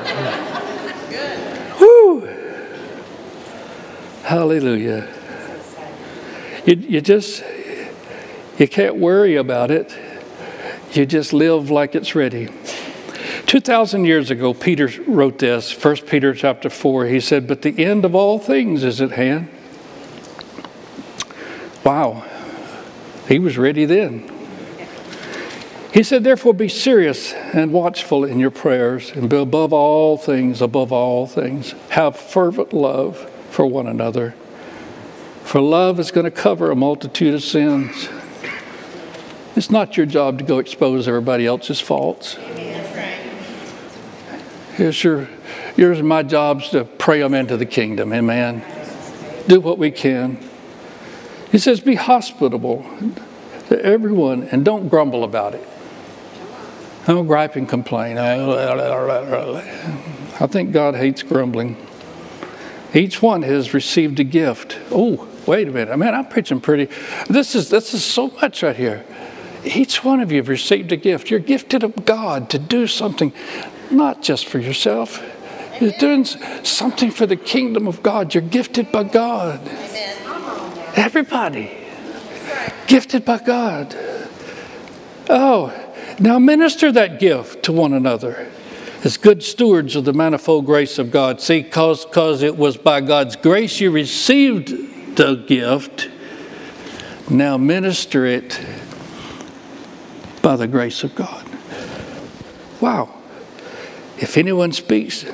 Woo. 1.81 2.21
Hallelujah. 4.23 5.09
You, 6.65 6.75
you 6.75 7.01
just, 7.01 7.43
you 8.57 8.65
can't 8.69 8.95
worry 8.95 9.35
about 9.35 9.71
it. 9.71 9.93
You 10.93 11.05
just 11.05 11.33
live 11.33 11.69
like 11.69 11.95
it's 11.95 12.15
ready. 12.15 12.47
2,000 13.45 14.05
years 14.05 14.31
ago, 14.31 14.53
Peter 14.53 14.89
wrote 15.05 15.39
this, 15.39 15.73
1 15.83 15.97
Peter 16.07 16.33
chapter 16.33 16.69
4. 16.69 17.07
He 17.07 17.19
said, 17.19 17.45
But 17.45 17.61
the 17.61 17.83
end 17.83 18.05
of 18.05 18.15
all 18.15 18.39
things 18.39 18.85
is 18.85 19.01
at 19.01 19.11
hand. 19.11 19.49
Wow. 21.83 22.23
He 23.27 23.37
was 23.37 23.57
ready 23.57 23.83
then. 23.83 24.40
He 25.91 26.03
said, 26.03 26.23
Therefore, 26.23 26.53
be 26.53 26.69
serious 26.69 27.33
and 27.33 27.73
watchful 27.73 28.23
in 28.23 28.39
your 28.39 28.51
prayers, 28.51 29.11
and 29.11 29.31
above 29.31 29.73
all 29.73 30.17
things, 30.17 30.61
above 30.61 30.93
all 30.93 31.27
things, 31.27 31.75
have 31.89 32.15
fervent 32.15 32.71
love 32.71 33.29
for 33.49 33.65
one 33.65 33.87
another. 33.87 34.33
For 35.43 35.59
love 35.59 35.99
is 35.99 36.11
going 36.11 36.23
to 36.23 36.31
cover 36.31 36.71
a 36.71 36.75
multitude 36.77 37.33
of 37.33 37.43
sins. 37.43 38.07
It's 39.57 39.69
not 39.69 39.97
your 39.97 40.05
job 40.05 40.37
to 40.37 40.45
go 40.45 40.59
expose 40.59 41.09
everybody 41.09 41.45
else's 41.45 41.81
faults. 41.81 42.35
Here's 44.75 45.03
your, 45.03 45.27
yours 45.75 45.99
and 45.99 46.07
my 46.07 46.23
jobs 46.23 46.69
to 46.69 46.85
pray 46.85 47.19
them 47.19 47.33
into 47.33 47.57
the 47.57 47.65
kingdom. 47.65 48.13
Amen. 48.13 48.63
Do 49.49 49.59
what 49.59 49.77
we 49.77 49.91
can. 49.91 50.37
He 51.51 51.57
says, 51.57 51.81
be 51.81 51.95
hospitable 51.95 52.85
to 53.67 53.83
everyone 53.83 54.43
and 54.43 54.63
don't 54.63 54.87
grumble 54.87 55.25
about 55.25 55.53
it. 55.53 55.67
Don't 57.07 57.27
gripe 57.27 57.55
and 57.55 57.67
complain. 57.67 58.17
I 58.17 58.47
think 60.47 60.71
God 60.71 60.95
hates 60.95 61.23
grumbling. 61.23 61.77
Each 62.93 63.21
one 63.21 63.41
has 63.43 63.73
received 63.73 64.19
a 64.19 64.23
gift. 64.23 64.77
Oh, 64.91 65.27
wait 65.47 65.67
a 65.67 65.71
minute. 65.71 65.91
I 65.91 65.95
mean, 65.95 66.13
I'm 66.13 66.27
preaching 66.27 66.59
pretty. 66.61 66.93
This 67.29 67.55
is 67.55 67.69
this 67.69 67.93
is 67.93 68.03
so 68.03 68.27
much 68.41 68.61
right 68.63 68.75
here. 68.75 69.05
Each 69.63 70.03
one 70.03 70.19
of 70.19 70.31
you 70.31 70.37
have 70.37 70.49
received 70.49 70.91
a 70.91 70.97
gift. 70.97 71.29
You're 71.29 71.39
gifted 71.39 71.83
of 71.83 72.05
God 72.05 72.49
to 72.49 72.59
do 72.59 72.87
something, 72.87 73.31
not 73.89 74.21
just 74.21 74.45
for 74.45 74.59
yourself. 74.59 75.23
You're 75.79 75.97
doing 75.99 76.25
something 76.25 77.09
for 77.11 77.25
the 77.25 77.35
kingdom 77.35 77.87
of 77.87 78.03
God. 78.03 78.33
You're 78.33 78.43
gifted 78.43 78.91
by 78.91 79.03
God. 79.03 79.59
Everybody. 80.95 81.71
Gifted 82.87 83.23
by 83.23 83.39
God. 83.39 83.95
Oh, 85.29 85.73
now 86.21 86.37
minister 86.37 86.91
that 86.91 87.19
gift 87.19 87.63
to 87.63 87.71
one 87.71 87.93
another 87.93 88.47
as 89.03 89.17
good 89.17 89.41
stewards 89.41 89.95
of 89.95 90.05
the 90.05 90.13
manifold 90.13 90.65
grace 90.65 90.99
of 90.99 91.11
God. 91.11 91.41
See, 91.41 91.63
because 91.63 92.05
cause 92.05 92.43
it 92.43 92.55
was 92.55 92.77
by 92.77 93.01
God's 93.01 93.35
grace 93.35 93.79
you 93.79 93.89
received 93.89 95.15
the 95.15 95.35
gift, 95.35 96.09
now 97.29 97.57
minister 97.57 98.25
it 98.25 98.63
by 100.41 100.55
the 100.55 100.67
grace 100.67 101.03
of 101.03 101.15
God. 101.15 101.45
Wow. 102.79 103.13
If 104.17 104.37
anyone 104.37 104.71
speaks, 104.71 105.25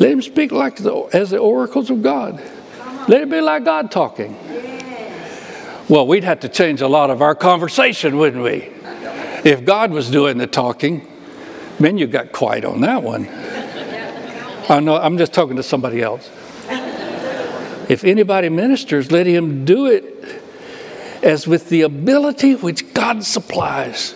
let 0.00 0.10
him 0.10 0.22
speak 0.22 0.50
like 0.50 0.76
the, 0.76 1.08
as 1.12 1.30
the 1.30 1.38
oracles 1.38 1.90
of 1.90 2.02
God. 2.02 2.42
Let 3.08 3.22
it 3.22 3.30
be 3.30 3.40
like 3.40 3.64
God 3.64 3.90
talking. 3.92 4.36
Well, 5.88 6.06
we'd 6.06 6.24
have 6.24 6.40
to 6.40 6.48
change 6.48 6.80
a 6.80 6.88
lot 6.88 7.10
of 7.10 7.22
our 7.22 7.34
conversation, 7.34 8.16
wouldn't 8.16 8.42
we? 8.42 8.72
If 9.44 9.64
God 9.64 9.90
was 9.90 10.10
doing 10.10 10.38
the 10.38 10.46
talking, 10.46 11.06
man, 11.80 11.98
you 11.98 12.06
got 12.06 12.32
quiet 12.32 12.64
on 12.64 12.80
that 12.82 13.02
one. 13.02 13.28
I 14.68 14.78
know, 14.80 14.96
I'm 14.96 15.18
just 15.18 15.32
talking 15.32 15.56
to 15.56 15.62
somebody 15.62 16.00
else. 16.00 16.30
If 17.88 18.04
anybody 18.04 18.48
ministers, 18.48 19.10
let 19.10 19.26
him 19.26 19.64
do 19.64 19.86
it 19.86 20.04
as 21.22 21.46
with 21.46 21.68
the 21.68 21.82
ability 21.82 22.54
which 22.54 22.94
God 22.94 23.24
supplies. 23.24 24.14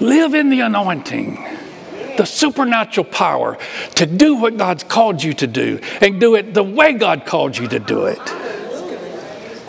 Live 0.00 0.34
in 0.34 0.50
the 0.50 0.60
anointing, 0.60 1.42
the 2.18 2.26
supernatural 2.26 3.06
power 3.06 3.56
to 3.94 4.04
do 4.04 4.36
what 4.36 4.58
God's 4.58 4.84
called 4.84 5.22
you 5.22 5.32
to 5.34 5.46
do 5.46 5.80
and 6.02 6.20
do 6.20 6.34
it 6.34 6.52
the 6.52 6.62
way 6.62 6.92
God 6.92 7.24
called 7.24 7.56
you 7.56 7.66
to 7.68 7.78
do 7.78 8.04
it. 8.04 8.20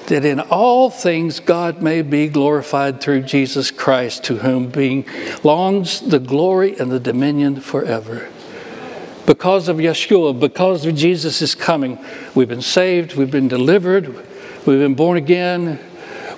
That 0.08 0.24
in 0.24 0.40
all 0.40 0.90
things 0.90 1.40
God 1.40 1.82
may 1.82 2.02
be 2.02 2.28
glorified 2.28 3.02
through 3.02 3.24
Jesus 3.24 3.72
Christ, 3.72 4.24
to 4.26 4.38
whom 4.38 4.70
belongs 4.70 6.02
the 6.02 6.20
glory 6.20 6.78
and 6.78 6.92
the 6.92 7.00
dominion 7.00 7.60
forever 7.60 8.30
because 9.26 9.68
of 9.68 9.78
Yeshua, 9.78 10.40
because 10.40 10.86
of 10.86 10.96
Jesus' 10.96 11.42
is 11.42 11.56
coming, 11.56 11.98
we've 12.36 12.48
been 12.48 12.62
saved, 12.62 13.16
we've 13.16 13.32
been 13.32 13.48
delivered, 13.48 14.08
we've 14.68 14.80
been 14.80 14.94
born 14.94 15.18
again, 15.18 15.80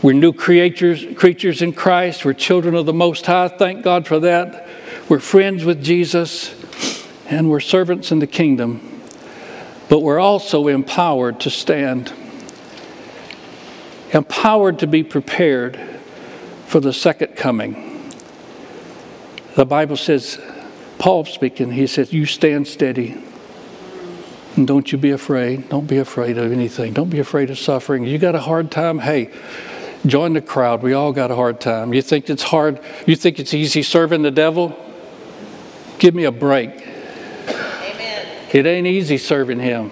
we're 0.01 0.13
new 0.13 0.31
creatures, 0.31 1.03
creatures 1.17 1.63
in 1.63 1.73
Christ. 1.73 2.23
We're 2.23 2.33
children 2.33 2.75
of 2.75 2.85
the 2.85 2.93
Most 2.93 3.25
High. 3.25 3.47
Thank 3.47 3.83
God 3.83 4.05
for 4.05 4.19
that. 4.19 4.67
We're 5.09 5.19
friends 5.19 5.65
with 5.65 5.83
Jesus, 5.83 6.53
and 7.25 7.49
we're 7.49 7.59
servants 7.59 8.11
in 8.11 8.19
the 8.19 8.27
kingdom. 8.27 9.01
But 9.89 10.01
we're 10.01 10.19
also 10.19 10.67
empowered 10.67 11.39
to 11.41 11.49
stand, 11.49 12.13
empowered 14.11 14.79
to 14.79 14.87
be 14.87 15.03
prepared 15.03 15.79
for 16.65 16.79
the 16.79 16.93
second 16.93 17.35
coming. 17.35 18.11
The 19.55 19.65
Bible 19.65 19.97
says, 19.97 20.39
Paul 20.99 21.25
speaking, 21.25 21.71
he 21.71 21.87
says, 21.87 22.13
You 22.13 22.25
stand 22.25 22.67
steady. 22.67 23.21
And 24.55 24.67
don't 24.67 24.91
you 24.91 24.97
be 24.97 25.11
afraid. 25.11 25.69
Don't 25.69 25.85
be 25.85 25.97
afraid 25.97 26.37
of 26.37 26.51
anything. 26.51 26.93
Don't 26.93 27.09
be 27.09 27.19
afraid 27.19 27.49
of 27.51 27.59
suffering. 27.59 28.05
You 28.05 28.17
got 28.17 28.33
a 28.33 28.39
hard 28.39 28.71
time? 28.71 28.99
Hey, 28.99 29.31
Join 30.05 30.33
the 30.33 30.41
crowd. 30.41 30.83
We 30.83 30.93
all 30.93 31.11
got 31.11 31.31
a 31.31 31.35
hard 31.35 31.59
time. 31.59 31.93
You 31.93 32.01
think 32.01 32.29
it's 32.29 32.43
hard? 32.43 32.79
You 33.05 33.15
think 33.15 33.39
it's 33.39 33.53
easy 33.53 33.83
serving 33.83 34.21
the 34.21 34.31
devil? 34.31 34.77
Give 35.99 36.13
me 36.13 36.23
a 36.23 36.31
break. 36.31 36.69
Amen. 36.69 38.27
It 38.53 38.65
ain't 38.65 38.87
easy 38.87 39.17
serving 39.17 39.59
him. 39.59 39.91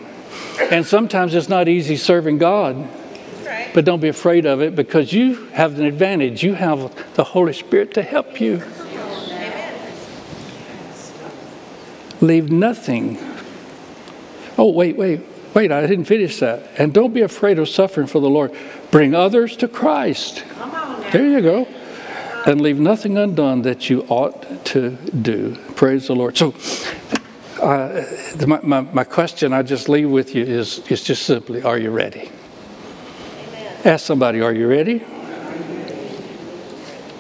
And 0.72 0.86
sometimes 0.86 1.34
it's 1.34 1.50
not 1.50 1.68
easy 1.68 1.98
serving 1.98 2.38
God. 2.38 2.88
But 3.76 3.84
don't 3.84 4.00
be 4.00 4.08
afraid 4.08 4.46
of 4.46 4.62
it 4.62 4.74
because 4.74 5.12
you 5.12 5.48
have 5.48 5.78
an 5.78 5.84
advantage. 5.86 6.42
You 6.42 6.54
have 6.54 7.14
the 7.16 7.26
Holy 7.26 7.52
Spirit 7.52 7.94
to 7.96 8.04
help 8.04 8.40
you. 8.40 8.64
Leave 12.22 12.50
nothing. 12.50 13.20
Oh, 14.58 14.72
wait, 14.72 14.96
wait, 14.96 15.20
wait, 15.54 15.74
I 15.74 15.86
didn't 15.86 16.06
finish 16.06 16.40
that. 16.40 16.72
And 16.78 16.94
don't 16.94 17.14
be 17.14 17.20
afraid 17.20 17.60
of 17.60 17.68
suffering 17.68 18.08
for 18.08 18.22
the 18.22 18.30
Lord. 18.30 18.56
Bring 18.92 19.14
others 19.14 19.58
to 19.58 19.68
Christ. 19.68 20.46
There 21.12 21.28
you 21.28 21.42
go. 21.42 21.68
And 22.46 22.62
leave 22.62 22.80
nothing 22.80 23.18
undone 23.18 23.64
that 23.64 23.90
you 23.90 24.04
ought 24.08 24.66
to 24.68 24.92
do. 24.92 25.58
Praise 25.76 26.08
the 26.08 26.16
Lord. 26.16 26.38
So, 26.38 26.56
uh, 27.62 28.06
my, 28.48 28.62
my, 28.64 28.82
my, 28.82 29.04
question 29.04 29.52
I 29.52 29.64
just 29.64 29.90
leave 29.90 30.10
with 30.10 30.34
you 30.34 30.46
is, 30.46 30.80
is 30.90 31.04
just 31.04 31.24
simply 31.24 31.62
Are 31.62 31.78
you 31.78 31.90
ready? 31.90 32.32
Ask 33.86 34.08
somebody, 34.08 34.42
Are 34.42 34.52
you 34.52 34.68
ready? 34.68 35.04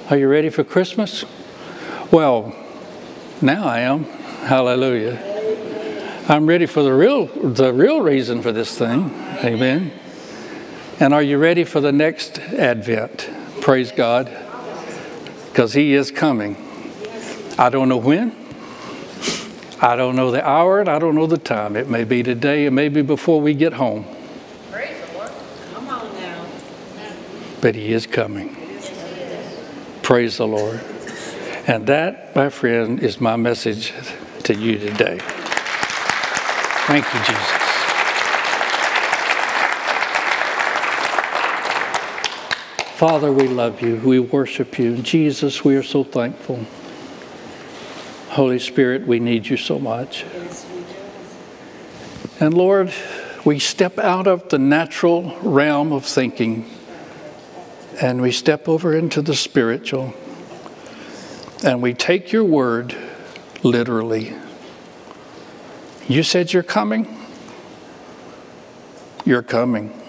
Are 0.10 0.18
you 0.18 0.28
ready 0.28 0.50
for 0.50 0.64
Christmas? 0.64 1.24
Well, 2.12 2.56
now 3.40 3.66
I 3.66 3.82
am. 3.82 4.04
Hallelujah. 4.04 5.20
I'm 6.28 6.48
ready 6.48 6.66
for 6.66 6.82
the 6.82 6.92
real, 6.92 7.28
the 7.28 7.72
real 7.72 8.02
reason 8.02 8.42
for 8.42 8.52
this 8.52 8.76
thing. 8.76 9.12
Amen. 9.44 9.92
And 11.00 11.14
are 11.14 11.22
you 11.22 11.38
ready 11.38 11.64
for 11.64 11.82
the 11.82 11.92
next 11.92 12.40
Advent? 12.40 13.30
Praise 13.62 13.92
God. 13.92 14.26
Because 15.52 15.74
He 15.74 15.94
is 15.94 16.10
coming. 16.10 16.58
I 17.60 17.70
don't 17.70 17.90
know 17.90 17.98
when. 17.98 18.36
I 19.82 19.96
don't 19.96 20.16
know 20.16 20.32
the 20.32 20.44
hour 20.44 20.80
and 20.80 20.90
I 20.90 20.98
don't 20.98 21.14
know 21.14 21.28
the 21.28 21.38
time. 21.38 21.76
It 21.76 21.90
may 21.90 22.06
be 22.06 22.24
today, 22.24 22.66
it 22.66 22.72
may 22.72 22.90
be 22.90 23.04
before 23.04 23.40
we 23.40 23.54
get 23.54 23.74
home. 23.74 24.06
Praise 24.72 24.98
the 25.06 25.14
Lord. 25.14 25.32
Come 25.74 25.88
on 25.90 26.14
now. 26.16 26.46
But 27.66 27.74
He 27.74 27.94
is 27.94 28.06
coming. 28.06 28.56
Praise 30.04 30.38
the 30.38 30.46
Lord. 30.46 30.80
And 31.66 31.88
that, 31.88 32.36
my 32.36 32.50
friend, 32.50 33.00
is 33.00 33.20
my 33.20 33.38
message 33.38 33.92
to 34.44 34.54
you 34.54 34.78
today. 34.78 35.18
Thank 36.86 37.12
you, 37.12 37.20
Jesus. 37.22 37.52
Father, 42.98 43.32
we 43.32 43.48
love 43.48 43.82
you. 43.82 43.96
We 43.96 44.20
worship 44.20 44.78
you. 44.78 44.98
Jesus, 44.98 45.66
we 45.66 45.76
are 45.76 45.82
so 45.82 46.04
thankful. 46.04 46.64
Holy 48.30 48.60
Spirit, 48.60 49.08
we 49.08 49.20
need 49.20 49.48
you 49.48 49.58
so 49.58 49.80
much. 49.80 50.24
And 52.40 52.54
Lord, 52.54 52.94
we 53.44 53.58
step 53.58 53.98
out 53.98 54.28
of 54.28 54.50
the 54.50 54.60
natural 54.60 55.36
realm 55.42 55.92
of 55.92 56.06
thinking 56.06 56.70
and 58.02 58.22
we 58.22 58.32
step 58.32 58.68
over 58.68 58.96
into 58.96 59.22
the 59.22 59.36
spiritual 59.36 60.14
and 61.64 61.82
we 61.82 61.94
take 61.94 62.32
your 62.32 62.44
word 62.44 62.96
literally. 63.64 64.34
You 66.08 66.24
said 66.24 66.54
you're 66.54 66.64
coming. 66.64 67.18
You're 69.26 69.42
coming. 69.42 70.00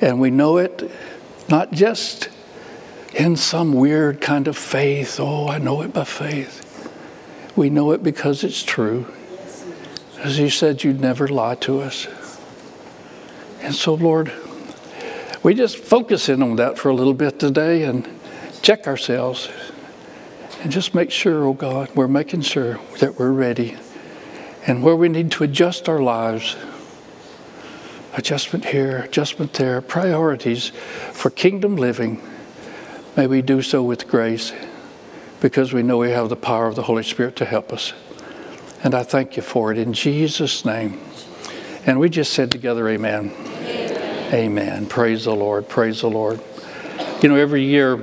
And 0.00 0.20
we 0.20 0.30
know 0.30 0.56
it 0.56 0.90
not 1.48 1.72
just 1.72 2.28
in 3.12 3.36
some 3.36 3.72
weird 3.72 4.20
kind 4.20 4.48
of 4.48 4.56
faith, 4.56 5.18
oh, 5.20 5.48
I 5.48 5.58
know 5.58 5.82
it 5.82 5.92
by 5.92 6.04
faith. 6.04 6.66
We 7.56 7.68
know 7.68 7.92
it 7.92 8.02
because 8.02 8.44
it's 8.44 8.62
true. 8.62 9.06
As 10.18 10.38
you 10.38 10.50
said, 10.50 10.84
you'd 10.84 11.00
never 11.00 11.28
lie 11.28 11.56
to 11.56 11.80
us. 11.80 12.06
And 13.62 13.74
so, 13.74 13.94
Lord, 13.94 14.32
we 15.42 15.54
just 15.54 15.78
focus 15.78 16.28
in 16.28 16.42
on 16.42 16.56
that 16.56 16.78
for 16.78 16.90
a 16.90 16.94
little 16.94 17.14
bit 17.14 17.38
today 17.38 17.84
and 17.84 18.08
check 18.62 18.86
ourselves 18.86 19.48
and 20.62 20.70
just 20.70 20.94
make 20.94 21.10
sure, 21.10 21.44
oh 21.44 21.54
God, 21.54 21.90
we're 21.94 22.08
making 22.08 22.42
sure 22.42 22.78
that 22.98 23.18
we're 23.18 23.32
ready. 23.32 23.76
And 24.66 24.82
where 24.82 24.96
we 24.96 25.08
need 25.08 25.32
to 25.32 25.44
adjust 25.44 25.88
our 25.88 26.00
lives, 26.00 26.56
adjustment 28.12 28.66
here, 28.66 28.98
adjustment 28.98 29.54
there, 29.54 29.80
priorities 29.80 30.68
for 31.12 31.30
kingdom 31.30 31.76
living, 31.76 32.22
may 33.16 33.26
we 33.26 33.40
do 33.40 33.62
so 33.62 33.82
with 33.82 34.06
grace 34.06 34.52
because 35.40 35.72
we 35.72 35.82
know 35.82 35.96
we 35.96 36.10
have 36.10 36.28
the 36.28 36.36
power 36.36 36.66
of 36.66 36.74
the 36.74 36.82
Holy 36.82 37.02
Spirit 37.02 37.36
to 37.36 37.46
help 37.46 37.72
us. 37.72 37.94
And 38.84 38.94
I 38.94 39.02
thank 39.02 39.36
you 39.36 39.42
for 39.42 39.72
it 39.72 39.78
in 39.78 39.94
Jesus' 39.94 40.66
name. 40.66 41.00
And 41.86 41.98
we 41.98 42.10
just 42.10 42.34
said 42.34 42.50
together, 42.50 42.86
Amen. 42.90 43.59
Amen. 44.32 44.86
Praise 44.86 45.24
the 45.24 45.34
Lord. 45.34 45.68
Praise 45.68 46.02
the 46.02 46.08
Lord. 46.08 46.40
You 47.20 47.28
know, 47.28 47.34
every 47.34 47.64
year, 47.64 47.96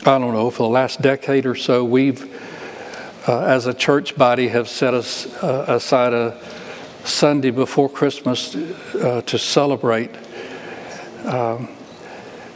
I 0.00 0.18
don't 0.18 0.34
know, 0.34 0.50
for 0.50 0.64
the 0.64 0.68
last 0.68 1.00
decade 1.00 1.46
or 1.46 1.54
so, 1.54 1.86
we've, 1.86 2.22
uh, 3.26 3.40
as 3.44 3.64
a 3.66 3.72
church 3.72 4.14
body, 4.14 4.48
have 4.48 4.68
set 4.68 4.92
us, 4.92 5.24
uh, 5.42 5.64
aside 5.68 6.12
a 6.12 6.38
Sunday 7.04 7.50
before 7.50 7.88
Christmas 7.88 8.54
uh, 8.54 9.22
to 9.24 9.38
celebrate. 9.38 10.10
Um, 11.24 11.70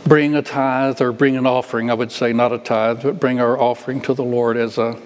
bring 0.04 0.34
a 0.34 0.42
tithe 0.42 1.00
or 1.00 1.12
bring 1.12 1.38
an 1.38 1.46
offering, 1.46 1.90
I 1.90 1.94
would 1.94 2.12
say, 2.12 2.34
not 2.34 2.52
a 2.52 2.58
tithe, 2.58 3.02
but 3.02 3.18
bring 3.18 3.40
our 3.40 3.58
offering 3.58 4.02
to 4.02 4.12
the 4.12 4.24
Lord 4.24 4.58
as 4.58 4.76
a, 4.76 5.00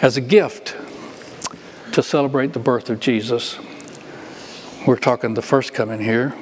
as 0.00 0.16
a 0.16 0.20
gift 0.20 0.76
to 1.90 2.04
celebrate 2.04 2.52
the 2.52 2.60
birth 2.60 2.88
of 2.88 3.00
Jesus. 3.00 3.58
We're 4.86 4.96
talking 4.96 5.34
the 5.34 5.42
first 5.42 5.74
coming 5.74 6.00
here, 6.00 6.36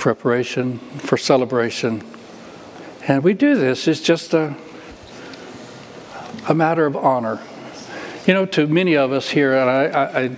preparation 0.00 0.78
for 0.78 1.16
celebration. 1.18 2.02
And 3.06 3.22
we 3.22 3.34
do 3.34 3.54
this, 3.54 3.86
it's 3.86 4.00
just 4.00 4.34
a, 4.34 4.56
a 6.48 6.54
matter 6.54 6.86
of 6.86 6.96
honor. 6.96 7.38
You 8.26 8.34
know, 8.34 8.46
to 8.46 8.66
many 8.66 8.96
of 8.96 9.12
us 9.12 9.30
here, 9.30 9.54
and 9.54 9.70
I, 9.70 9.84
I, 9.84 10.22
I 10.22 10.36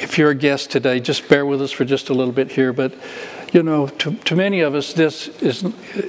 if 0.00 0.16
you're 0.16 0.30
a 0.30 0.34
guest 0.34 0.70
today, 0.70 1.00
just 1.00 1.28
bear 1.28 1.44
with 1.44 1.60
us 1.60 1.72
for 1.72 1.84
just 1.84 2.08
a 2.08 2.14
little 2.14 2.32
bit 2.32 2.52
here, 2.52 2.72
but 2.72 2.94
you 3.52 3.62
know, 3.62 3.86
to, 3.86 4.14
to 4.14 4.36
many 4.36 4.60
of 4.60 4.74
us, 4.74 4.92
this 4.92 5.28
is, 5.40 5.64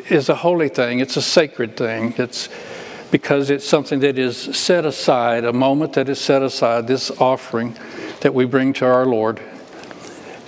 is 0.10 0.30
a 0.30 0.36
holy 0.36 0.70
thing. 0.70 1.00
It's 1.00 1.18
a 1.18 1.22
sacred 1.22 1.76
thing. 1.76 2.14
It's 2.18 2.50
because 3.12 3.50
it's 3.50 3.66
something 3.66 4.02
that 4.02 4.20
is 4.20 4.38
set 4.38 4.86
aside, 4.86 5.44
a 5.46 5.54
moment 5.54 5.94
that 5.94 6.10
is 6.10 6.20
set 6.20 6.44
aside, 6.44 6.88
this 6.88 7.10
offering 7.12 7.78
that 8.22 8.34
we 8.34 8.46
bring 8.46 8.74
to 8.74 8.86
our 8.86 9.06
Lord. 9.06 9.42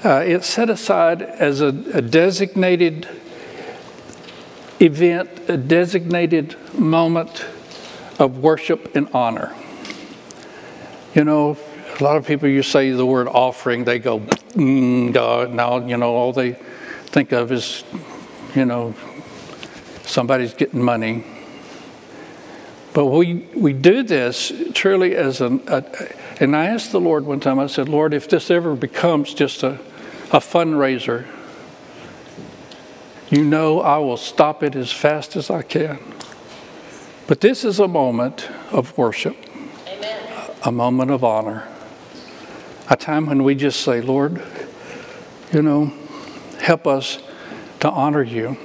Uh, 0.03 0.23
it's 0.25 0.47
set 0.47 0.67
aside 0.67 1.21
as 1.21 1.61
a, 1.61 1.67
a 1.67 2.01
designated 2.01 3.07
event, 4.79 5.29
a 5.47 5.55
designated 5.55 6.55
moment 6.73 7.45
of 8.17 8.39
worship 8.39 8.95
and 8.95 9.07
honor. 9.13 9.55
You 11.13 11.23
know, 11.23 11.55
a 11.99 12.03
lot 12.03 12.17
of 12.17 12.25
people, 12.25 12.49
you 12.49 12.63
say 12.63 12.89
the 12.89 13.05
word 13.05 13.27
offering, 13.27 13.83
they 13.83 13.99
go, 13.99 14.21
mm, 14.21 15.13
God. 15.13 15.53
Now, 15.53 15.85
you 15.85 15.97
know, 15.97 16.15
all 16.15 16.33
they 16.33 16.53
think 17.05 17.31
of 17.31 17.51
is, 17.51 17.83
you 18.55 18.65
know, 18.65 18.95
somebody's 20.03 20.55
getting 20.55 20.81
money. 20.81 21.23
But 22.93 23.05
we, 23.05 23.47
we 23.55 23.73
do 23.73 24.01
this 24.01 24.51
truly 24.73 25.15
as 25.15 25.41
an, 25.41 25.61
a, 25.67 25.83
and 26.39 26.55
I 26.55 26.65
asked 26.65 26.91
the 26.91 26.99
Lord 26.99 27.25
one 27.25 27.39
time, 27.39 27.59
I 27.59 27.67
said, 27.67 27.87
Lord, 27.87 28.15
if 28.15 28.27
this 28.27 28.49
ever 28.49 28.75
becomes 28.75 29.35
just 29.35 29.61
a, 29.61 29.79
a 30.31 30.39
fundraiser, 30.39 31.25
you 33.29 33.43
know 33.43 33.81
I 33.81 33.97
will 33.97 34.17
stop 34.17 34.63
it 34.63 34.75
as 34.75 34.91
fast 34.91 35.35
as 35.35 35.49
I 35.49 35.61
can. 35.61 35.99
But 37.27 37.39
this 37.39 37.63
is 37.63 37.79
a 37.79 37.87
moment 37.87 38.49
of 38.71 38.97
worship, 38.97 39.37
Amen. 39.87 40.51
a 40.63 40.71
moment 40.71 41.11
of 41.11 41.23
honor, 41.23 41.67
a 42.89 42.97
time 42.97 43.27
when 43.27 43.43
we 43.43 43.55
just 43.55 43.81
say, 43.81 44.01
Lord, 44.01 44.41
you 45.53 45.61
know, 45.61 45.93
help 46.59 46.87
us 46.87 47.19
to 47.81 47.89
honor 47.89 48.23
you. 48.23 48.57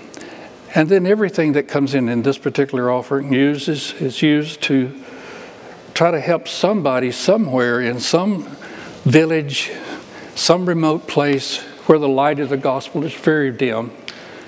And 0.74 0.88
then 0.88 1.06
everything 1.06 1.52
that 1.52 1.68
comes 1.68 1.94
in 1.94 2.08
in 2.08 2.22
this 2.22 2.38
particular 2.38 2.90
offering 2.90 3.32
uses 3.32 3.92
is 3.94 4.20
used 4.20 4.62
to 4.62 4.92
try 5.94 6.10
to 6.10 6.20
help 6.20 6.46
somebody 6.48 7.10
somewhere 7.10 7.80
in 7.80 7.98
some 7.98 8.44
village, 9.04 9.70
some 10.37 10.66
remote 10.66 11.09
place 11.09 11.59
where 11.87 11.99
the 11.99 12.09
light 12.09 12.39
of 12.41 12.51
the 12.51 12.57
gospel 12.57 13.03
is 13.05 13.14
very 13.14 13.51
dim, 13.51 13.91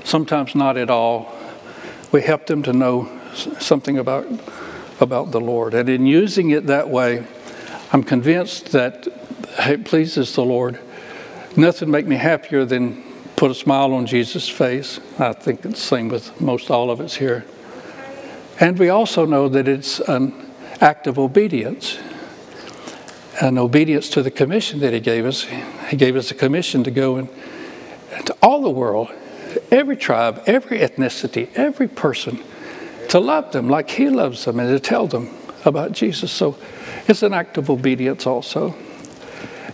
sometimes 0.04 0.54
not 0.54 0.76
at 0.76 0.90
all. 0.90 1.34
We 2.12 2.22
help 2.22 2.46
them 2.46 2.62
to 2.64 2.72
know 2.72 3.10
something 3.58 3.98
about, 3.98 4.26
about 5.00 5.30
the 5.30 5.40
Lord. 5.40 5.74
And 5.74 5.88
in 5.88 6.06
using 6.06 6.50
it 6.50 6.66
that 6.66 6.88
way, 6.88 7.26
I'm 7.92 8.02
convinced 8.02 8.72
that 8.72 9.08
it 9.58 9.86
pleases 9.86 10.34
the 10.34 10.44
Lord. 10.44 10.78
Nothing 11.56 11.90
make 11.90 12.06
me 12.06 12.16
happier 12.16 12.66
than 12.66 13.02
put 13.36 13.50
a 13.50 13.54
smile 13.54 13.94
on 13.94 14.06
Jesus' 14.06 14.48
face. 14.48 15.00
I 15.18 15.32
think 15.32 15.64
it's 15.64 15.80
the 15.80 15.86
same 15.86 16.08
with 16.08 16.38
most 16.38 16.70
all 16.70 16.90
of 16.90 17.00
us 17.00 17.14
here. 17.14 17.46
And 18.60 18.78
we 18.78 18.90
also 18.90 19.24
know 19.24 19.48
that 19.48 19.68
it's 19.68 20.00
an 20.00 20.34
act 20.80 21.06
of 21.06 21.18
obedience, 21.18 21.98
an 23.40 23.58
obedience 23.58 24.08
to 24.10 24.22
the 24.22 24.30
commission 24.30 24.80
that 24.80 24.92
He 24.92 25.00
gave 25.00 25.24
us. 25.24 25.46
He 25.88 25.96
gave 25.96 26.16
us 26.16 26.30
a 26.30 26.34
commission 26.34 26.84
to 26.84 26.90
go 26.90 27.16
and 27.16 27.28
to 28.26 28.36
all 28.42 28.62
the 28.62 28.70
world, 28.70 29.10
every 29.70 29.96
tribe, 29.96 30.42
every 30.46 30.80
ethnicity, 30.80 31.48
every 31.54 31.88
person, 31.88 32.40
to 33.08 33.20
love 33.20 33.52
them 33.52 33.68
like 33.68 33.90
He 33.90 34.08
loves 34.08 34.44
them 34.44 34.58
and 34.58 34.68
to 34.68 34.80
tell 34.80 35.06
them 35.06 35.30
about 35.64 35.92
Jesus. 35.92 36.32
So 36.32 36.56
it's 37.06 37.22
an 37.22 37.32
act 37.32 37.56
of 37.58 37.70
obedience 37.70 38.26
also. 38.26 38.74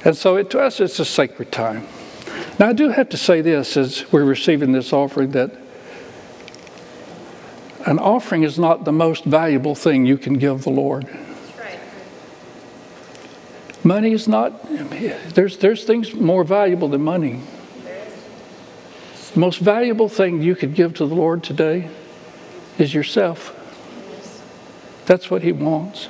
And 0.05 0.17
so 0.17 0.37
it, 0.37 0.51
to 0.51 0.61
us, 0.61 0.81
it's 0.81 0.99
a 1.01 1.05
sacred 1.05 1.51
time. 1.51 1.87
Now, 2.59 2.69
I 2.69 2.73
do 2.73 2.91
have 2.91 3.09
to 3.09 3.17
say 3.17 3.41
this 3.41 3.77
as 3.77 4.11
we're 4.13 4.25
receiving 4.25 4.73
this 4.73 4.93
offering 4.93 5.31
that 5.31 5.51
an 7.87 7.99
offering 7.99 8.43
is 8.45 8.59
not 8.59 8.85
the 8.85 8.93
most 8.93 9.25
valuable 9.25 9.75
thing 9.75 10.07
you 10.07 10.17
can 10.17 10.35
give 10.35 10.63
the 10.63 10.71
Lord. 10.71 11.07
Money 13.85 14.13
is 14.13 14.27
not, 14.27 14.67
there's, 15.35 15.59
there's 15.59 15.85
things 15.85 16.15
more 16.15 16.43
valuable 16.43 16.89
than 16.89 17.03
money. 17.03 17.41
The 19.35 19.41
most 19.41 19.59
valuable 19.59 20.09
thing 20.09 20.41
you 20.41 20.57
could 20.57 20.75
give 20.75 20.95
to 20.95 21.07
the 21.07 21.15
Lord 21.15 21.43
today 21.45 21.91
is 22.79 22.95
yourself. 22.95 23.55
That's 25.05 25.31
what 25.31 25.43
He 25.43 25.53
wants. 25.53 26.09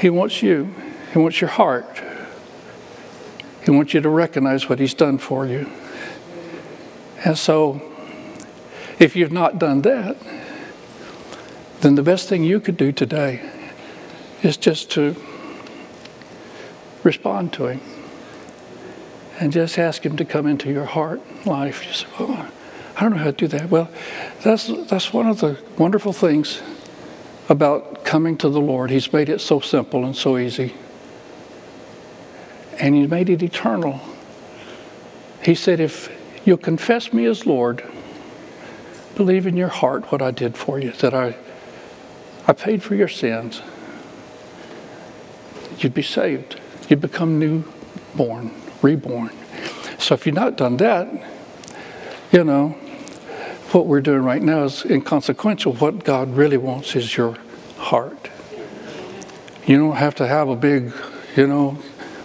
He 0.00 0.08
wants 0.08 0.42
you, 0.42 0.74
He 1.12 1.18
wants 1.18 1.42
your 1.42 1.50
heart. 1.50 2.02
He 3.64 3.70
wants 3.70 3.92
you 3.92 4.00
to 4.00 4.08
recognize 4.08 4.66
what 4.66 4.78
He's 4.78 4.94
done 4.94 5.18
for 5.18 5.44
you. 5.44 5.70
And 7.22 7.36
so, 7.36 7.82
if 8.98 9.14
you've 9.14 9.32
not 9.32 9.58
done 9.58 9.82
that, 9.82 10.16
then 11.82 11.96
the 11.96 12.02
best 12.02 12.30
thing 12.30 12.44
you 12.44 12.60
could 12.60 12.78
do 12.78 12.92
today 12.92 13.42
is 14.42 14.56
just 14.56 14.90
to 14.92 15.14
respond 17.04 17.52
to 17.54 17.66
Him 17.66 17.80
and 19.40 19.52
just 19.52 19.78
ask 19.78 20.04
Him 20.04 20.16
to 20.16 20.24
come 20.24 20.46
into 20.46 20.70
your 20.70 20.84
heart 20.84 21.20
life. 21.46 21.86
You 21.86 21.92
say, 21.92 22.06
"Oh, 22.18 22.50
I 22.96 23.00
don't 23.00 23.12
know 23.12 23.18
how 23.18 23.24
to 23.26 23.32
do 23.32 23.48
that." 23.48 23.70
Well, 23.70 23.88
that's 24.42 24.66
that's 24.88 25.12
one 25.12 25.26
of 25.26 25.40
the 25.40 25.58
wonderful 25.76 26.12
things 26.12 26.60
about 27.48 28.04
coming 28.04 28.36
to 28.38 28.48
the 28.48 28.60
Lord. 28.60 28.90
He's 28.90 29.12
made 29.12 29.28
it 29.28 29.40
so 29.40 29.60
simple 29.60 30.04
and 30.04 30.14
so 30.14 30.36
easy 30.36 30.74
and 32.78 32.94
He 32.94 33.06
made 33.06 33.28
it 33.28 33.42
eternal. 33.42 34.00
He 35.42 35.54
said, 35.54 35.80
If 35.80 36.10
you'll 36.44 36.56
confess 36.56 37.12
me 37.12 37.24
as 37.26 37.46
Lord, 37.46 37.84
believe 39.16 39.46
in 39.46 39.56
your 39.56 39.68
heart 39.68 40.10
what 40.12 40.22
I 40.22 40.30
did 40.30 40.56
for 40.56 40.78
you, 40.78 40.92
that 40.92 41.14
I, 41.14 41.36
I 42.46 42.52
paid 42.52 42.82
for 42.82 42.94
your 42.94 43.08
sins, 43.08 43.62
you'd 45.78 45.94
be 45.94 46.02
saved. 46.02 46.60
You'd 46.88 47.00
become 47.00 47.38
newborn, 47.38 48.50
reborn. 48.82 49.30
So 49.98 50.14
if 50.14 50.26
you've 50.26 50.34
not 50.34 50.56
done 50.56 50.76
that, 50.78 51.08
you 52.32 52.44
know, 52.44 52.70
what 53.72 53.86
we're 53.86 54.00
doing 54.00 54.22
right 54.22 54.42
now 54.42 54.64
is 54.64 54.84
inconsequential. 54.84 55.74
What 55.74 56.04
God 56.04 56.34
really 56.34 56.56
wants 56.56 56.96
is 56.96 57.16
your 57.16 57.36
heart. 57.76 58.30
You 59.66 59.76
don't 59.76 59.96
have 59.96 60.14
to 60.16 60.26
have 60.26 60.48
a 60.48 60.56
big, 60.56 60.92
you 61.36 61.46
know, 61.46 61.78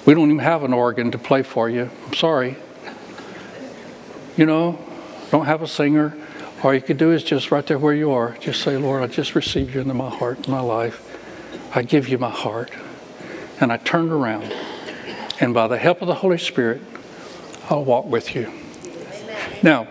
we 0.06 0.14
don't 0.14 0.30
even 0.30 0.40
have 0.40 0.64
an 0.64 0.74
organ 0.74 1.12
to 1.12 1.18
play 1.18 1.44
for 1.44 1.70
you. 1.70 1.90
I'm 2.06 2.14
sorry. 2.14 2.56
You 4.38 4.46
know, 4.46 4.80
don't 5.32 5.46
have 5.46 5.62
a 5.62 5.68
singer. 5.68 6.16
All 6.64 6.74
you 6.74 6.82
could 6.82 6.98
do 6.98 7.12
is 7.12 7.24
just 7.24 7.52
right 7.52 7.66
there 7.66 7.78
where 7.78 7.94
you 7.94 8.12
are, 8.12 8.38
just 8.40 8.62
say, 8.62 8.78
Lord, 8.78 9.04
I 9.04 9.08
just 9.08 9.36
received 9.36 9.76
you 9.76 9.82
into 9.82 9.94
my 9.94 10.10
heart 10.10 10.38
and 10.38 10.48
my 10.48 10.62
life. 10.62 11.02
I 11.76 11.82
give 11.82 12.08
you 12.08 12.18
my 12.18 12.30
heart. 12.30 12.72
And 13.64 13.72
I 13.72 13.78
turned 13.78 14.12
around. 14.12 14.54
And 15.40 15.54
by 15.54 15.70
the 15.70 15.78
help 15.78 16.02
of 16.02 16.10
the 16.10 16.16
Holy 16.16 16.38
Spirit, 16.38 16.82
I'll 17.70 17.86
walk 17.86 18.06
with 18.06 18.36
you. 18.36 18.52
Now, 19.64 19.86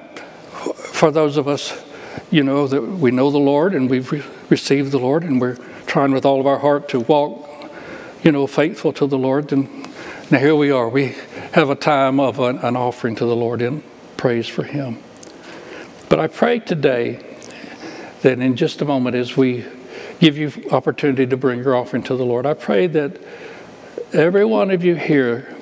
for 0.76 1.10
those 1.10 1.38
of 1.38 1.48
us, 1.48 1.82
you 2.30 2.42
know, 2.42 2.66
that 2.66 2.82
we 2.82 3.10
know 3.10 3.30
the 3.30 3.38
Lord 3.38 3.74
and 3.74 3.88
we've 3.88 4.12
re- 4.12 4.22
received 4.50 4.92
the 4.92 4.98
Lord 4.98 5.22
and 5.22 5.40
we're 5.40 5.56
trying 5.86 6.12
with 6.12 6.26
all 6.26 6.38
of 6.38 6.46
our 6.46 6.58
heart 6.58 6.90
to 6.90 7.00
walk, 7.00 7.48
you 8.22 8.30
know, 8.30 8.46
faithful 8.46 8.92
to 8.92 9.06
the 9.06 9.16
Lord, 9.16 9.48
then 9.48 9.90
now 10.30 10.38
here 10.38 10.54
we 10.54 10.70
are. 10.70 10.86
We 10.90 11.16
have 11.52 11.70
a 11.70 11.74
time 11.74 12.20
of 12.20 12.40
an, 12.40 12.58
an 12.58 12.76
offering 12.76 13.16
to 13.16 13.24
the 13.24 13.34
Lord 13.34 13.62
in 13.62 13.82
praise 14.18 14.48
for 14.48 14.64
Him. 14.64 15.02
But 16.10 16.20
I 16.20 16.26
pray 16.26 16.58
today 16.58 17.24
that 18.20 18.38
in 18.38 18.54
just 18.54 18.82
a 18.82 18.84
moment, 18.84 19.16
as 19.16 19.34
we 19.34 19.64
give 20.20 20.36
you 20.36 20.52
opportunity 20.70 21.26
to 21.26 21.38
bring 21.38 21.60
your 21.60 21.74
offering 21.74 22.02
to 22.02 22.16
the 22.16 22.26
Lord, 22.26 22.44
I 22.44 22.52
pray 22.52 22.86
that 22.88 23.18
every 24.12 24.44
one 24.44 24.70
of 24.70 24.84
you 24.84 24.94
here 24.94 25.54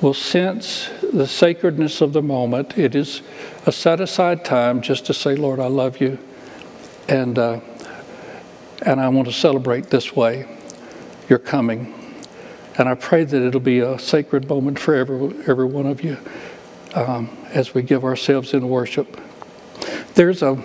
will 0.00 0.14
sense 0.14 0.90
the 1.12 1.26
sacredness 1.26 2.00
of 2.00 2.12
the 2.12 2.22
moment. 2.22 2.76
It 2.76 2.94
is 2.94 3.22
a 3.64 3.72
set 3.72 4.00
aside 4.00 4.44
time 4.44 4.82
just 4.82 5.06
to 5.06 5.14
say, 5.14 5.34
Lord, 5.34 5.60
I 5.60 5.66
love 5.66 6.00
you. 6.00 6.18
And, 7.08 7.38
uh, 7.38 7.60
and 8.82 9.00
I 9.00 9.08
want 9.08 9.28
to 9.28 9.32
celebrate 9.32 9.88
this 9.88 10.14
way 10.14 10.46
your 11.28 11.38
coming. 11.38 11.94
And 12.76 12.88
I 12.88 12.94
pray 12.94 13.24
that 13.24 13.42
it'll 13.42 13.60
be 13.60 13.78
a 13.78 13.98
sacred 13.98 14.48
moment 14.48 14.78
for 14.78 14.94
every, 14.94 15.34
every 15.46 15.64
one 15.64 15.86
of 15.86 16.02
you 16.02 16.18
um, 16.94 17.34
as 17.50 17.72
we 17.72 17.82
give 17.82 18.04
ourselves 18.04 18.52
in 18.52 18.68
worship. 18.68 19.18
There's 20.14 20.42
a 20.42 20.62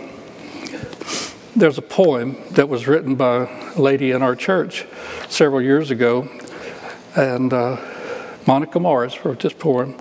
there's 1.56 1.78
a 1.78 1.82
poem 1.82 2.38
that 2.52 2.70
was 2.70 2.88
written 2.88 3.16
by 3.16 3.50
a 3.76 3.80
lady 3.82 4.12
in 4.12 4.22
our 4.22 4.36
church 4.36 4.86
several 5.28 5.62
years 5.62 5.92
ago, 5.92 6.30
and 7.16 7.54
uh, 7.54 7.78
Monica 8.46 8.80
Morris 8.80 9.24
wrote 9.24 9.40
this 9.40 9.54
poem. 9.54 9.96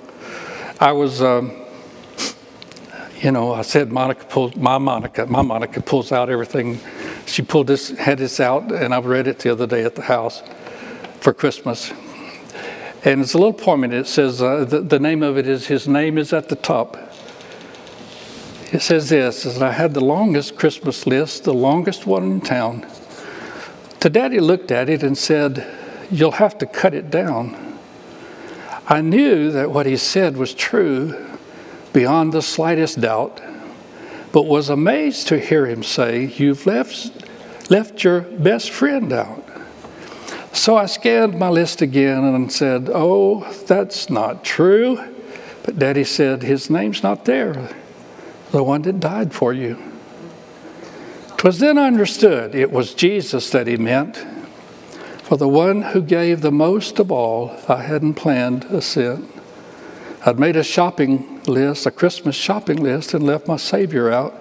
I 0.81 0.93
was, 0.93 1.23
um, 1.23 1.53
you 3.21 3.33
know, 3.33 3.53
I 3.53 3.63
said 3.63 3.91
Monica 3.91 4.25
pulls 4.25 4.55
my 4.57 4.79
Monica, 4.79 5.27
my 5.27 5.43
Monica 5.43 5.81
pulls 5.81 6.13
out 6.13 6.31
everything. 6.31 6.81
She 7.27 7.43
pulled 7.43 7.67
this, 7.67 7.91
had 7.91 8.19
this 8.19 8.41
out, 8.41 8.73
and 8.73 8.95
I 8.95 9.01
read 9.01 9.27
it 9.27 9.41
the 9.41 9.51
other 9.51 9.67
day 9.67 9.85
at 9.85 9.95
the 9.95 10.03
house 10.03 10.43
for 11.21 11.33
Christmas. 11.33 11.93
And 13.05 13.21
it's 13.21 13.35
a 13.35 13.39
little 13.39 13.53
poem, 13.53 13.85
and 13.85 13.93
it 13.93 14.07
says 14.07 14.43
uh, 14.43 14.65
the, 14.65 14.81
the 14.81 14.99
name 14.99 15.23
of 15.23 15.39
it 15.39 15.47
is 15.47 15.67
"His 15.67 15.87
Name 15.87 16.19
Is 16.19 16.33
at 16.33 16.49
the 16.49 16.57
Top." 16.57 16.97
It 18.71 18.83
says 18.83 19.09
this 19.09 19.47
as 19.47 19.63
I 19.63 19.73
had 19.73 19.95
the 19.95 20.05
longest 20.05 20.57
Christmas 20.57 21.07
list, 21.07 21.45
the 21.45 21.55
longest 21.55 22.07
one 22.07 22.25
in 22.25 22.41
town. 22.41 22.87
To 24.01 24.11
Daddy 24.11 24.41
looked 24.41 24.71
at 24.71 24.89
it 24.89 25.03
and 25.03 25.17
said, 25.17 25.78
You'll 26.11 26.33
have 26.33 26.59
to 26.59 26.67
cut 26.67 26.95
it 26.95 27.11
down. 27.11 27.79
I 28.87 29.01
knew 29.01 29.51
that 29.53 29.71
what 29.71 29.87
he 29.87 29.97
said 29.97 30.37
was 30.37 30.55
true 30.55 31.37
beyond 31.93 32.33
the 32.33 32.43
slightest 32.43 33.01
doubt, 33.01 33.41
but 34.33 34.43
was 34.43 34.71
amazed 34.71 35.29
to 35.29 35.39
hear 35.39 35.67
him 35.67 35.83
say, 35.83 36.25
You've 36.25 36.67
left, 36.67 37.11
left 37.71 38.03
your 38.05 38.23
best 38.23 38.71
friend 38.71 39.13
out. 39.13 39.45
So 40.53 40.77
I 40.77 40.87
scanned 40.87 41.39
my 41.39 41.49
list 41.49 41.83
again 41.83 42.25
and 42.25 42.51
said, 42.51 42.89
Oh, 42.93 43.51
that's 43.67 44.09
not 44.09 44.45
true. 44.45 45.15
But 45.65 45.79
Daddy 45.79 46.05
said, 46.05 46.43
His 46.43 46.71
name's 46.71 47.03
not 47.03 47.27
there 47.27 47.69
the 48.51 48.63
one 48.63 48.83
that 48.83 49.01
died 49.01 49.33
for 49.33 49.53
you. 49.53 49.79
'Twas 51.37 51.59
then 51.59 51.79
understood 51.79 52.55
it 52.55 52.73
was 52.73 52.95
Jesus 52.95 53.51
that 53.51 53.67
he 53.67 53.77
meant, 53.77 54.25
for 55.29 55.37
the 55.37 55.47
one 55.47 55.83
who 55.83 56.01
gave 56.01 56.41
the 56.41 56.51
most 56.51 56.99
of 56.99 57.12
all, 57.12 57.55
I 57.68 57.83
hadn't 57.83 58.14
planned 58.14 58.64
a 58.64 58.81
cent. 58.81 59.31
I'd 60.24 60.39
made 60.39 60.57
a 60.57 60.64
shopping 60.64 61.43
list, 61.45 61.85
a 61.85 61.91
Christmas 61.91 62.35
shopping 62.35 62.79
list, 62.79 63.12
and 63.12 63.22
left 63.22 63.47
my 63.47 63.59
Savior 63.59 64.11
out, 64.11 64.35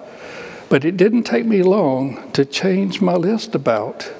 but 0.70 0.86
it 0.86 0.96
didn't 0.96 1.24
take 1.24 1.44
me 1.44 1.62
long 1.62 2.32
to 2.32 2.46
change 2.46 3.02
my 3.02 3.12
list 3.12 3.54
about. 3.54 4.10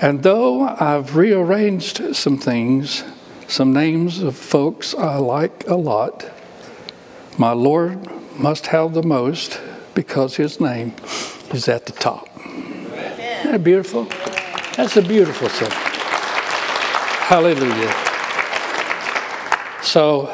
And 0.00 0.22
though 0.22 0.62
I've 0.62 1.14
rearranged 1.14 2.16
some 2.16 2.38
things, 2.38 3.04
some 3.46 3.74
names 3.74 4.22
of 4.22 4.36
folks 4.36 4.94
I 4.94 5.16
like 5.16 5.68
a 5.68 5.76
lot, 5.76 6.24
my 7.36 7.52
Lord 7.52 8.08
must 8.38 8.68
have 8.68 8.94
the 8.94 9.02
most 9.02 9.60
because 9.94 10.36
his 10.36 10.58
name 10.58 10.94
is 11.50 11.68
at 11.68 11.84
the 11.84 11.92
top. 11.92 12.30
Isn't 12.38 13.52
that 13.52 13.62
beautiful? 13.62 14.08
That's 14.76 14.96
a 14.96 15.02
beautiful 15.02 15.48
thing. 15.48 15.70
Hallelujah. 17.28 17.94
So 19.82 20.26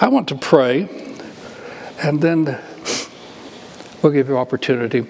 I 0.00 0.08
want 0.08 0.26
to 0.28 0.34
pray, 0.34 0.88
and 2.02 2.20
then 2.20 2.58
we'll 4.02 4.12
give 4.12 4.28
you 4.28 4.36
opportunity 4.36 5.06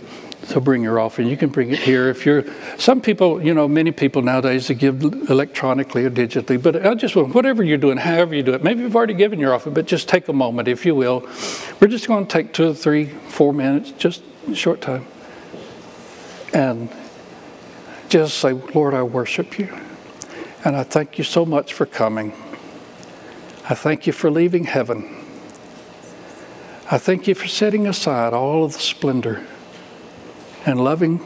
to 0.48 0.60
bring 0.60 0.82
your 0.82 1.00
offering. 1.00 1.28
You 1.28 1.36
can 1.38 1.48
bring 1.48 1.70
it 1.70 1.78
here 1.78 2.08
if 2.10 2.26
you're. 2.26 2.44
Some 2.76 3.00
people, 3.00 3.42
you 3.42 3.54
know, 3.54 3.66
many 3.66 3.90
people 3.90 4.20
nowadays 4.20 4.68
they 4.68 4.74
give 4.74 5.02
electronically 5.02 6.04
or 6.04 6.10
digitally. 6.10 6.62
But 6.62 6.84
I 6.84 6.94
just 6.94 7.16
want 7.16 7.34
whatever 7.34 7.64
you're 7.64 7.78
doing, 7.78 7.96
however 7.96 8.34
you 8.34 8.42
do 8.42 8.52
it. 8.52 8.62
Maybe 8.62 8.82
you've 8.82 8.94
already 8.94 9.14
given 9.14 9.40
your 9.40 9.54
offering, 9.54 9.74
but 9.74 9.86
just 9.86 10.10
take 10.10 10.28
a 10.28 10.34
moment, 10.34 10.68
if 10.68 10.84
you 10.84 10.94
will. 10.94 11.26
We're 11.80 11.88
just 11.88 12.06
going 12.06 12.26
to 12.26 12.30
take 12.30 12.52
two, 12.52 12.74
three, 12.74 13.06
four 13.06 13.54
minutes, 13.54 13.92
just 13.92 14.22
a 14.46 14.54
short 14.54 14.82
time, 14.82 15.06
and 16.52 16.90
just 18.08 18.38
say, 18.38 18.52
Lord, 18.52 18.94
I 18.94 19.02
worship 19.02 19.58
you, 19.58 19.76
and 20.64 20.76
I 20.76 20.82
thank 20.82 21.18
you 21.18 21.24
so 21.24 21.44
much 21.44 21.72
for 21.72 21.86
coming. 21.86 22.32
I 23.68 23.74
thank 23.74 24.06
you 24.06 24.12
for 24.12 24.30
leaving 24.30 24.64
heaven. 24.64 25.24
I 26.90 26.98
thank 26.98 27.26
you 27.26 27.34
for 27.34 27.48
setting 27.48 27.86
aside 27.86 28.32
all 28.32 28.64
of 28.64 28.74
the 28.74 28.78
splendor 28.78 29.44
and 30.64 30.82
loving 30.82 31.20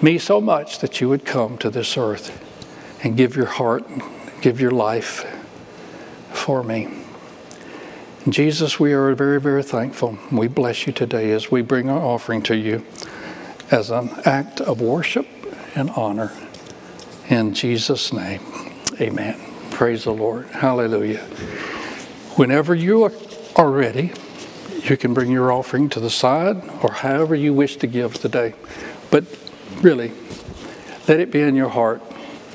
me 0.00 0.18
so 0.18 0.40
much 0.40 0.78
that 0.78 1.00
you 1.00 1.08
would 1.08 1.24
come 1.24 1.58
to 1.58 1.70
this 1.70 1.96
earth 1.96 2.42
and 3.02 3.16
give 3.16 3.34
your 3.34 3.46
heart, 3.46 3.84
give 4.40 4.60
your 4.60 4.70
life 4.70 5.24
for 6.32 6.62
me. 6.62 6.88
Jesus, 8.28 8.78
we 8.78 8.92
are 8.92 9.14
very, 9.14 9.40
very 9.40 9.62
thankful. 9.62 10.18
We 10.30 10.48
bless 10.48 10.86
you 10.86 10.92
today 10.92 11.32
as 11.32 11.50
we 11.50 11.62
bring 11.62 11.88
our 11.88 12.00
offering 12.00 12.42
to 12.42 12.56
you 12.56 12.84
as 13.70 13.90
an 13.90 14.10
act 14.24 14.60
of 14.60 14.80
worship 14.80 15.26
and 15.76 15.90
honor. 15.90 16.32
In 17.28 17.54
Jesus' 17.54 18.12
name, 18.12 18.40
amen. 19.00 19.38
Praise 19.70 20.04
the 20.04 20.12
Lord. 20.12 20.46
Hallelujah. 20.48 21.22
Whenever 22.36 22.74
you 22.74 23.04
are 23.56 23.70
ready, 23.70 24.12
you 24.82 24.96
can 24.96 25.14
bring 25.14 25.30
your 25.30 25.52
offering 25.52 25.88
to 25.90 26.00
the 26.00 26.10
side 26.10 26.62
or 26.82 26.92
however 26.92 27.34
you 27.34 27.52
wish 27.52 27.76
to 27.76 27.86
give 27.86 28.14
today. 28.14 28.54
But 29.10 29.24
really, 29.80 30.12
let 31.08 31.20
it 31.20 31.30
be 31.30 31.40
in 31.40 31.54
your 31.54 31.68
heart 31.68 32.02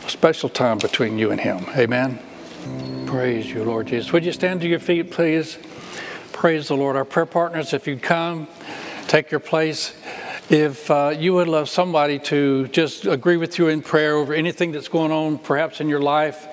a 0.05 0.09
special 0.09 0.49
time 0.49 0.77
between 0.77 1.17
you 1.17 1.31
and 1.31 1.39
Him. 1.39 1.65
Amen. 1.75 2.19
Praise 3.05 3.49
you, 3.51 3.63
Lord 3.63 3.87
Jesus. 3.87 4.13
Would 4.13 4.25
you 4.25 4.31
stand 4.31 4.61
to 4.61 4.67
your 4.67 4.79
feet, 4.79 5.11
please? 5.11 5.57
Praise 6.31 6.69
the 6.69 6.75
Lord. 6.75 6.95
Our 6.95 7.05
prayer 7.05 7.25
partners, 7.25 7.73
if 7.73 7.85
you'd 7.87 8.01
come, 8.01 8.47
take 9.07 9.31
your 9.31 9.39
place. 9.39 9.93
If 10.51 10.91
uh, 10.91 11.15
you 11.17 11.33
would 11.35 11.47
love 11.47 11.69
somebody 11.69 12.19
to 12.19 12.67
just 12.67 13.05
agree 13.05 13.37
with 13.37 13.57
you 13.57 13.69
in 13.69 13.81
prayer 13.81 14.17
over 14.17 14.33
anything 14.33 14.73
that's 14.73 14.89
going 14.89 15.13
on, 15.13 15.37
perhaps 15.37 15.79
in 15.79 15.87
your 15.87 16.01
life, 16.01 16.45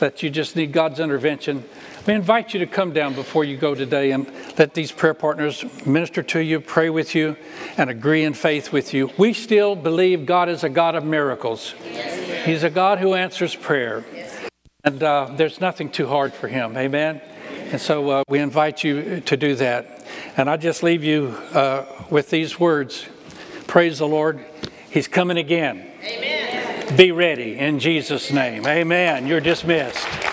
that 0.00 0.24
you 0.24 0.28
just 0.28 0.56
need 0.56 0.72
God's 0.72 0.98
intervention, 0.98 1.62
we 2.04 2.14
invite 2.14 2.52
you 2.52 2.58
to 2.58 2.66
come 2.66 2.92
down 2.92 3.14
before 3.14 3.44
you 3.44 3.56
go 3.56 3.76
today 3.76 4.10
and 4.10 4.28
let 4.58 4.74
these 4.74 4.90
prayer 4.90 5.14
partners 5.14 5.64
minister 5.86 6.20
to 6.24 6.40
you, 6.40 6.58
pray 6.58 6.90
with 6.90 7.14
you, 7.14 7.36
and 7.76 7.88
agree 7.88 8.24
in 8.24 8.34
faith 8.34 8.72
with 8.72 8.92
you. 8.92 9.08
We 9.16 9.34
still 9.34 9.76
believe 9.76 10.26
God 10.26 10.48
is 10.48 10.64
a 10.64 10.68
God 10.68 10.96
of 10.96 11.04
miracles. 11.04 11.76
Yes. 11.84 12.44
He's 12.44 12.64
a 12.64 12.70
God 12.70 12.98
who 12.98 13.14
answers 13.14 13.54
prayer. 13.54 14.04
Yes. 14.12 14.36
And 14.82 15.00
uh, 15.00 15.30
there's 15.36 15.60
nothing 15.60 15.90
too 15.90 16.08
hard 16.08 16.34
for 16.34 16.48
Him. 16.48 16.76
Amen? 16.76 17.20
And 17.70 17.80
so 17.80 18.10
uh, 18.10 18.24
we 18.28 18.40
invite 18.40 18.82
you 18.82 19.20
to 19.20 19.36
do 19.36 19.54
that. 19.54 20.04
And 20.36 20.50
I 20.50 20.56
just 20.56 20.82
leave 20.82 21.04
you 21.04 21.36
uh, 21.52 21.86
with 22.10 22.30
these 22.30 22.58
words 22.58 23.06
Praise 23.68 23.98
the 23.98 24.08
Lord. 24.08 24.44
He's 24.90 25.06
coming 25.06 25.36
again. 25.36 25.86
Amen. 26.02 26.96
Be 26.96 27.12
ready 27.12 27.58
in 27.58 27.78
Jesus' 27.78 28.32
name. 28.32 28.66
Amen. 28.66 29.26
You're 29.26 29.40
dismissed. 29.40 30.27